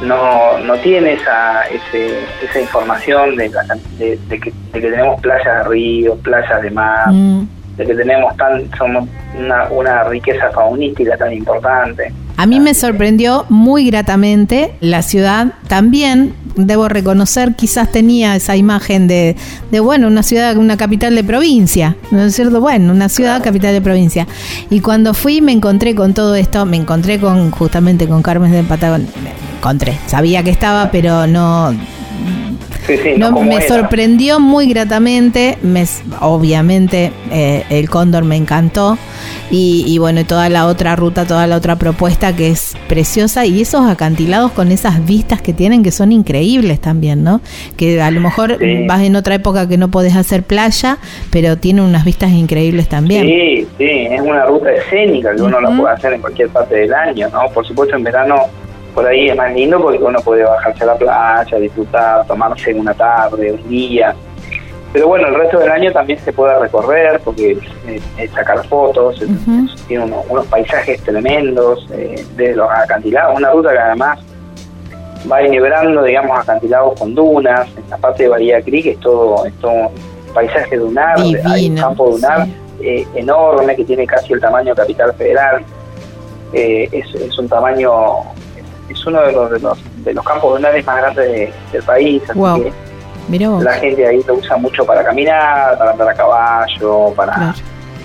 no, 0.02 0.58
no 0.58 0.74
tiene 0.78 1.12
esa 1.14 1.62
ese, 1.64 2.18
esa 2.42 2.60
información 2.60 3.36
de, 3.36 3.48
la 3.50 3.62
de, 3.98 4.18
de 4.28 4.40
que, 4.40 4.52
de 4.72 4.80
que 4.80 4.90
tenemos 4.90 5.20
playas 5.20 5.44
de 5.64 5.64
río, 5.70 6.16
playas 6.16 6.60
de 6.62 6.70
mar, 6.70 7.08
Mm. 7.12 7.46
De 7.76 7.86
que 7.86 7.94
tenemos 7.94 8.36
tan 8.36 8.70
somos 8.76 9.08
una, 9.38 9.68
una 9.70 10.04
riqueza 10.04 10.50
faunística 10.50 11.16
tan 11.16 11.32
importante. 11.32 12.12
A 12.36 12.46
mí 12.46 12.60
me 12.60 12.74
sorprendió 12.74 13.44
muy 13.50 13.86
gratamente 13.86 14.74
la 14.80 15.02
ciudad. 15.02 15.52
También 15.68 16.34
debo 16.56 16.88
reconocer, 16.88 17.54
quizás 17.54 17.92
tenía 17.92 18.34
esa 18.36 18.56
imagen 18.56 19.06
de, 19.06 19.36
de 19.70 19.80
bueno, 19.80 20.08
una 20.08 20.22
ciudad, 20.22 20.56
una 20.56 20.76
capital 20.76 21.14
de 21.14 21.24
provincia, 21.24 21.96
¿no 22.10 22.22
es 22.22 22.34
cierto? 22.34 22.60
Bueno, 22.60 22.92
una 22.92 23.08
ciudad 23.08 23.42
capital 23.42 23.72
de 23.74 23.80
provincia. 23.80 24.26
Y 24.70 24.80
cuando 24.80 25.14
fui 25.14 25.40
me 25.40 25.52
encontré 25.52 25.94
con 25.94 26.14
todo 26.14 26.34
esto, 26.34 26.66
me 26.66 26.76
encontré 26.76 27.20
con 27.20 27.50
justamente 27.50 28.08
con 28.08 28.22
Carmen 28.22 28.50
de 28.50 28.64
Patagonia. 28.64 29.08
encontré. 29.58 29.98
Sabía 30.06 30.42
que 30.42 30.50
estaba, 30.50 30.90
pero 30.90 31.26
no 31.26 31.72
Sí, 32.86 32.96
sí, 32.96 33.14
no, 33.16 33.30
me 33.32 33.56
era. 33.56 33.68
sorprendió 33.68 34.40
muy 34.40 34.68
gratamente. 34.68 35.56
Me, 35.62 35.84
obviamente 36.20 37.12
eh, 37.30 37.64
el 37.70 37.88
cóndor 37.88 38.24
me 38.24 38.36
encantó. 38.36 38.98
Y, 39.50 39.84
y 39.86 39.98
bueno, 39.98 40.24
toda 40.24 40.48
la 40.48 40.66
otra 40.66 40.96
ruta, 40.96 41.24
toda 41.26 41.46
la 41.46 41.56
otra 41.56 41.76
propuesta 41.76 42.34
que 42.34 42.48
es 42.50 42.74
preciosa. 42.88 43.44
Y 43.46 43.60
esos 43.60 43.86
acantilados 43.88 44.50
con 44.52 44.72
esas 44.72 45.04
vistas 45.06 45.40
que 45.42 45.52
tienen 45.52 45.82
que 45.82 45.90
son 45.92 46.10
increíbles 46.10 46.80
también, 46.80 47.22
¿no? 47.22 47.40
Que 47.76 48.00
a 48.00 48.10
lo 48.10 48.20
mejor 48.20 48.58
Sí. 48.58 48.86
vas 48.86 49.02
en 49.02 49.14
otra 49.16 49.34
época 49.34 49.68
que 49.68 49.76
no 49.76 49.90
podés 49.90 50.16
hacer 50.16 50.42
playa, 50.42 50.98
pero 51.30 51.56
tiene 51.58 51.82
unas 51.82 52.04
vistas 52.04 52.30
increíbles 52.32 52.88
también. 52.88 53.26
Sí, 53.26 53.66
sí, 53.78 53.84
es 54.10 54.20
una 54.20 54.44
ruta 54.46 54.72
escénica 54.72 55.34
que 55.36 55.42
uno 55.42 55.60
la 55.60 55.70
puede 55.76 55.94
hacer 55.94 56.14
en 56.14 56.20
cualquier 56.20 56.48
parte 56.48 56.74
del 56.76 56.92
año, 56.94 57.28
¿no? 57.32 57.48
Por 57.52 57.66
supuesto 57.66 57.94
en 57.96 58.02
verano 58.04 58.36
por 58.94 59.06
ahí 59.06 59.28
es 59.30 59.36
más 59.36 59.52
lindo 59.54 59.80
porque 59.80 59.98
uno 59.98 60.18
puede 60.20 60.44
bajarse 60.44 60.84
a 60.84 60.86
la 60.88 60.94
playa, 60.96 61.58
disfrutar, 61.58 62.26
tomarse 62.26 62.74
una 62.74 62.94
tarde, 62.94 63.52
un 63.52 63.68
día. 63.68 64.14
Pero 64.92 65.08
bueno, 65.08 65.28
el 65.28 65.34
resto 65.34 65.58
del 65.58 65.70
año 65.70 65.90
también 65.92 66.18
se 66.18 66.32
puede 66.32 66.58
recorrer 66.58 67.18
porque 67.24 67.56
eh, 67.86 68.28
sacar 68.34 68.62
fotos, 68.66 69.22
Ujú. 69.22 69.66
tiene 69.88 70.04
uno- 70.04 70.22
unos 70.28 70.46
paisajes 70.46 71.00
tremendos 71.02 71.86
eh, 71.92 72.22
de 72.36 72.54
los 72.54 72.68
acantilados, 72.70 73.38
una 73.38 73.50
ruta 73.50 73.72
que 73.72 73.78
además 73.78 74.18
va 75.30 75.40
equilibrando, 75.40 76.02
digamos, 76.02 76.38
acantilados 76.38 76.98
con 76.98 77.14
dunas, 77.14 77.66
en 77.76 77.88
la 77.88 77.96
parte 77.96 78.24
de 78.24 78.28
Bahía 78.28 78.60
Creek 78.60 78.86
es 78.86 79.00
todo, 79.00 79.46
es 79.46 79.54
todo 79.60 79.90
paisaje 80.34 80.76
dunar, 80.76 81.18
hay 81.18 81.36
un 81.36 81.42
Divino, 81.54 81.80
campo 81.82 82.10
dunar 82.10 82.44
sí. 82.46 82.52
eh, 82.82 83.06
enorme 83.14 83.74
que 83.76 83.84
tiene 83.84 84.06
casi 84.06 84.32
el 84.34 84.40
tamaño 84.40 84.74
de 84.74 84.80
Capital 84.82 85.14
Federal, 85.14 85.62
Eh, 86.54 86.86
es, 86.92 87.14
es 87.14 87.38
un 87.38 87.48
tamaño, 87.48 87.90
es 88.88 89.06
uno 89.06 89.20
de 89.22 89.32
los, 89.32 89.50
de 89.50 89.60
los, 89.60 89.78
de 90.04 90.14
los 90.14 90.24
campos 90.24 90.54
dunares 90.54 90.84
más 90.86 90.96
grandes 90.98 91.26
de- 91.30 91.52
del 91.72 91.82
país, 91.82 92.22
así 92.28 92.38
Wow. 92.38 92.62
que 92.64 92.72
la 93.64 93.72
gente 93.74 94.06
ahí 94.06 94.22
lo 94.26 94.34
usa 94.34 94.56
mucho 94.56 94.84
para 94.84 95.04
caminar, 95.04 95.78
para 95.78 95.92
andar 95.92 96.08
a 96.08 96.14
caballo, 96.14 97.12
para, 97.14 97.32
Claro. 97.32 97.52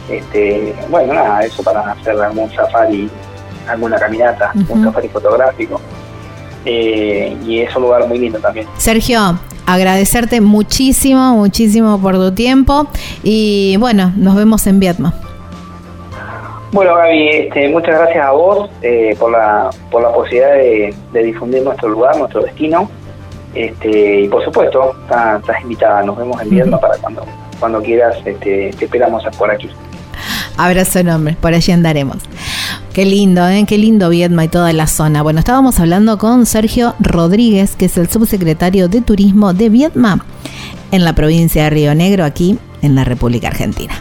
este, 0.10 0.76
bueno, 0.90 1.14
nada, 1.14 1.42
eso 1.44 1.64
para 1.64 1.92
hacer 1.92 2.20
algún 2.22 2.50
safari, 2.54 3.10
alguna 3.68 3.98
caminata, 3.98 4.52
un 4.70 4.84
safari 4.86 5.10
fotográfico. 5.10 5.82
Eh, 6.66 7.36
y 7.46 7.60
es 7.62 7.76
un 7.76 7.84
lugar 7.84 8.08
muy 8.08 8.18
lindo 8.20 8.40
también. 8.40 8.68
Sergio, 8.78 9.40
agradecerte 9.66 10.42
muchísimo, 10.42 11.34
muchísimo 11.36 12.00
por 12.02 12.16
tu 12.16 12.32
tiempo. 12.34 12.88
Y 13.24 13.78
bueno, 13.78 14.12
nos 14.18 14.36
vemos 14.36 14.68
en 14.68 14.80
Vietnam. 14.80 15.14
Bueno, 16.72 16.96
Gaby, 16.96 17.28
este, 17.30 17.70
muchas 17.70 17.98
gracias 17.98 18.26
a 18.26 18.32
vos 18.32 18.70
eh, 18.82 19.16
por, 19.18 19.32
la, 19.32 19.70
por 19.90 20.02
la 20.02 20.12
posibilidad 20.12 20.54
de, 20.54 20.94
de 21.14 21.24
difundir 21.24 21.64
nuestro 21.64 21.90
lugar, 21.90 22.18
nuestro 22.18 22.42
destino. 22.42 22.90
Este, 23.56 24.22
y 24.22 24.28
por 24.28 24.44
supuesto, 24.44 24.96
estás, 25.04 25.40
estás 25.40 25.62
invitada. 25.62 26.04
Nos 26.04 26.18
vemos 26.18 26.42
en 26.42 26.50
Vietnam 26.50 26.80
para 26.80 26.98
cuando, 26.98 27.26
cuando 27.60 27.82
quieras. 27.82 28.18
Este, 28.26 28.72
te 28.78 28.86
esperamos 28.86 29.24
por 29.38 29.50
aquí. 29.50 29.70
Abrazo 30.58 31.00
enorme, 31.00 31.38
por 31.40 31.54
allí 31.54 31.72
andaremos. 31.72 32.18
Qué 32.94 33.06
lindo, 33.06 33.48
¿eh? 33.48 33.64
Qué 33.68 33.78
lindo 33.78 34.10
Viedma 34.10 34.44
y 34.44 34.48
toda 34.48 34.74
la 34.74 34.88
zona. 34.88 35.22
Bueno, 35.22 35.40
estábamos 35.40 35.80
hablando 35.80 36.18
con 36.18 36.46
Sergio 36.46 36.96
Rodríguez, 37.00 37.76
que 37.76 37.86
es 37.86 37.98
el 37.98 38.10
subsecretario 38.10 38.88
de 38.88 39.02
Turismo 39.02 39.54
de 39.54 39.70
Viedma 39.70 40.26
en 40.92 41.04
la 41.04 41.14
provincia 41.14 41.64
de 41.66 41.70
Río 41.70 41.96
Negro, 41.96 42.26
aquí 42.26 42.58
en 42.82 42.96
la 42.96 43.04
República 43.04 43.50
Argentina. 43.50 43.94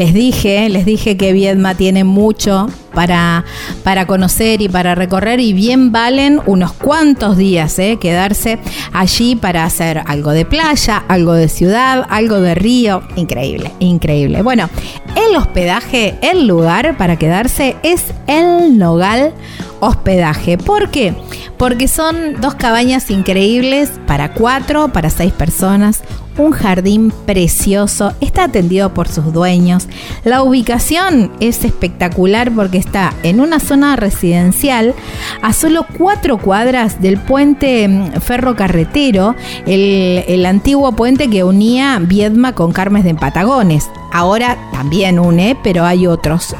Les 0.00 0.14
dije, 0.14 0.66
les 0.70 0.86
dije 0.86 1.18
que 1.18 1.34
Viedma 1.34 1.74
tiene 1.74 2.04
mucho 2.04 2.68
para, 2.94 3.44
para 3.84 4.06
conocer 4.06 4.62
y 4.62 4.68
para 4.70 4.94
recorrer 4.94 5.40
y 5.40 5.52
bien 5.52 5.92
valen 5.92 6.40
unos 6.46 6.72
cuantos 6.72 7.36
días 7.36 7.78
¿eh? 7.78 7.98
quedarse 8.00 8.58
allí 8.94 9.36
para 9.36 9.62
hacer 9.62 10.02
algo 10.06 10.30
de 10.30 10.46
playa, 10.46 11.04
algo 11.06 11.34
de 11.34 11.50
ciudad, 11.50 12.06
algo 12.08 12.40
de 12.40 12.54
río. 12.54 13.02
Increíble, 13.16 13.72
increíble. 13.78 14.40
Bueno, 14.40 14.70
el 15.16 15.36
hospedaje, 15.36 16.14
el 16.22 16.46
lugar 16.46 16.96
para 16.96 17.16
quedarse 17.18 17.76
es 17.82 18.06
el 18.26 18.78
Nogal 18.78 19.34
Hospedaje. 19.80 20.58
¿Por 20.58 20.90
qué? 20.90 21.14
Porque 21.58 21.88
son 21.88 22.40
dos 22.40 22.54
cabañas 22.54 23.10
increíbles 23.10 23.90
para 24.06 24.34
cuatro, 24.34 24.88
para 24.88 25.10
seis 25.10 25.32
personas, 25.32 26.02
un 26.40 26.52
jardín 26.52 27.12
precioso, 27.26 28.12
está 28.20 28.44
atendido 28.44 28.94
por 28.94 29.08
sus 29.08 29.32
dueños. 29.32 29.88
La 30.24 30.42
ubicación 30.42 31.32
es 31.40 31.64
espectacular 31.64 32.50
porque 32.50 32.78
está 32.78 33.12
en 33.22 33.40
una 33.40 33.60
zona 33.60 33.96
residencial 33.96 34.94
a 35.42 35.52
solo 35.52 35.86
cuatro 35.98 36.38
cuadras 36.38 37.00
del 37.00 37.18
puente 37.18 37.86
mm, 37.88 38.20
ferrocarretero, 38.20 39.34
el, 39.66 40.24
el 40.26 40.46
antiguo 40.46 40.92
puente 40.92 41.28
que 41.28 41.44
unía 41.44 41.98
Viedma 42.00 42.54
con 42.54 42.72
Carmes 42.72 43.04
de 43.04 43.14
Patagones. 43.14 43.90
Ahora 44.12 44.56
también 44.72 45.18
une, 45.18 45.56
pero 45.62 45.84
hay 45.84 46.06
otros. 46.06 46.54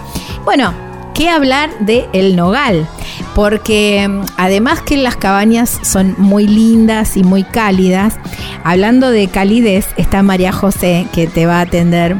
Bueno, 0.45 0.90
¿qué 1.21 1.29
hablar 1.29 1.69
de 1.81 2.09
El 2.15 2.35
Nogal? 2.35 2.89
Porque 3.35 4.09
mm, 4.09 4.23
además 4.39 4.81
que 4.81 4.97
las 4.97 5.17
cabañas 5.17 5.79
son 5.83 6.15
muy 6.17 6.47
lindas 6.47 7.19
y 7.19 7.25
muy 7.25 7.45
cálidas, 7.45 8.17
hablando 8.65 9.11
de 9.11 9.29
calidez, 9.29 9.87
está 9.99 10.23
María 10.23 10.51
José 10.51 11.07
que 11.13 11.27
te 11.27 11.45
va 11.45 11.59
a 11.59 11.63
atender 11.63 12.17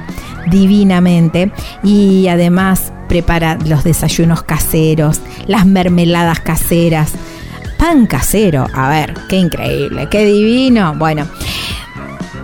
divinamente 0.51 1.51
y 1.83 2.29
además 2.29 2.93
prepara 3.09 3.57
los 3.65 3.85
desayunos 3.85 4.43
caseros, 4.43 5.23
las 5.47 5.65
mermeladas 5.65 6.41
caseras, 6.41 7.13
pan 7.79 8.05
casero, 8.05 8.67
a 8.75 8.91
ver, 8.91 9.15
qué 9.31 9.37
increíble, 9.37 10.09
qué 10.11 10.27
divino. 10.27 10.95
Bueno, 10.99 11.27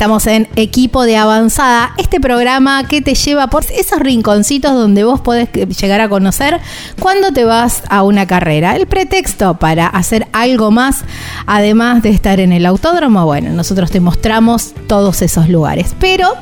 Estamos 0.00 0.26
en 0.28 0.48
Equipo 0.56 1.04
de 1.04 1.18
Avanzada, 1.18 1.92
este 1.98 2.20
programa 2.20 2.88
que 2.88 3.02
te 3.02 3.14
lleva 3.14 3.48
por 3.48 3.66
esos 3.66 3.98
rinconcitos 3.98 4.72
donde 4.72 5.04
vos 5.04 5.20
podés 5.20 5.52
llegar 5.52 6.00
a 6.00 6.08
conocer 6.08 6.58
cuando 6.98 7.32
te 7.32 7.44
vas 7.44 7.82
a 7.90 8.02
una 8.02 8.26
carrera. 8.26 8.76
El 8.76 8.86
pretexto 8.86 9.58
para 9.58 9.86
hacer 9.86 10.26
algo 10.32 10.70
más, 10.70 11.04
además 11.44 12.02
de 12.02 12.08
estar 12.08 12.40
en 12.40 12.52
el 12.52 12.64
autódromo, 12.64 13.26
bueno, 13.26 13.50
nosotros 13.50 13.90
te 13.90 14.00
mostramos 14.00 14.72
todos 14.86 15.20
esos 15.20 15.50
lugares, 15.50 15.94
pero 16.00 16.32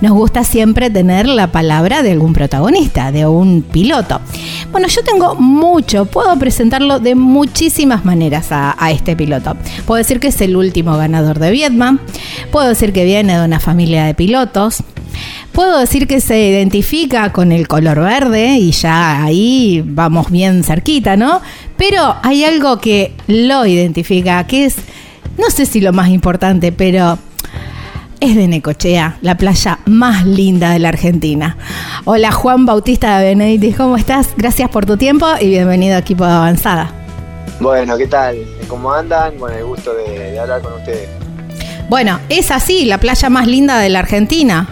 nos 0.00 0.12
gusta 0.12 0.44
siempre 0.44 0.88
tener 0.88 1.26
la 1.26 1.50
palabra 1.50 2.04
de 2.04 2.12
algún 2.12 2.34
protagonista, 2.34 3.10
de 3.10 3.26
un 3.26 3.62
piloto. 3.62 4.20
Bueno, 4.70 4.86
yo 4.86 5.02
tengo 5.02 5.34
mucho, 5.34 6.04
puedo 6.04 6.38
presentarlo 6.38 7.00
de 7.00 7.16
muchísimas 7.16 8.04
maneras 8.04 8.48
a, 8.52 8.76
este 8.92 9.16
piloto. 9.16 9.56
Puedo 9.86 9.98
decir 9.98 10.20
que 10.20 10.28
es 10.28 10.40
el 10.40 10.54
último 10.54 10.96
ganador 10.96 11.40
de 11.40 11.50
Vietnam, 11.50 11.98
puedo 12.52 12.68
decir 12.68 12.92
que 12.92 13.07
viene 13.08 13.38
de 13.38 13.44
una 13.46 13.58
familia 13.58 14.04
de 14.04 14.12
pilotos. 14.12 14.82
Puedo 15.52 15.78
decir 15.78 16.06
que 16.06 16.20
se 16.20 16.46
identifica 16.46 17.32
con 17.32 17.52
el 17.52 17.66
color 17.66 18.00
verde 18.00 18.58
y 18.58 18.70
ya 18.72 19.24
ahí 19.24 19.82
vamos 19.82 20.30
bien 20.30 20.62
cerquita, 20.62 21.16
¿no? 21.16 21.40
Pero 21.78 22.16
hay 22.22 22.44
algo 22.44 22.78
que 22.80 23.14
lo 23.26 23.64
identifica, 23.64 24.46
que 24.46 24.66
es, 24.66 24.76
no 25.38 25.48
sé 25.48 25.64
si 25.64 25.80
lo 25.80 25.94
más 25.94 26.10
importante, 26.10 26.70
pero 26.70 27.18
es 28.20 28.36
de 28.36 28.46
Necochea, 28.46 29.16
la 29.22 29.38
playa 29.38 29.78
más 29.86 30.26
linda 30.26 30.72
de 30.72 30.78
la 30.78 30.90
Argentina. 30.90 31.56
Hola 32.04 32.30
Juan 32.30 32.66
Bautista 32.66 33.18
de 33.18 33.28
Beneditis, 33.28 33.74
¿cómo 33.74 33.96
estás? 33.96 34.28
Gracias 34.36 34.68
por 34.68 34.84
tu 34.84 34.98
tiempo 34.98 35.26
y 35.40 35.46
bienvenido 35.46 35.96
a 35.96 36.00
Equipo 36.00 36.26
de 36.26 36.32
Avanzada. 36.32 36.92
Bueno, 37.58 37.96
¿qué 37.96 38.06
tal? 38.06 38.36
¿Cómo 38.68 38.92
andan? 38.92 39.38
Bueno, 39.38 39.56
el 39.56 39.64
gusto 39.64 39.94
de, 39.94 40.32
de 40.32 40.38
hablar 40.38 40.60
con 40.60 40.74
ustedes. 40.74 41.27
Bueno, 41.88 42.20
es 42.28 42.50
así, 42.50 42.84
la 42.84 42.98
playa 42.98 43.28
más 43.30 43.46
linda 43.46 43.78
de 43.78 43.88
la 43.88 44.00
Argentina. 44.00 44.68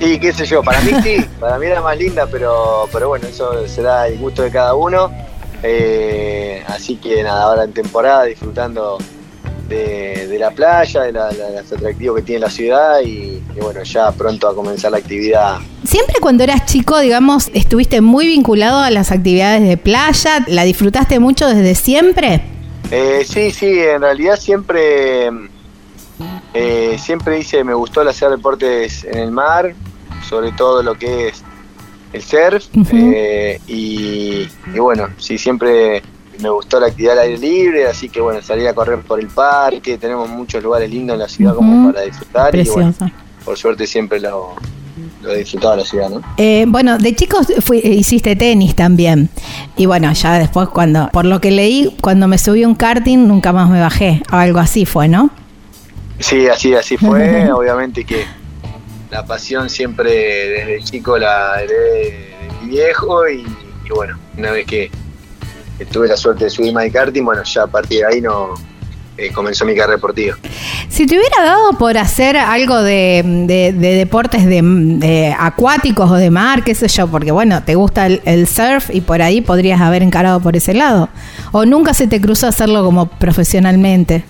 Y 0.00 0.18
qué 0.18 0.32
sé 0.32 0.46
yo, 0.46 0.62
para 0.62 0.80
mí 0.80 0.92
sí, 1.02 1.16
para 1.40 1.58
mí 1.58 1.66
era 1.66 1.80
más 1.82 1.96
linda, 1.98 2.26
pero, 2.30 2.88
pero 2.92 3.08
bueno, 3.08 3.28
eso 3.28 3.66
será 3.68 4.08
el 4.08 4.18
gusto 4.18 4.42
de 4.42 4.50
cada 4.50 4.74
uno. 4.74 5.10
Eh, 5.62 6.62
así 6.68 6.96
que 6.96 7.22
nada, 7.22 7.42
ahora 7.44 7.64
en 7.64 7.72
temporada 7.72 8.24
disfrutando 8.24 8.96
de, 9.68 10.26
de 10.26 10.38
la 10.38 10.50
playa, 10.50 11.02
de, 11.02 11.12
la, 11.12 11.30
la- 11.32 11.50
los 11.60 11.70
atractivos 11.72 12.16
que 12.16 12.22
tiene 12.22 12.40
la 12.40 12.50
ciudad 12.50 13.00
y, 13.04 13.40
y 13.54 13.60
bueno, 13.60 13.82
ya 13.82 14.10
pronto 14.10 14.48
a 14.48 14.54
comenzar 14.54 14.90
la 14.90 14.98
actividad. 14.98 15.58
Siempre 15.84 16.16
cuando 16.20 16.42
eras 16.44 16.64
chico, 16.66 16.98
digamos, 16.98 17.50
estuviste 17.54 18.00
muy 18.00 18.26
vinculado 18.26 18.78
a 18.80 18.90
las 18.90 19.12
actividades 19.12 19.62
de 19.68 19.76
playa, 19.76 20.44
¿la 20.48 20.64
disfrutaste 20.64 21.20
mucho 21.20 21.46
desde 21.46 21.74
siempre? 21.74 22.40
Eh, 22.90 23.24
sí, 23.28 23.50
sí, 23.52 23.66
en 23.78 24.00
realidad 24.00 24.36
siempre, 24.36 25.28
eh, 26.54 26.96
siempre 26.98 27.38
hice, 27.38 27.62
me 27.64 27.74
gustó 27.74 28.02
el 28.02 28.08
hacer 28.08 28.30
deportes 28.30 29.04
en 29.04 29.18
el 29.18 29.30
mar, 29.30 29.74
sobre 30.28 30.52
todo 30.52 30.82
lo 30.82 30.94
que 30.94 31.28
es 31.28 31.42
el 32.12 32.22
surf, 32.22 32.66
eh, 33.14 33.60
y, 33.68 34.48
y 34.74 34.78
bueno, 34.78 35.08
sí, 35.18 35.38
siempre 35.38 36.02
me 36.40 36.48
gustó 36.50 36.80
la 36.80 36.86
actividad 36.88 37.18
al 37.18 37.26
aire 37.26 37.38
libre, 37.38 37.86
así 37.86 38.08
que 38.08 38.20
bueno, 38.20 38.40
salir 38.42 38.66
a 38.66 38.74
correr 38.74 38.98
por 39.00 39.20
el 39.20 39.28
parque, 39.28 39.98
tenemos 39.98 40.28
muchos 40.28 40.62
lugares 40.62 40.90
lindos 40.90 41.14
en 41.14 41.20
la 41.20 41.28
ciudad 41.28 41.54
como 41.54 41.92
para 41.92 42.04
disfrutar, 42.04 42.54
y 42.56 42.58
bueno, 42.70 42.88
por 43.44 43.56
suerte 43.58 43.86
siempre 43.86 44.20
lo, 44.20 44.54
lo 45.22 45.32
he 45.32 45.38
disfrutado 45.38 45.76
la 45.76 45.84
ciudad, 45.84 46.08
¿no? 46.10 46.22
Eh, 46.36 46.64
bueno, 46.68 46.98
de 46.98 47.14
chicos 47.14 47.46
fui- 47.60 47.80
hiciste 47.84 48.36
tenis 48.36 48.74
también. 48.74 49.28
Y 49.76 49.86
bueno, 49.86 50.12
ya 50.12 50.38
después 50.38 50.68
cuando, 50.68 51.08
por 51.12 51.24
lo 51.26 51.40
que 51.40 51.50
leí, 51.50 51.94
cuando 52.00 52.26
me 52.26 52.38
subí 52.38 52.62
a 52.64 52.68
un 52.68 52.74
karting 52.74 53.26
nunca 53.28 53.52
más 53.52 53.70
me 53.70 53.80
bajé. 53.80 54.22
O 54.32 54.36
algo 54.36 54.58
así 54.58 54.84
fue, 54.86 55.08
¿no? 55.08 55.30
Sí, 56.20 56.46
así, 56.48 56.74
así 56.74 56.96
fue. 56.96 57.50
Obviamente 57.52 58.04
que 58.04 58.24
la 59.10 59.24
pasión 59.24 59.68
siempre 59.68 60.10
desde 60.12 60.84
chico 60.84 61.18
la 61.18 61.60
heredé 61.62 62.02
de 62.02 62.48
mi 62.62 62.68
viejo 62.70 63.28
y, 63.28 63.40
y 63.40 63.88
bueno, 63.94 64.16
una 64.36 64.52
vez 64.52 64.66
que, 64.66 64.90
que 65.78 65.84
tuve 65.86 66.06
la 66.08 66.16
suerte 66.16 66.44
de 66.44 66.50
subirme 66.50 66.82
al 66.82 66.92
karting, 66.92 67.24
bueno, 67.24 67.42
ya 67.42 67.62
a 67.64 67.66
partir 67.66 68.00
de 68.00 68.06
ahí 68.06 68.20
no 68.20 68.54
eh, 69.16 69.32
comenzó 69.32 69.64
mi 69.64 69.74
carrera 69.74 69.96
deportiva. 69.96 70.36
Si 70.88 71.06
te 71.06 71.16
hubiera 71.18 71.42
dado 71.42 71.72
por 71.78 71.96
hacer 71.98 72.36
algo 72.36 72.80
de, 72.82 73.22
de- 73.46 73.72
de 73.72 73.94
deportes 73.94 74.44
de, 74.46 74.60
de 74.62 75.34
acuáticos 75.38 76.10
o 76.10 76.14
de 76.14 76.30
mar, 76.30 76.62
qué 76.64 76.74
sé 76.74 76.88
yo, 76.88 77.08
porque 77.08 77.32
bueno, 77.32 77.62
te 77.64 77.74
gusta 77.74 78.06
el, 78.06 78.20
el 78.24 78.46
surf 78.46 78.90
y 78.92 79.00
por 79.00 79.22
ahí 79.22 79.40
podrías 79.40 79.80
haber 79.80 80.02
encarado 80.02 80.40
por 80.40 80.56
ese 80.56 80.74
lado. 80.74 81.08
O 81.52 81.64
nunca 81.64 81.94
se 81.94 82.06
te 82.06 82.20
cruzó 82.20 82.46
hacerlo 82.46 82.84
como 82.84 83.06
profesionalmente. 83.06 84.24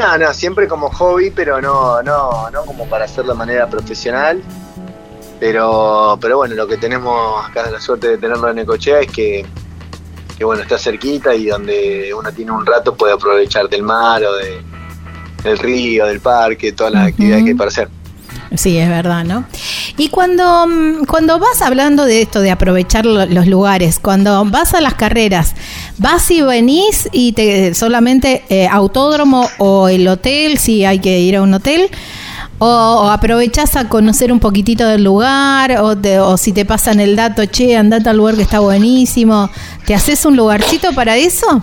No, 0.00 0.18
no, 0.18 0.34
siempre 0.34 0.66
como 0.66 0.90
hobby, 0.90 1.30
pero 1.30 1.60
no, 1.60 2.02
no, 2.02 2.50
no 2.50 2.64
como 2.64 2.84
para 2.88 3.04
hacerlo 3.04 3.32
de 3.32 3.38
manera 3.38 3.68
profesional. 3.68 4.42
Pero, 5.38 6.18
pero 6.20 6.38
bueno, 6.38 6.56
lo 6.56 6.66
que 6.66 6.76
tenemos 6.78 7.48
acá 7.48 7.70
la 7.70 7.80
suerte 7.80 8.08
de 8.08 8.18
tenerlo 8.18 8.48
en 8.48 8.58
Ecochea 8.58 9.00
es 9.00 9.12
que, 9.12 9.46
que 10.36 10.44
bueno, 10.44 10.62
está 10.62 10.78
cerquita 10.78 11.32
y 11.34 11.46
donde 11.46 12.12
uno 12.12 12.32
tiene 12.32 12.50
un 12.50 12.66
rato 12.66 12.96
puede 12.96 13.12
aprovechar 13.12 13.68
del 13.68 13.84
mar 13.84 14.24
o 14.24 14.34
de, 14.34 14.60
del 15.44 15.58
río, 15.58 16.06
del 16.06 16.18
parque, 16.18 16.72
todas 16.72 16.92
las 16.92 17.08
actividades 17.08 17.44
que 17.44 17.50
hay 17.50 17.54
para 17.54 17.68
hacer. 17.68 17.88
Sí, 18.56 18.78
es 18.78 18.88
verdad, 18.88 19.24
¿no? 19.24 19.44
Y 19.96 20.08
cuando, 20.08 20.66
mm, 20.66 21.04
cuando 21.06 21.38
vas 21.38 21.60
hablando 21.62 22.04
de 22.04 22.22
esto, 22.22 22.40
de 22.40 22.50
aprovechar 22.50 23.04
lo- 23.06 23.26
los 23.26 23.46
lugares, 23.46 23.98
cuando 23.98 24.44
vas 24.44 24.74
a 24.74 24.80
las 24.80 24.94
carreras, 24.94 25.54
¿vas 25.98 26.30
y 26.30 26.40
venís 26.42 27.08
y 27.12 27.32
te 27.32 27.74
solamente 27.74 28.44
eh, 28.48 28.68
autódromo 28.70 29.48
o 29.58 29.88
el 29.88 30.06
hotel, 30.08 30.58
si 30.58 30.84
hay 30.84 30.98
que 31.00 31.18
ir 31.20 31.36
a 31.36 31.42
un 31.42 31.54
hotel? 31.54 31.88
¿O, 32.60 32.66
o 32.68 33.10
aprovechás 33.10 33.74
a 33.76 33.88
conocer 33.88 34.32
un 34.32 34.38
poquitito 34.38 34.86
del 34.86 35.02
lugar? 35.02 35.78
O, 35.80 35.96
te- 35.98 36.20
o 36.20 36.36
si 36.36 36.52
te 36.52 36.64
pasan 36.64 37.00
el 37.00 37.16
dato, 37.16 37.44
che, 37.46 37.76
andate 37.76 38.08
al 38.08 38.16
lugar 38.16 38.36
que 38.36 38.42
está 38.42 38.60
buenísimo, 38.60 39.50
¿te 39.84 39.94
haces 39.94 40.24
un 40.24 40.36
lugarcito 40.36 40.92
para 40.92 41.16
eso? 41.16 41.60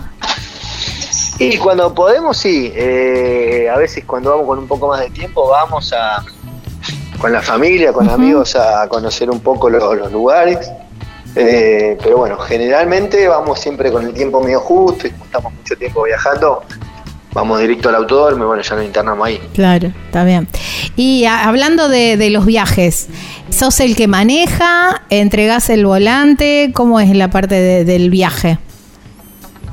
Y 1.38 1.56
cuando 1.56 1.92
podemos, 1.94 2.36
sí. 2.36 2.70
Eh, 2.74 3.66
a 3.74 3.76
veces 3.78 4.04
cuando 4.06 4.30
vamos 4.30 4.46
con 4.46 4.58
un 4.58 4.68
poco 4.68 4.88
más 4.88 5.00
de 5.00 5.10
tiempo, 5.10 5.48
vamos 5.48 5.92
a 5.92 6.22
con 7.22 7.32
la 7.32 7.40
familia, 7.40 7.92
con 7.92 8.10
amigos, 8.10 8.56
a 8.56 8.86
conocer 8.88 9.30
un 9.30 9.38
poco 9.40 9.70
lo- 9.70 9.94
los 9.94 10.10
lugares. 10.12 10.70
Eh, 11.36 11.96
pero 12.02 12.18
bueno, 12.18 12.36
generalmente 12.36 13.26
vamos 13.28 13.58
siempre 13.60 13.90
con 13.92 14.04
el 14.04 14.12
tiempo 14.12 14.42
medio 14.42 14.60
justo 14.60 15.06
y 15.06 15.10
como 15.10 15.24
estamos 15.24 15.52
mucho 15.54 15.76
tiempo 15.76 16.02
viajando, 16.02 16.62
vamos 17.32 17.60
directo 17.60 17.88
al 17.88 17.94
autódromo 17.94 18.42
y 18.44 18.46
bueno, 18.48 18.62
ya 18.62 18.74
nos 18.76 18.84
internamos 18.84 19.26
ahí. 19.26 19.40
Claro, 19.54 19.92
está 20.06 20.24
bien. 20.24 20.48
Y 20.96 21.24
a- 21.24 21.44
hablando 21.48 21.88
de, 21.88 22.16
de 22.18 22.28
los 22.30 22.44
viajes, 22.44 23.06
¿sos 23.50 23.78
el 23.80 23.94
que 23.96 24.08
maneja? 24.08 25.02
¿Entregás 25.08 25.70
el 25.70 25.86
volante? 25.86 26.72
¿Cómo 26.74 26.98
es 27.00 27.14
la 27.16 27.30
parte 27.30 27.54
de- 27.54 27.84
del 27.86 28.10
viaje? 28.10 28.58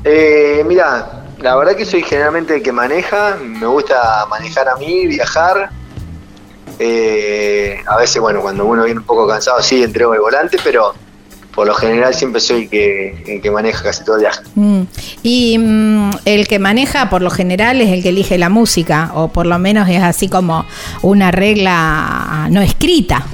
Eh, 0.04 0.64
mira, 0.66 1.24
la 1.40 1.56
verdad 1.56 1.74
que 1.76 1.84
soy 1.84 2.02
generalmente 2.02 2.54
el 2.54 2.62
que 2.62 2.72
maneja, 2.72 3.36
me 3.42 3.66
gusta 3.66 4.24
manejar 4.30 4.68
a 4.68 4.76
mí, 4.76 5.06
viajar. 5.08 5.68
Eh, 6.82 7.76
a 7.86 7.96
veces, 7.98 8.22
bueno, 8.22 8.40
cuando 8.40 8.64
uno 8.64 8.84
viene 8.84 9.00
un 9.00 9.06
poco 9.06 9.28
cansado, 9.28 9.60
sí, 9.62 9.82
entrego 9.82 10.14
el 10.14 10.20
volante, 10.20 10.56
pero 10.64 10.94
por 11.54 11.66
lo 11.66 11.74
general 11.74 12.14
siempre 12.14 12.40
soy 12.40 12.62
el 12.62 12.70
que, 12.70 13.22
el 13.26 13.42
que 13.42 13.50
maneja 13.50 13.82
casi 13.82 14.02
todo 14.02 14.16
el 14.16 14.22
viaje. 14.22 14.40
Mm. 14.54 14.82
Y 15.22 15.58
mm, 15.58 16.10
el 16.24 16.48
que 16.48 16.58
maneja 16.58 17.10
por 17.10 17.20
lo 17.20 17.28
general 17.30 17.82
es 17.82 17.90
el 17.90 18.02
que 18.02 18.08
elige 18.08 18.38
la 18.38 18.48
música, 18.48 19.10
o 19.14 19.28
por 19.28 19.44
lo 19.44 19.58
menos 19.58 19.88
es 19.90 20.02
así 20.02 20.28
como 20.28 20.64
una 21.02 21.30
regla 21.30 22.46
no 22.50 22.62
escrita. 22.62 23.26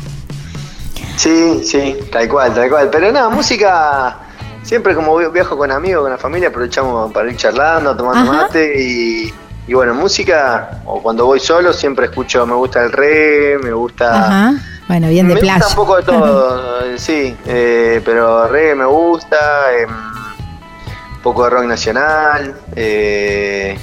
Sí, 1.17 1.61
sí, 1.65 1.97
tal 2.11 2.29
cual, 2.29 2.53
tal 2.53 2.69
cual. 2.69 2.89
Pero 2.91 3.13
nada, 3.13 3.29
música, 3.29 4.19
siempre 4.65 4.95
como 4.95 5.17
vi- 5.17 5.29
viajo 5.33 5.57
con 5.57 5.71
amigos, 5.71 6.03
con 6.03 6.11
la 6.11 6.19
familia, 6.19 6.49
aprovechamos 6.49 7.13
para 7.13 7.31
ir 7.31 7.37
charlando, 7.37 7.97
tomando 7.97 8.29
Ajá. 8.33 8.43
mate 8.43 8.83
y, 8.83 9.33
y 9.67 9.75
bueno, 9.75 9.95
música, 9.95 10.81
o 10.85 11.03
cuando 11.03 11.27
voy 11.27 11.41
solo, 11.41 11.73
siempre 11.73 12.07
escucho, 12.07 12.47
me 12.47 12.55
gusta 12.55 12.85
el 12.85 12.93
reggae, 12.93 13.59
me 13.59 13.73
gusta... 13.73 14.27
Ajá. 14.27 14.55
Bueno, 14.89 15.09
bien 15.09 15.27
de 15.27 15.35
me 15.35 15.41
playa. 15.41 15.59
gusta 15.65 15.69
un 15.71 15.75
poco 15.87 15.97
de 15.97 16.03
todo, 16.05 16.83
sí, 16.97 17.37
eh, 17.47 18.01
pero 18.05 18.47
reggae 18.47 18.75
me 18.77 18.85
gusta, 18.85 19.37
eh, 19.77 19.87
un 19.87 21.23
poco 21.23 21.45
de 21.45 21.51
rock 21.51 21.65
nacional, 21.65 22.55
eh, 22.77 23.77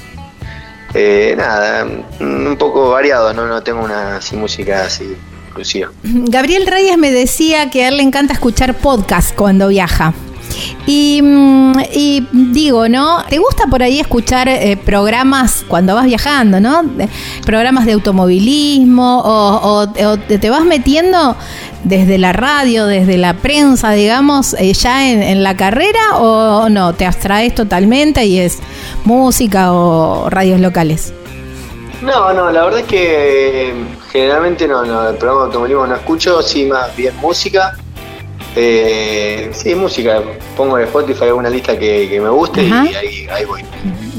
eh, 0.94 1.34
nada, 1.38 1.86
un 2.22 2.56
poco 2.58 2.92
variado, 2.92 3.34
no, 3.34 3.48
no 3.48 3.62
tengo 3.62 3.84
una 3.84 4.18
así, 4.18 4.38
música 4.38 4.86
así 4.86 5.18
exclusiva. 5.46 5.90
Gabriel 6.04 6.66
Reyes 6.68 6.98
me 6.98 7.12
decía 7.12 7.70
que 7.70 7.84
a 7.84 7.90
él 7.90 7.98
le 7.98 8.04
encanta 8.04 8.34
escuchar 8.34 8.74
podcast 8.76 9.36
cuando 9.36 9.68
viaja. 9.68 10.14
Y, 10.86 11.22
mm, 11.22 11.74
y 11.94 12.28
digo, 12.32 12.88
¿no? 12.90 13.24
¿Te 13.30 13.38
gusta 13.38 13.66
por 13.68 13.82
ahí 13.84 14.00
escuchar 14.00 14.48
eh, 14.50 14.78
programas 14.78 15.64
cuando 15.68 15.96
vas 15.96 16.06
viajando, 16.06 16.60
¿no? 16.60 16.84
Programas 17.46 17.86
de 17.86 17.94
automovilismo 17.94 19.20
o, 19.22 19.84
o- 19.84 20.08
o 20.08 20.18
te 20.20 20.50
vas 20.50 20.66
metiendo 20.66 21.36
desde 21.84 22.18
la 22.18 22.32
radio, 22.34 22.86
desde 22.86 23.18
la 23.18 23.34
prensa, 23.36 23.92
digamos, 23.92 24.54
eh, 24.54 24.74
ya 24.74 25.10
en, 25.10 25.22
en 25.22 25.44
la 25.44 25.56
carrera 25.58 26.18
o 26.18 26.70
no? 26.70 26.94
¿Te 26.94 27.06
abstraes 27.06 27.54
totalmente 27.56 28.26
y 28.26 28.40
es 28.40 28.60
música 29.04 29.74
o 29.74 30.30
radios 30.30 30.60
locales? 30.60 31.14
No, 32.02 32.34
no, 32.34 32.52
la 32.52 32.64
verdad 32.66 32.82
es 32.82 32.86
que 32.86 33.70
eh, 33.70 33.74
generalmente 34.12 34.68
no, 34.68 34.84
no, 34.84 35.08
el 35.10 35.16
programa 35.16 35.42
de 35.42 35.46
automovilismo 35.48 35.88
no 35.88 35.96
escucho, 35.96 36.42
sí, 36.42 36.66
más 36.66 36.94
bien 36.96 37.16
música. 37.22 37.78
Eh, 38.56 39.50
sí, 39.54 39.74
música, 39.76 40.22
pongo 40.56 40.78
en 40.78 40.86
Spotify 40.86 41.26
alguna 41.26 41.50
lista 41.50 41.78
que, 41.78 42.08
que 42.10 42.20
me 42.22 42.30
guste 42.30 42.66
Ajá. 42.68 42.86
y 42.92 42.96
ahí, 42.96 43.28
ahí 43.32 43.46
voy. 43.46 43.62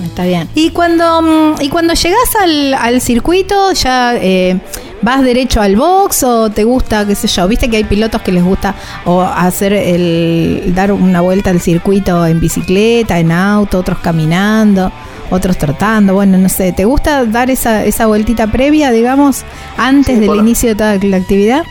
Está 0.05 0.25
bien. 0.25 0.49
Y 0.55 0.71
cuando, 0.71 1.23
mm, 1.23 1.55
y 1.61 1.69
cuando 1.69 1.95
llegas 1.95 2.37
al, 2.41 2.75
al 2.75 3.01
circuito, 3.01 3.73
ya 3.73 4.15
eh, 4.17 4.59
vas 5.03 5.23
derecho 5.23 5.61
al 5.61 5.77
box 5.77 6.23
o 6.25 6.51
te 6.51 6.65
gusta, 6.65 7.07
qué 7.07 7.15
sé 7.15 7.27
yo, 7.29 7.47
viste 7.49 7.69
que 7.69 7.77
hay 7.79 7.85
pilotos 7.85 8.23
que 8.23 8.33
les 8.33 8.43
gusta 8.45 8.75
o 9.05 9.23
hacer 9.23 9.73
el 9.73 10.73
dar 10.75 10.93
una 10.93 11.21
vuelta 11.21 11.51
al 11.51 11.61
circuito 11.61 12.27
en 12.27 12.41
bicicleta, 12.41 13.19
en 13.19 13.31
auto, 13.33 13.79
otros 13.79 13.99
caminando, 13.99 14.91
otros 15.31 15.59
trotando, 15.59 16.15
bueno, 16.15 16.39
no 16.39 16.49
sé, 16.49 16.73
¿te 16.73 16.85
gusta 16.85 17.25
dar 17.25 17.51
esa, 17.51 17.85
esa 17.85 18.07
vueltita 18.07 18.47
previa, 18.47 18.91
digamos, 18.93 19.43
antes 19.77 20.19
Sí, 20.19 20.21
del 20.27 20.37
inicio 20.37 20.71
de 20.71 20.75
toda 20.75 20.97
la 21.03 21.17
actividad? 21.17 21.63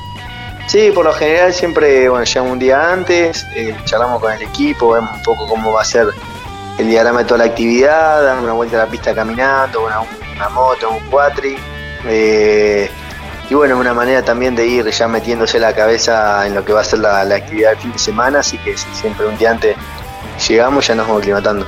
Sí, 0.67 0.91
por 0.91 1.05
lo 1.05 1.13
general 1.13 1.53
siempre, 1.53 2.09
bueno, 2.09 2.25
llegamos 2.25 2.51
un 2.53 2.59
día 2.59 2.91
antes, 2.91 3.45
eh, 3.55 3.75
charlamos 3.85 4.21
con 4.21 4.31
el 4.31 4.41
equipo, 4.41 4.91
vemos 4.91 5.11
un 5.15 5.23
poco 5.23 5.47
cómo 5.47 5.73
va 5.73 5.81
a 5.81 5.85
ser 5.85 6.07
el 6.77 6.87
diagrama 6.87 7.19
de 7.19 7.25
toda 7.25 7.39
la 7.39 7.43
actividad, 7.45 8.23
damos 8.23 8.43
una 8.45 8.53
vuelta 8.53 8.81
a 8.81 8.85
la 8.85 8.91
pista 8.91 9.13
caminando, 9.13 9.85
una, 9.85 9.99
una 10.35 10.49
moto, 10.49 10.89
un 10.89 10.99
cuatri. 11.09 11.57
eh, 12.05 12.89
y 13.49 13.55
bueno, 13.55 13.75
es 13.75 13.81
una 13.81 13.93
manera 13.93 14.23
también 14.23 14.55
de 14.55 14.65
ir 14.65 14.89
ya 14.89 15.07
metiéndose 15.07 15.59
la 15.59 15.73
cabeza 15.73 16.47
en 16.47 16.55
lo 16.55 16.63
que 16.63 16.73
va 16.73 16.81
a 16.81 16.83
ser 16.83 16.99
la, 16.99 17.21
actividad 17.21 17.71
del 17.71 17.79
fin 17.79 17.91
de 17.91 17.99
semana, 17.99 18.39
así 18.39 18.57
que 18.57 18.77
si 18.77 18.87
siempre 18.95 19.27
un 19.27 19.37
día 19.37 19.51
antes 19.51 19.75
llegamos 20.47 20.87
ya 20.87 20.95
nos 20.95 21.05
vamos 21.07 21.21
aclimatando. 21.21 21.67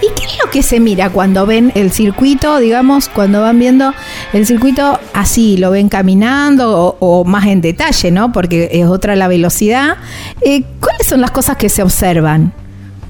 ¿Y 0.00 0.06
qué 0.14 0.26
es 0.26 0.38
lo 0.42 0.50
que 0.50 0.62
se 0.62 0.78
mira 0.80 1.10
cuando 1.10 1.44
ven 1.44 1.72
el 1.74 1.90
circuito, 1.90 2.58
digamos, 2.58 3.08
cuando 3.08 3.42
van 3.42 3.58
viendo 3.58 3.92
el 4.32 4.46
circuito 4.46 4.98
así, 5.12 5.56
lo 5.56 5.70
ven 5.72 5.88
caminando 5.88 6.70
o, 6.80 6.96
o 7.00 7.24
más 7.24 7.46
en 7.46 7.60
detalle, 7.60 8.10
¿no? 8.10 8.32
Porque 8.32 8.68
es 8.72 8.86
otra 8.86 9.16
la 9.16 9.26
velocidad. 9.26 9.96
Eh, 10.40 10.62
¿Cuáles 10.80 11.06
son 11.06 11.20
las 11.20 11.32
cosas 11.32 11.56
que 11.56 11.68
se 11.68 11.82
observan? 11.82 12.52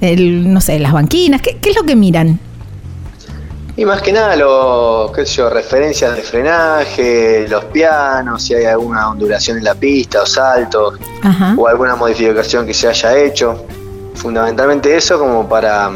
El, 0.01 0.51
no 0.51 0.61
sé, 0.61 0.79
las 0.79 0.93
banquinas, 0.93 1.41
¿qué, 1.41 1.57
qué 1.57 1.71
es 1.71 1.75
lo 1.75 1.83
que 1.83 1.95
miran? 1.95 2.39
Y 3.79 3.85
más 3.85 4.01
que 4.01 4.11
nada, 4.11 4.35
lo, 4.35 5.09
qué 5.15 5.25
sé 5.25 5.35
yo, 5.35 5.49
referencias 5.49 6.13
de 6.13 6.21
frenaje, 6.21 7.47
los 7.47 7.63
pianos, 7.65 8.43
si 8.43 8.53
hay 8.53 8.65
alguna 8.65 9.09
ondulación 9.09 9.57
en 9.57 9.63
la 9.63 9.73
pista 9.73 10.23
o 10.23 10.25
saltos, 10.25 10.95
Ajá. 11.21 11.55
o 11.57 11.65
alguna 11.65 11.95
modificación 11.95 12.65
que 12.65 12.73
se 12.73 12.89
haya 12.89 13.17
hecho. 13.17 13.65
Fundamentalmente 14.15 14.97
eso 14.97 15.17
como 15.17 15.47
para, 15.47 15.91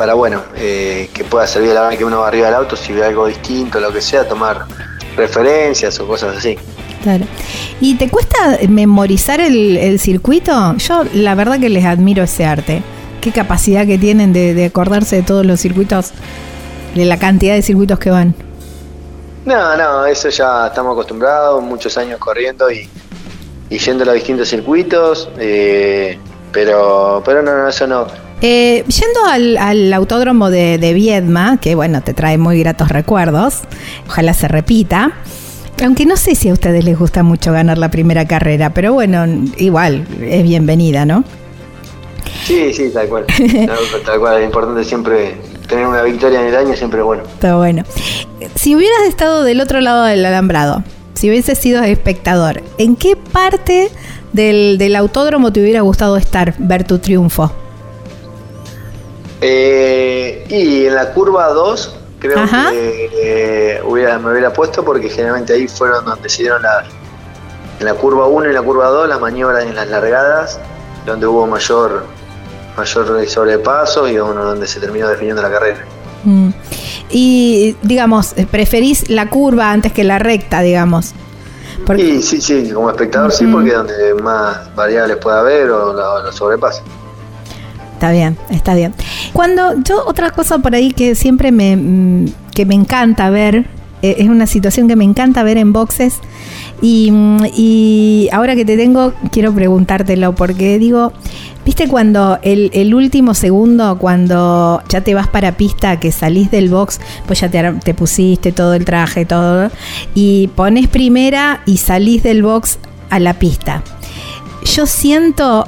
para 0.00 0.14
bueno, 0.14 0.44
eh, 0.56 1.10
que 1.12 1.24
pueda 1.24 1.46
servir 1.46 1.72
a 1.72 1.74
la 1.74 1.82
hora 1.82 1.96
que 1.98 2.06
uno 2.06 2.20
va 2.20 2.28
arriba 2.28 2.46
del 2.46 2.54
auto, 2.54 2.74
si 2.74 2.94
ve 2.94 3.04
algo 3.04 3.26
distinto, 3.26 3.78
lo 3.80 3.92
que 3.92 4.00
sea, 4.00 4.26
tomar 4.26 4.64
referencias 5.14 6.00
o 6.00 6.06
cosas 6.06 6.38
así. 6.38 6.56
Claro. 7.02 7.26
¿Y 7.82 7.96
te 7.96 8.08
cuesta 8.08 8.60
memorizar 8.66 9.42
el, 9.42 9.76
el 9.76 10.00
circuito? 10.00 10.74
Yo 10.78 11.04
la 11.12 11.34
verdad 11.34 11.60
que 11.60 11.68
les 11.68 11.84
admiro 11.84 12.22
ese 12.22 12.46
arte. 12.46 12.82
Qué 13.20 13.30
capacidad 13.30 13.86
que 13.86 13.98
tienen 13.98 14.32
de, 14.32 14.54
de 14.54 14.64
acordarse 14.64 15.16
de 15.16 15.22
todos 15.22 15.44
los 15.44 15.60
circuitos, 15.60 16.12
de 16.94 17.04
la 17.04 17.18
cantidad 17.18 17.54
de 17.54 17.60
circuitos 17.60 17.98
que 17.98 18.08
van. 18.08 18.34
No, 19.44 19.76
no, 19.76 20.06
eso 20.06 20.30
ya 20.30 20.68
estamos 20.68 20.92
acostumbrados, 20.92 21.62
muchos 21.62 21.98
años 21.98 22.18
corriendo 22.18 22.70
y, 22.70 22.88
y 23.68 23.76
yendo 23.76 24.04
a 24.04 24.06
los 24.06 24.14
distintos 24.14 24.48
circuitos, 24.48 25.28
eh, 25.38 26.18
pero, 26.52 27.22
pero 27.22 27.42
no, 27.42 27.54
no, 27.54 27.68
eso 27.68 27.86
no. 27.86 28.29
Eh, 28.42 28.84
yendo 28.86 29.24
al, 29.26 29.56
al 29.58 29.92
autódromo 29.92 30.50
de, 30.50 30.78
de 30.78 30.94
Viedma, 30.94 31.58
que 31.60 31.74
bueno, 31.74 32.02
te 32.02 32.14
trae 32.14 32.38
muy 32.38 32.58
gratos 32.58 32.88
recuerdos, 32.88 33.60
ojalá 34.08 34.32
se 34.34 34.48
repita. 34.48 35.12
Aunque 35.82 36.04
no 36.04 36.16
sé 36.16 36.34
si 36.34 36.48
a 36.48 36.52
ustedes 36.52 36.84
les 36.84 36.98
gusta 36.98 37.22
mucho 37.22 37.52
ganar 37.52 37.78
la 37.78 37.90
primera 37.90 38.26
carrera, 38.26 38.70
pero 38.70 38.92
bueno, 38.92 39.24
igual 39.56 40.06
es 40.22 40.42
bienvenida, 40.42 41.06
¿no? 41.06 41.24
Sí, 42.44 42.72
sí, 42.74 42.90
tal 42.92 43.08
cual. 43.08 43.26
tal, 44.06 44.18
cual, 44.18 44.40
es 44.40 44.44
importante 44.44 44.84
siempre 44.84 45.36
tener 45.68 45.86
una 45.86 46.02
victoria 46.02 46.40
en 46.40 46.48
el 46.48 46.56
año, 46.56 46.76
siempre 46.76 47.00
bueno. 47.02 47.22
Está 47.22 47.56
bueno. 47.56 47.84
Si 48.56 48.74
hubieras 48.74 49.02
estado 49.08 49.42
del 49.42 49.60
otro 49.60 49.80
lado 49.80 50.04
del 50.04 50.24
alambrado, 50.24 50.82
si 51.14 51.30
hubieses 51.30 51.58
sido 51.58 51.82
espectador, 51.82 52.62
¿en 52.78 52.96
qué 52.96 53.16
parte 53.16 53.90
del, 54.32 54.78
del 54.78 54.96
autódromo 54.96 55.52
te 55.52 55.60
hubiera 55.60 55.80
gustado 55.82 56.16
estar, 56.16 56.54
ver 56.58 56.84
tu 56.84 56.98
triunfo? 56.98 57.52
Eh, 59.40 60.44
y 60.48 60.86
en 60.86 60.94
la 60.94 61.12
curva 61.12 61.48
2 61.48 61.96
creo 62.18 62.38
Ajá. 62.40 62.70
que 62.70 63.10
eh, 63.14 63.82
hubiera, 63.84 64.18
me 64.18 64.32
hubiera 64.32 64.52
puesto 64.52 64.84
porque 64.84 65.08
generalmente 65.08 65.54
ahí 65.54 65.66
fueron 65.66 66.04
donde 66.04 66.28
se 66.28 66.42
dieron 66.42 66.62
las, 66.62 66.84
en 67.78 67.86
la 67.86 67.94
curva 67.94 68.26
1 68.26 68.50
y 68.50 68.52
la 68.52 68.62
curva 68.62 68.88
2 68.88 69.08
las 69.08 69.20
maniobras 69.20 69.64
en 69.64 69.74
las 69.74 69.88
largadas, 69.88 70.60
donde 71.06 71.26
hubo 71.26 71.46
mayor, 71.46 72.04
mayor 72.76 73.26
sobrepaso 73.28 74.06
y 74.08 74.18
bueno, 74.18 74.44
donde 74.44 74.66
se 74.66 74.80
terminó 74.80 75.08
definiendo 75.08 75.40
la 75.40 75.50
carrera. 75.50 75.84
Mm. 76.24 76.50
Y 77.08 77.76
digamos, 77.82 78.34
preferís 78.50 79.08
la 79.08 79.30
curva 79.30 79.72
antes 79.72 79.92
que 79.92 80.04
la 80.04 80.18
recta, 80.18 80.60
digamos. 80.60 81.14
Porque, 81.86 82.02
Y 82.02 82.22
sí, 82.22 82.42
sí, 82.42 82.70
como 82.72 82.90
espectador 82.90 83.32
sí, 83.32 83.44
Ujú. 83.46 83.54
porque 83.54 83.70
es 83.70 83.76
donde 83.76 84.14
más 84.22 84.74
variables 84.74 85.16
puede 85.16 85.38
haber 85.38 85.70
o 85.70 85.94
los 86.22 86.34
sobrepasos. 86.36 86.82
Está 88.00 88.12
bien, 88.12 88.38
está 88.48 88.74
bien. 88.74 88.94
Cuando 89.34 89.74
yo 89.82 90.02
otra 90.06 90.30
cosa 90.30 90.58
por 90.60 90.74
ahí 90.74 90.90
que 90.90 91.14
siempre 91.14 91.52
me 91.52 91.76
mm, 91.76 92.32
que 92.54 92.64
me 92.64 92.74
encanta 92.74 93.28
ver 93.28 93.66
eh, 94.00 94.16
es 94.20 94.28
una 94.30 94.46
situación 94.46 94.88
que 94.88 94.96
me 94.96 95.04
encanta 95.04 95.42
ver 95.42 95.58
en 95.58 95.74
boxes 95.74 96.14
y, 96.80 97.10
mm, 97.12 97.44
y 97.54 98.30
ahora 98.32 98.56
que 98.56 98.64
te 98.64 98.78
tengo 98.78 99.12
quiero 99.30 99.52
preguntártelo 99.52 100.34
porque 100.34 100.78
digo, 100.78 101.12
viste 101.66 101.88
cuando 101.88 102.38
el, 102.40 102.70
el 102.72 102.94
último 102.94 103.34
segundo 103.34 103.98
cuando 103.98 104.82
ya 104.88 105.02
te 105.02 105.12
vas 105.12 105.28
para 105.28 105.58
pista 105.58 106.00
que 106.00 106.10
salís 106.10 106.50
del 106.50 106.70
box 106.70 107.02
pues 107.26 107.40
ya 107.40 107.50
te, 107.50 107.70
te 107.84 107.92
pusiste 107.92 108.50
todo 108.50 108.72
el 108.72 108.86
traje 108.86 109.26
todo 109.26 109.70
y 110.14 110.48
pones 110.56 110.88
primera 110.88 111.60
y 111.66 111.76
salís 111.76 112.22
del 112.22 112.42
box 112.42 112.78
a 113.10 113.20
la 113.20 113.34
pista. 113.34 113.82
Yo 114.64 114.86
siento 114.86 115.66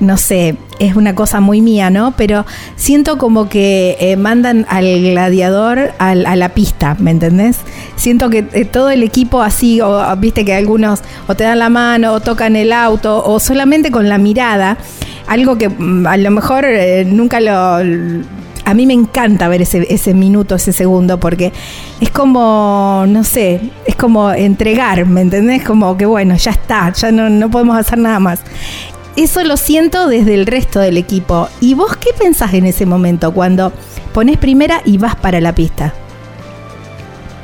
no 0.00 0.16
sé, 0.16 0.56
es 0.78 0.96
una 0.96 1.14
cosa 1.14 1.40
muy 1.40 1.60
mía, 1.60 1.90
¿no? 1.90 2.14
Pero 2.16 2.44
siento 2.76 3.16
como 3.18 3.48
que 3.48 3.96
eh, 4.00 4.16
mandan 4.16 4.66
al 4.68 5.00
gladiador 5.02 5.92
al- 5.98 6.26
a 6.26 6.36
la 6.36 6.48
pista, 6.50 6.96
¿me 6.98 7.10
entendés? 7.10 7.58
Siento 7.96 8.30
que 8.30 8.46
eh, 8.52 8.64
todo 8.64 8.90
el 8.90 9.02
equipo 9.02 9.42
así, 9.42 9.80
o 9.80 10.02
viste 10.16 10.44
que 10.44 10.54
algunos 10.54 11.00
o 11.28 11.34
te 11.34 11.44
dan 11.44 11.58
la 11.58 11.68
mano, 11.68 12.12
o 12.12 12.20
tocan 12.20 12.56
el 12.56 12.72
auto, 12.72 13.22
o 13.24 13.38
solamente 13.40 13.90
con 13.90 14.08
la 14.08 14.18
mirada, 14.18 14.76
algo 15.26 15.56
que 15.58 15.68
mm, 15.68 16.06
a 16.06 16.16
lo 16.16 16.30
mejor 16.30 16.64
eh, 16.66 17.04
nunca 17.04 17.40
lo... 17.40 17.80
A 18.66 18.72
mí 18.72 18.86
me 18.86 18.94
encanta 18.94 19.46
ver 19.48 19.60
ese, 19.60 19.86
ese 19.92 20.14
minuto, 20.14 20.54
ese 20.54 20.72
segundo, 20.72 21.20
porque 21.20 21.52
es 22.00 22.10
como, 22.10 23.04
no 23.06 23.22
sé, 23.22 23.60
es 23.84 23.94
como 23.94 24.30
entregar, 24.32 25.04
¿me 25.04 25.20
entendés? 25.20 25.62
Como 25.62 25.98
que 25.98 26.06
bueno, 26.06 26.34
ya 26.36 26.52
está, 26.52 26.90
ya 26.94 27.12
no, 27.12 27.28
no 27.28 27.50
podemos 27.50 27.76
hacer 27.76 27.98
nada 27.98 28.18
más. 28.20 28.40
Eso 29.16 29.44
lo 29.44 29.56
siento 29.56 30.08
desde 30.08 30.34
el 30.34 30.46
resto 30.46 30.80
del 30.80 30.96
equipo. 30.96 31.48
¿Y 31.60 31.74
vos 31.74 31.96
qué 31.96 32.10
pensás 32.18 32.52
en 32.54 32.66
ese 32.66 32.84
momento 32.84 33.32
cuando 33.32 33.72
pones 34.12 34.38
primera 34.38 34.80
y 34.84 34.98
vas 34.98 35.14
para 35.14 35.40
la 35.40 35.54
pista? 35.54 35.94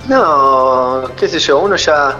No, 0.09 1.03
qué 1.17 1.29
sé 1.29 1.39
yo, 1.39 1.61
uno 1.61 1.77
ya, 1.77 2.17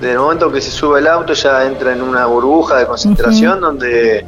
desde 0.00 0.14
el 0.14 0.18
momento 0.18 0.50
que 0.50 0.62
se 0.62 0.70
sube 0.70 1.00
el 1.00 1.06
auto, 1.06 1.34
ya 1.34 1.66
entra 1.66 1.92
en 1.92 2.00
una 2.00 2.24
burbuja 2.24 2.78
de 2.78 2.86
concentración 2.86 3.60
donde 3.60 4.24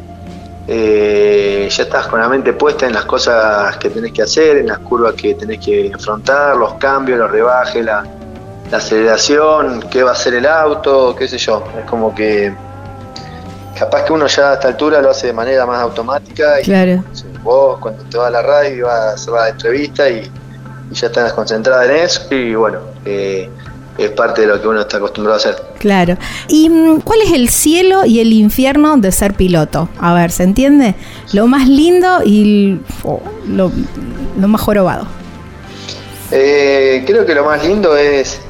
eh, 0.69 1.67
ya 1.71 1.83
estás 1.83 2.09
con 2.09 2.21
la 2.21 2.29
mente 2.29 2.53
puesta 2.53 2.87
en 2.87 2.93
las 2.93 3.07
cosas 3.07 3.79
que 3.79 3.89
tenés 3.89 4.13
que 4.13 4.23
hacer, 4.23 4.59
en 4.59 4.67
las 4.67 4.81
curvas 4.81 5.15
que 5.15 5.35
tenés 5.35 5.65
que 5.65 5.91
afrontar, 5.95 6.59
los 6.59 6.75
cambios, 6.75 7.19
los 7.19 7.31
rebajes, 7.31 7.83
la, 7.83 8.05
la 8.71 8.77
aceleración, 8.77 9.83
qué 9.91 10.03
va 10.03 10.11
a 10.11 10.13
hacer 10.13 10.35
el 10.35 10.45
auto, 10.45 11.17
qué 11.17 11.27
sé 11.27 11.39
yo. 11.39 11.65
Es 11.79 11.89
como 11.89 12.15
que 12.15 12.55
capaz 13.81 14.05
que 14.05 14.13
uno 14.13 14.27
ya 14.27 14.51
a 14.51 14.55
esta 14.55 14.69
altura 14.69 15.01
lo 15.01 15.09
hace 15.11 15.29
de 15.29 15.33
manera 15.33 15.65
más 15.65 15.81
automática 15.81 16.61
y 16.61 16.65
Claro. 16.65 17.03
vos 17.43 17.79
cuando 17.81 18.03
te 18.05 18.19
vas 18.19 18.27
a 18.29 18.31
la 18.31 18.43
radio 18.43 18.87
vas 18.87 19.01
a 19.01 19.13
hacer 19.15 19.33
la 19.33 19.49
entrevista 19.49 20.09
y, 20.11 20.31
y 20.91 20.95
ya 20.95 21.07
estás 21.07 21.33
concentrada 21.33 21.87
en 21.87 21.93
eso 21.93 22.23
y 22.31 22.55
bueno, 22.55 22.81
eh, 23.07 23.49
es 23.97 24.11
parte 24.11 24.43
de 24.43 24.49
lo 24.49 24.61
que 24.61 24.69
uno 24.69 24.83
está 24.83 24.99
acostumbrado 24.99 25.37
a 25.37 25.39
hacer. 25.39 25.57
Claro. 25.79 26.19
¿Y 26.49 26.69
mm, 26.69 27.01
cuál 27.01 27.23
es 27.23 27.33
el 27.33 27.49
cielo 27.49 28.05
y 28.05 28.21
el 28.21 28.35
infierno 28.35 28.99
de 28.99 29.11
ser 29.13 29.33
piloto? 29.33 29.89
A 29.99 30.13
ver, 30.13 30.31
¿se 30.31 30.43
entiende? 30.43 30.95
Lo 31.33 31.47
más 31.47 31.67
lindo 31.67 32.19
y 32.23 32.81
oh, 33.05 33.23
lo, 33.49 33.73
lo 34.39 34.49
más 34.49 34.61
jorobado. 34.61 35.07
Eh, 36.31 37.03
creo 37.07 37.25
que 37.25 37.35
lo 37.35 37.45
más 37.47 37.65
lindo 37.65 37.97
es 37.97 38.41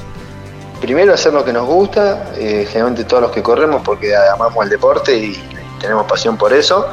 primero 0.80 1.12
hacer 1.14 1.32
lo 1.32 1.44
que 1.44 1.52
nos 1.52 1.66
gusta, 1.66 2.32
eh, 2.36 2.64
generalmente 2.66 3.04
todos 3.04 3.22
los 3.22 3.30
que 3.30 3.42
corremos 3.42 3.82
porque 3.84 4.14
amamos 4.16 4.64
el 4.64 4.70
deporte 4.70 5.16
y, 5.16 5.46
tenemos 5.80 6.04
pasión 6.06 6.36
por 6.36 6.52
eso. 6.52 6.86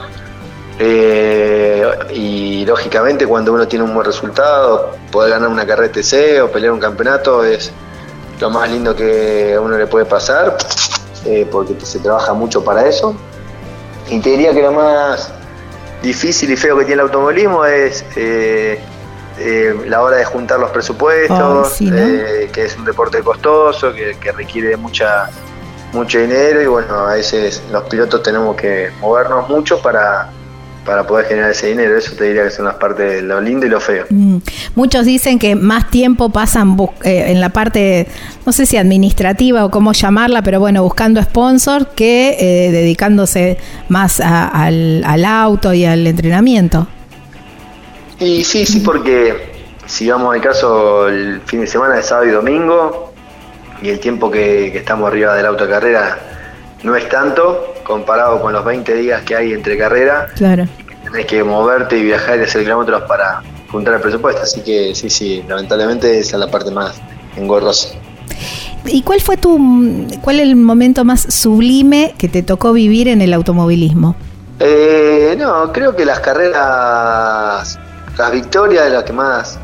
Eh, 0.79 1.85
y 2.13 2.65
lógicamente 2.65 3.27
cuando 3.27 3.51
uno 3.51 3.67
tiene 3.67 3.83
un 3.83 3.93
buen 3.93 4.05
resultado, 4.05 4.95
poder 5.11 5.31
ganar 5.31 5.49
una 5.49 5.65
carrera 5.65 5.91
TC 5.91 6.41
o 6.41 6.49
pelear 6.49 6.71
un 6.71 6.79
campeonato 6.79 7.43
es 7.43 7.69
lo 8.39 8.49
más 8.49 8.69
lindo 8.69 8.95
que 8.95 9.55
a 9.55 9.59
uno 9.59 9.77
le 9.77 9.87
puede 9.87 10.05
pasar, 10.05 10.57
eh, 11.25 11.45
porque 11.51 11.75
se 11.83 11.99
trabaja 11.99 12.31
mucho 12.31 12.63
para 12.63 12.87
eso. 12.87 13.13
Y 14.09 14.21
te 14.21 14.29
diría 14.29 14.53
que 14.53 14.61
lo 14.61 14.71
más 14.71 15.33
difícil 16.01 16.49
y 16.49 16.55
feo 16.55 16.77
que 16.77 16.85
tiene 16.85 17.01
el 17.01 17.07
automovilismo 17.07 17.65
es 17.65 18.05
eh, 19.39 19.73
la 19.87 20.01
hora 20.01 20.17
de 20.17 20.25
juntar 20.25 20.59
los 20.59 20.71
presupuestos, 20.71 21.67
Ay, 21.71 21.75
sí, 21.77 21.85
¿no? 21.91 21.97
eh, 21.97 22.49
que 22.51 22.65
es 22.65 22.77
un 22.77 22.85
deporte 22.85 23.19
costoso, 23.21 23.93
que, 23.93 24.17
que 24.19 24.31
requiere 24.31 24.75
mucha 24.77 25.29
mucho 25.93 26.19
dinero 26.19 26.61
y 26.61 26.65
bueno, 26.67 26.93
a 27.07 27.13
veces 27.13 27.63
los 27.71 27.83
pilotos 27.83 28.21
tenemos 28.21 28.55
que 28.57 28.89
movernos 28.99 29.47
mucho 29.49 29.81
para, 29.81 30.29
para 30.85 31.07
poder 31.07 31.27
generar 31.27 31.51
ese 31.51 31.67
dinero. 31.67 31.97
Eso 31.97 32.13
te 32.15 32.25
diría 32.25 32.43
que 32.43 32.51
son 32.51 32.65
las 32.65 32.75
partes 32.75 33.09
de 33.09 33.21
lo 33.21 33.39
lindo 33.39 33.65
y 33.65 33.69
lo 33.69 33.79
feo. 33.79 34.05
Mm, 34.09 34.37
Muchos 34.75 35.05
dicen 35.05 35.39
que 35.39 35.55
más 35.55 35.89
tiempo 35.89 36.29
pasan 36.29 36.77
eh, 37.03 37.25
en 37.31 37.39
la 37.39 37.49
parte, 37.49 38.05
no 38.45 38.51
sé 38.51 38.65
si 38.65 38.75
administrativa 38.77 39.63
o 39.63 39.71
cómo 39.71 39.93
llamarla, 39.93 40.41
pero 40.41 40.59
bueno, 40.59 40.83
buscando 40.83 41.21
sponsor 41.23 41.87
que 41.95 42.35
eh, 42.39 42.71
dedicándose 42.71 43.57
más 43.87 44.19
a- 44.19 44.47
al, 44.49 45.03
al 45.05 45.23
auto 45.25 45.73
y 45.73 45.85
al 45.85 46.05
entrenamiento. 46.05 46.87
Y 48.19 48.43
sí, 48.43 48.65
sí, 48.65 48.79
porque 48.79 49.51
si 49.85 50.09
vamos 50.09 50.33
al 50.33 50.41
caso 50.41 51.07
el 51.07 51.41
fin 51.41 51.61
de 51.61 51.67
semana 51.67 51.95
de 51.95 52.03
sábado 52.03 52.27
y 52.27 52.31
domingo, 52.31 53.13
y 53.81 53.89
el 53.89 53.99
tiempo 53.99 54.31
que, 54.31 54.69
que 54.71 54.79
estamos 54.79 55.07
arriba 55.07 55.35
de 55.35 55.69
carrera 55.69 56.17
no 56.83 56.95
es 56.95 57.07
tanto 57.09 57.73
comparado 57.83 58.41
con 58.41 58.53
los 58.53 58.65
20 58.65 58.93
días 58.95 59.21
que 59.23 59.35
hay 59.35 59.53
entre 59.53 59.77
carrera, 59.77 60.27
Claro. 60.35 60.67
tenés 61.03 61.25
que 61.25 61.43
moverte 61.43 61.97
y 61.97 62.03
viajar 62.03 62.39
y 62.39 62.43
hacer 62.43 62.63
kilómetros 62.63 63.03
para 63.03 63.41
juntar 63.71 63.95
el 63.95 64.01
presupuesto, 64.01 64.41
así 64.43 64.61
que 64.61 64.93
sí, 64.95 65.09
sí, 65.09 65.43
lamentablemente 65.47 66.19
esa 66.19 66.35
es 66.35 66.39
la 66.39 66.51
parte 66.51 66.71
más 66.71 66.95
engorrosa. 67.35 67.89
¿Y 68.85 69.01
cuál 69.01 69.21
fue 69.21 69.37
tu, 69.37 69.57
cuál 70.21 70.37
es 70.37 70.43
el 70.43 70.55
momento 70.55 71.03
más 71.03 71.21
sublime 71.33 72.13
que 72.17 72.27
te 72.29 72.41
tocó 72.43 72.73
vivir 72.73 73.07
en 73.09 73.21
el 73.21 73.33
automovilismo? 73.33 74.15
Eh, 74.59 75.35
no, 75.37 75.71
creo 75.71 75.95
que 75.95 76.05
las 76.05 76.19
carreras, 76.19 77.77
las 78.17 78.31
victorias 78.31 78.85
de 78.85 78.89
las 78.91 79.03
que 79.03 79.13
más 79.13 79.59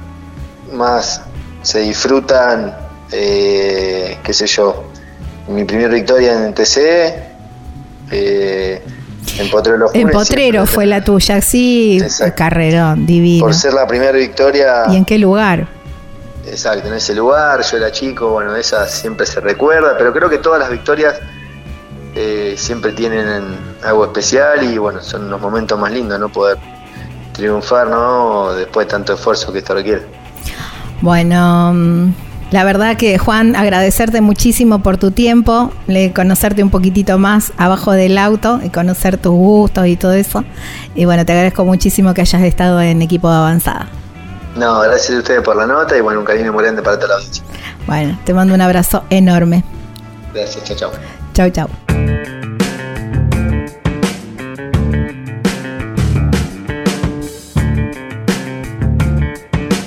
más 0.72 1.22
se 1.62 1.80
disfrutan, 1.80 2.76
eh, 3.12 4.18
qué 4.24 4.34
sé 4.34 4.48
yo, 4.48 4.86
mi 5.48 5.64
primera 5.64 5.94
victoria 5.94 6.46
en 6.46 6.54
TC, 6.54 7.14
eh, 8.12 8.82
en 9.38 9.50
Potrero 9.50 9.78
Los 9.78 9.96
En 9.96 10.10
Potrero 10.10 10.66
fue 10.66 10.86
la 10.86 11.04
tuya, 11.04 11.42
sí, 11.42 12.00
Exacto. 12.02 12.36
carrerón, 12.38 13.06
divino. 13.06 13.46
Por 13.46 13.54
ser 13.54 13.74
la 13.74 13.88
primera 13.88 14.12
victoria, 14.12 14.84
¿Y 14.90 14.96
en 14.98 15.06
qué 15.06 15.18
lugar? 15.18 15.68
exacto, 16.46 16.88
en 16.88 16.96
ese 16.96 17.16
lugar, 17.16 17.62
yo 17.64 17.78
era 17.78 17.92
chico, 17.92 18.30
bueno, 18.32 18.56
esa 18.56 18.88
siempre 18.88 19.26
se 19.26 19.40
recuerda, 19.40 19.96
pero 19.98 20.12
creo 20.12 20.30
que 20.30 20.40
todas 20.40 20.60
las 20.60 20.70
victorias 20.70 21.16
eh, 22.16 22.56
siempre 22.58 22.92
tienen 22.92 23.58
algo 23.84 24.06
especial 24.06 24.64
y 24.64 24.78
bueno, 24.78 25.02
son 25.02 25.30
los 25.30 25.40
momentos 25.40 25.80
más 25.80 25.92
lindos, 25.92 26.20
¿no? 26.20 26.30
Poder 26.30 26.58
triunfar, 27.34 27.88
¿no? 27.88 28.54
Después 28.54 28.88
de 28.88 28.92
tanto 28.92 29.14
esfuerzo 29.14 29.52
que 29.52 29.60
esto 29.60 29.74
requiere. 29.74 30.04
Bueno, 31.02 31.74
mm, 31.74 32.14
la 32.52 32.64
verdad 32.64 32.96
que 32.98 33.18
Juan, 33.18 33.56
agradecerte 33.56 34.22
muchísimo 34.22 34.84
por 34.84 34.98
tu 34.98 35.12
tiempo, 35.12 35.72
conocerte 36.14 36.64
un 36.64 36.70
poquitito 36.70 37.18
más 37.18 37.52
abajo 37.58 37.92
del 37.92 38.18
auto 38.18 38.60
y 38.64 38.70
conocer 38.70 39.18
tus 39.18 39.34
gustos 39.34 39.88
y 39.88 39.96
todo 39.96 40.14
eso. 40.14 40.44
Y 40.96 41.06
bueno, 41.06 41.26
te 41.26 41.34
agradezco 41.34 41.66
muchísimo 41.66 42.14
que 42.14 42.22
hayas 42.22 42.44
estado 42.44 42.80
en 42.80 43.02
equipo 43.02 43.30
de 43.30 43.38
avanzada. 43.38 43.88
No, 44.56 44.82
gracias 44.82 45.18
a 45.18 45.20
ustedes 45.20 45.42
por 45.42 45.56
la 45.56 45.66
nota 45.66 45.98
y 45.98 46.02
bueno, 46.02 46.20
un 46.20 46.26
cariño 46.26 46.54
muy 46.54 46.64
grande 46.64 46.84
para 46.84 46.98
toda 46.98 47.10
la 47.10 47.16
audiencia. 47.16 47.44
Bueno, 47.88 48.20
te 48.24 48.34
mando 48.34 48.54
un 48.54 48.62
abrazo 48.62 49.04
enorme. 49.10 49.64
Gracias, 50.34 50.64
chao, 50.64 50.78
chao. 50.78 50.92
Chau, 51.34 51.50
chau. 51.50 52.43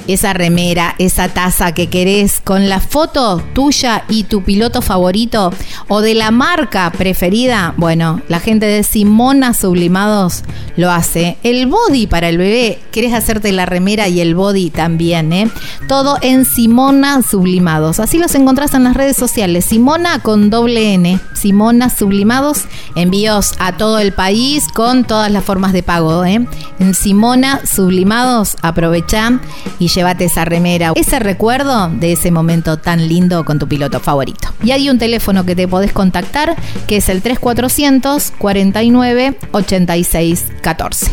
Esa 0.06 0.32
remera, 0.32 0.94
esa 0.98 1.28
taza 1.28 1.72
que 1.72 1.88
querés 1.88 2.40
con 2.42 2.68
la 2.68 2.80
foto 2.80 3.42
tuya 3.54 4.04
y 4.08 4.24
tu 4.24 4.42
piloto 4.42 4.82
favorito 4.82 5.52
o 5.88 6.00
de 6.00 6.14
la 6.14 6.30
marca 6.30 6.92
preferida, 6.96 7.74
bueno, 7.76 8.20
la 8.28 8.40
gente 8.40 8.66
de 8.66 8.82
Simona 8.82 9.52
Sublimados 9.52 10.44
lo 10.76 10.90
hace. 10.90 11.36
El 11.42 11.66
body 11.66 12.06
para 12.06 12.28
el 12.28 12.38
bebé, 12.38 12.78
querés 12.92 13.14
hacerte 13.14 13.50
la 13.52 13.66
remera 13.66 14.08
y 14.08 14.20
el 14.20 14.34
body 14.34 14.70
también, 14.70 15.32
¿eh? 15.32 15.50
Todo 15.88 16.18
en 16.22 16.44
Simona 16.44 17.22
Sublimados. 17.22 17.98
Así 17.98 18.18
los 18.18 18.34
encontrás 18.34 18.74
en 18.74 18.84
las 18.84 18.94
redes 18.94 19.16
sociales. 19.16 19.64
Simona 19.64 20.20
con 20.20 20.50
doble 20.50 20.94
N. 20.94 21.18
Simona 21.34 21.90
Sublimados. 21.90 22.64
Envíos 22.94 23.54
a 23.58 23.76
todo 23.76 23.98
el 23.98 24.12
país 24.12 24.66
con 24.72 25.04
todas 25.04 25.30
las 25.30 25.44
formas 25.44 25.72
de 25.72 25.82
pago, 25.82 26.24
¿eh? 26.24 26.46
En 26.78 26.94
Simona 26.94 27.60
Sublimados, 27.66 28.56
aprovechá 28.62 29.40
y 29.78 29.88
llévate 29.96 30.26
esa 30.26 30.44
remera, 30.44 30.92
ese 30.94 31.18
recuerdo 31.18 31.88
de 31.88 32.12
ese 32.12 32.30
momento 32.30 32.76
tan 32.76 33.08
lindo 33.08 33.44
con 33.44 33.58
tu 33.58 33.66
piloto 33.66 33.98
favorito. 33.98 34.48
Y 34.62 34.70
hay 34.70 34.90
un 34.90 34.98
teléfono 34.98 35.44
que 35.46 35.56
te 35.56 35.66
podés 35.66 35.92
contactar 35.92 36.54
que 36.86 36.98
es 36.98 37.08
el 37.08 37.22
3400 37.22 38.32
49 38.38 39.38
86 39.52 40.44
14. 40.60 41.10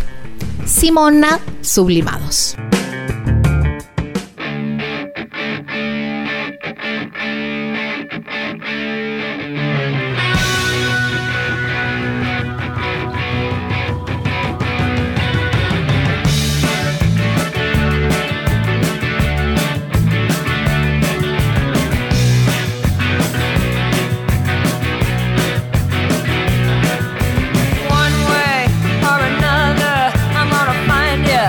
Simona 0.65 1.39
Sublimados. 1.61 2.55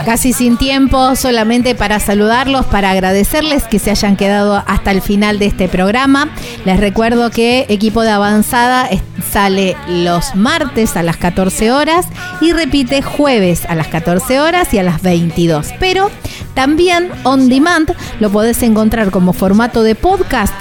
Casi 0.05 0.35
sin 0.35 0.59
tiempo, 0.59 1.17
solamente 1.17 1.75
para 1.75 1.99
saludarlos, 1.99 2.67
para 2.67 2.91
agradecerles 2.91 3.65
que 3.65 3.79
se 3.79 3.91
hayan 3.91 4.17
quedado 4.17 4.63
hasta 4.67 4.91
el 4.91 5.01
final 5.01 5.39
de 5.39 5.47
este 5.47 5.67
programa. 5.67 6.29
Les 6.67 6.79
recuerdo 6.79 7.31
que 7.31 7.65
Equipo 7.71 8.03
de 8.03 8.11
Avanzada 8.11 8.91
sale 9.33 9.77
los 9.89 10.35
martes 10.35 10.99
a 10.99 11.03
las 11.03 11.17
14 11.17 11.73
horas 11.73 12.07
y 12.43 12.53
repite 12.53 13.01
jueves 13.01 13.65
a 13.67 13.75
las 13.75 13.89
14 13.89 14.41
horas 14.41 14.75
y 14.75 14.79
a 14.79 14.83
las 14.83 15.01
22. 15.01 15.69
Pero 15.81 16.11
también 16.53 17.11
on 17.23 17.49
demand 17.49 17.95
lo 18.21 18.31
podés 18.31 18.63
encontrar 18.63 19.11
como 19.11 19.33
formato 19.33 19.83
de 19.83 19.95
podcast 19.95 20.55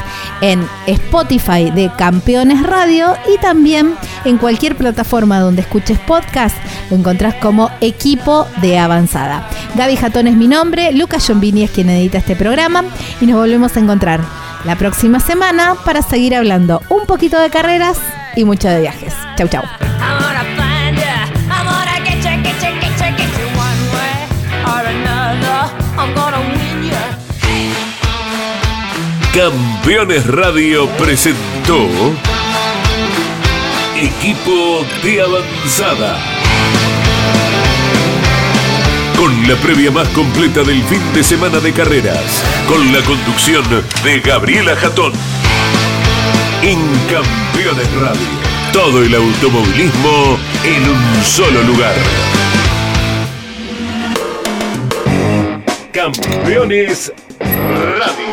en 0.43 0.67
Spotify 0.87 1.71
de 1.71 1.89
Campeones 1.97 2.61
Radio 2.63 3.15
y 3.33 3.39
también 3.39 3.95
en 4.25 4.37
cualquier 4.37 4.75
plataforma 4.75 5.39
donde 5.39 5.61
escuches 5.61 5.97
podcast 5.99 6.55
lo 6.91 6.97
encontrás 6.97 7.35
como 7.35 7.71
equipo 7.79 8.45
de 8.61 8.77
avanzada. 8.77 9.47
Gaby 9.75 9.95
Jatón 9.95 10.27
es 10.27 10.35
mi 10.35 10.49
nombre, 10.49 10.91
Lucas 10.91 11.25
Giombini 11.25 11.63
es 11.63 11.71
quien 11.71 11.89
edita 11.89 12.17
este 12.17 12.35
programa 12.35 12.83
y 13.21 13.25
nos 13.25 13.39
volvemos 13.39 13.77
a 13.77 13.79
encontrar 13.79 14.19
la 14.65 14.75
próxima 14.75 15.21
semana 15.21 15.75
para 15.85 16.01
seguir 16.01 16.35
hablando 16.35 16.81
un 16.89 17.05
poquito 17.05 17.39
de 17.39 17.49
carreras 17.49 17.97
y 18.35 18.43
mucho 18.43 18.67
de 18.67 18.81
viajes. 18.81 19.13
Chau, 19.37 19.47
chau. 19.47 19.63
Campeones 29.33 30.27
Radio 30.27 30.87
presentó 30.89 31.87
Equipo 33.99 34.85
de 35.01 35.21
Avanzada. 35.23 36.19
Con 39.17 39.47
la 39.47 39.55
previa 39.55 39.89
más 39.89 40.07
completa 40.09 40.61
del 40.61 40.83
fin 40.83 41.01
de 41.15 41.23
semana 41.23 41.59
de 41.59 41.73
carreras. 41.73 42.43
Con 42.67 42.93
la 42.93 43.01
conducción 43.01 43.63
de 44.03 44.19
Gabriela 44.19 44.75
Jatón. 44.75 45.13
En 46.61 46.79
Campeones 47.09 47.91
Radio. 47.95 48.27
Todo 48.71 49.01
el 49.01 49.15
automovilismo 49.15 50.37
en 50.63 50.89
un 50.89 51.23
solo 51.23 51.63
lugar. 51.63 51.95
Campeones 55.91 57.11
Radio. 57.39 58.32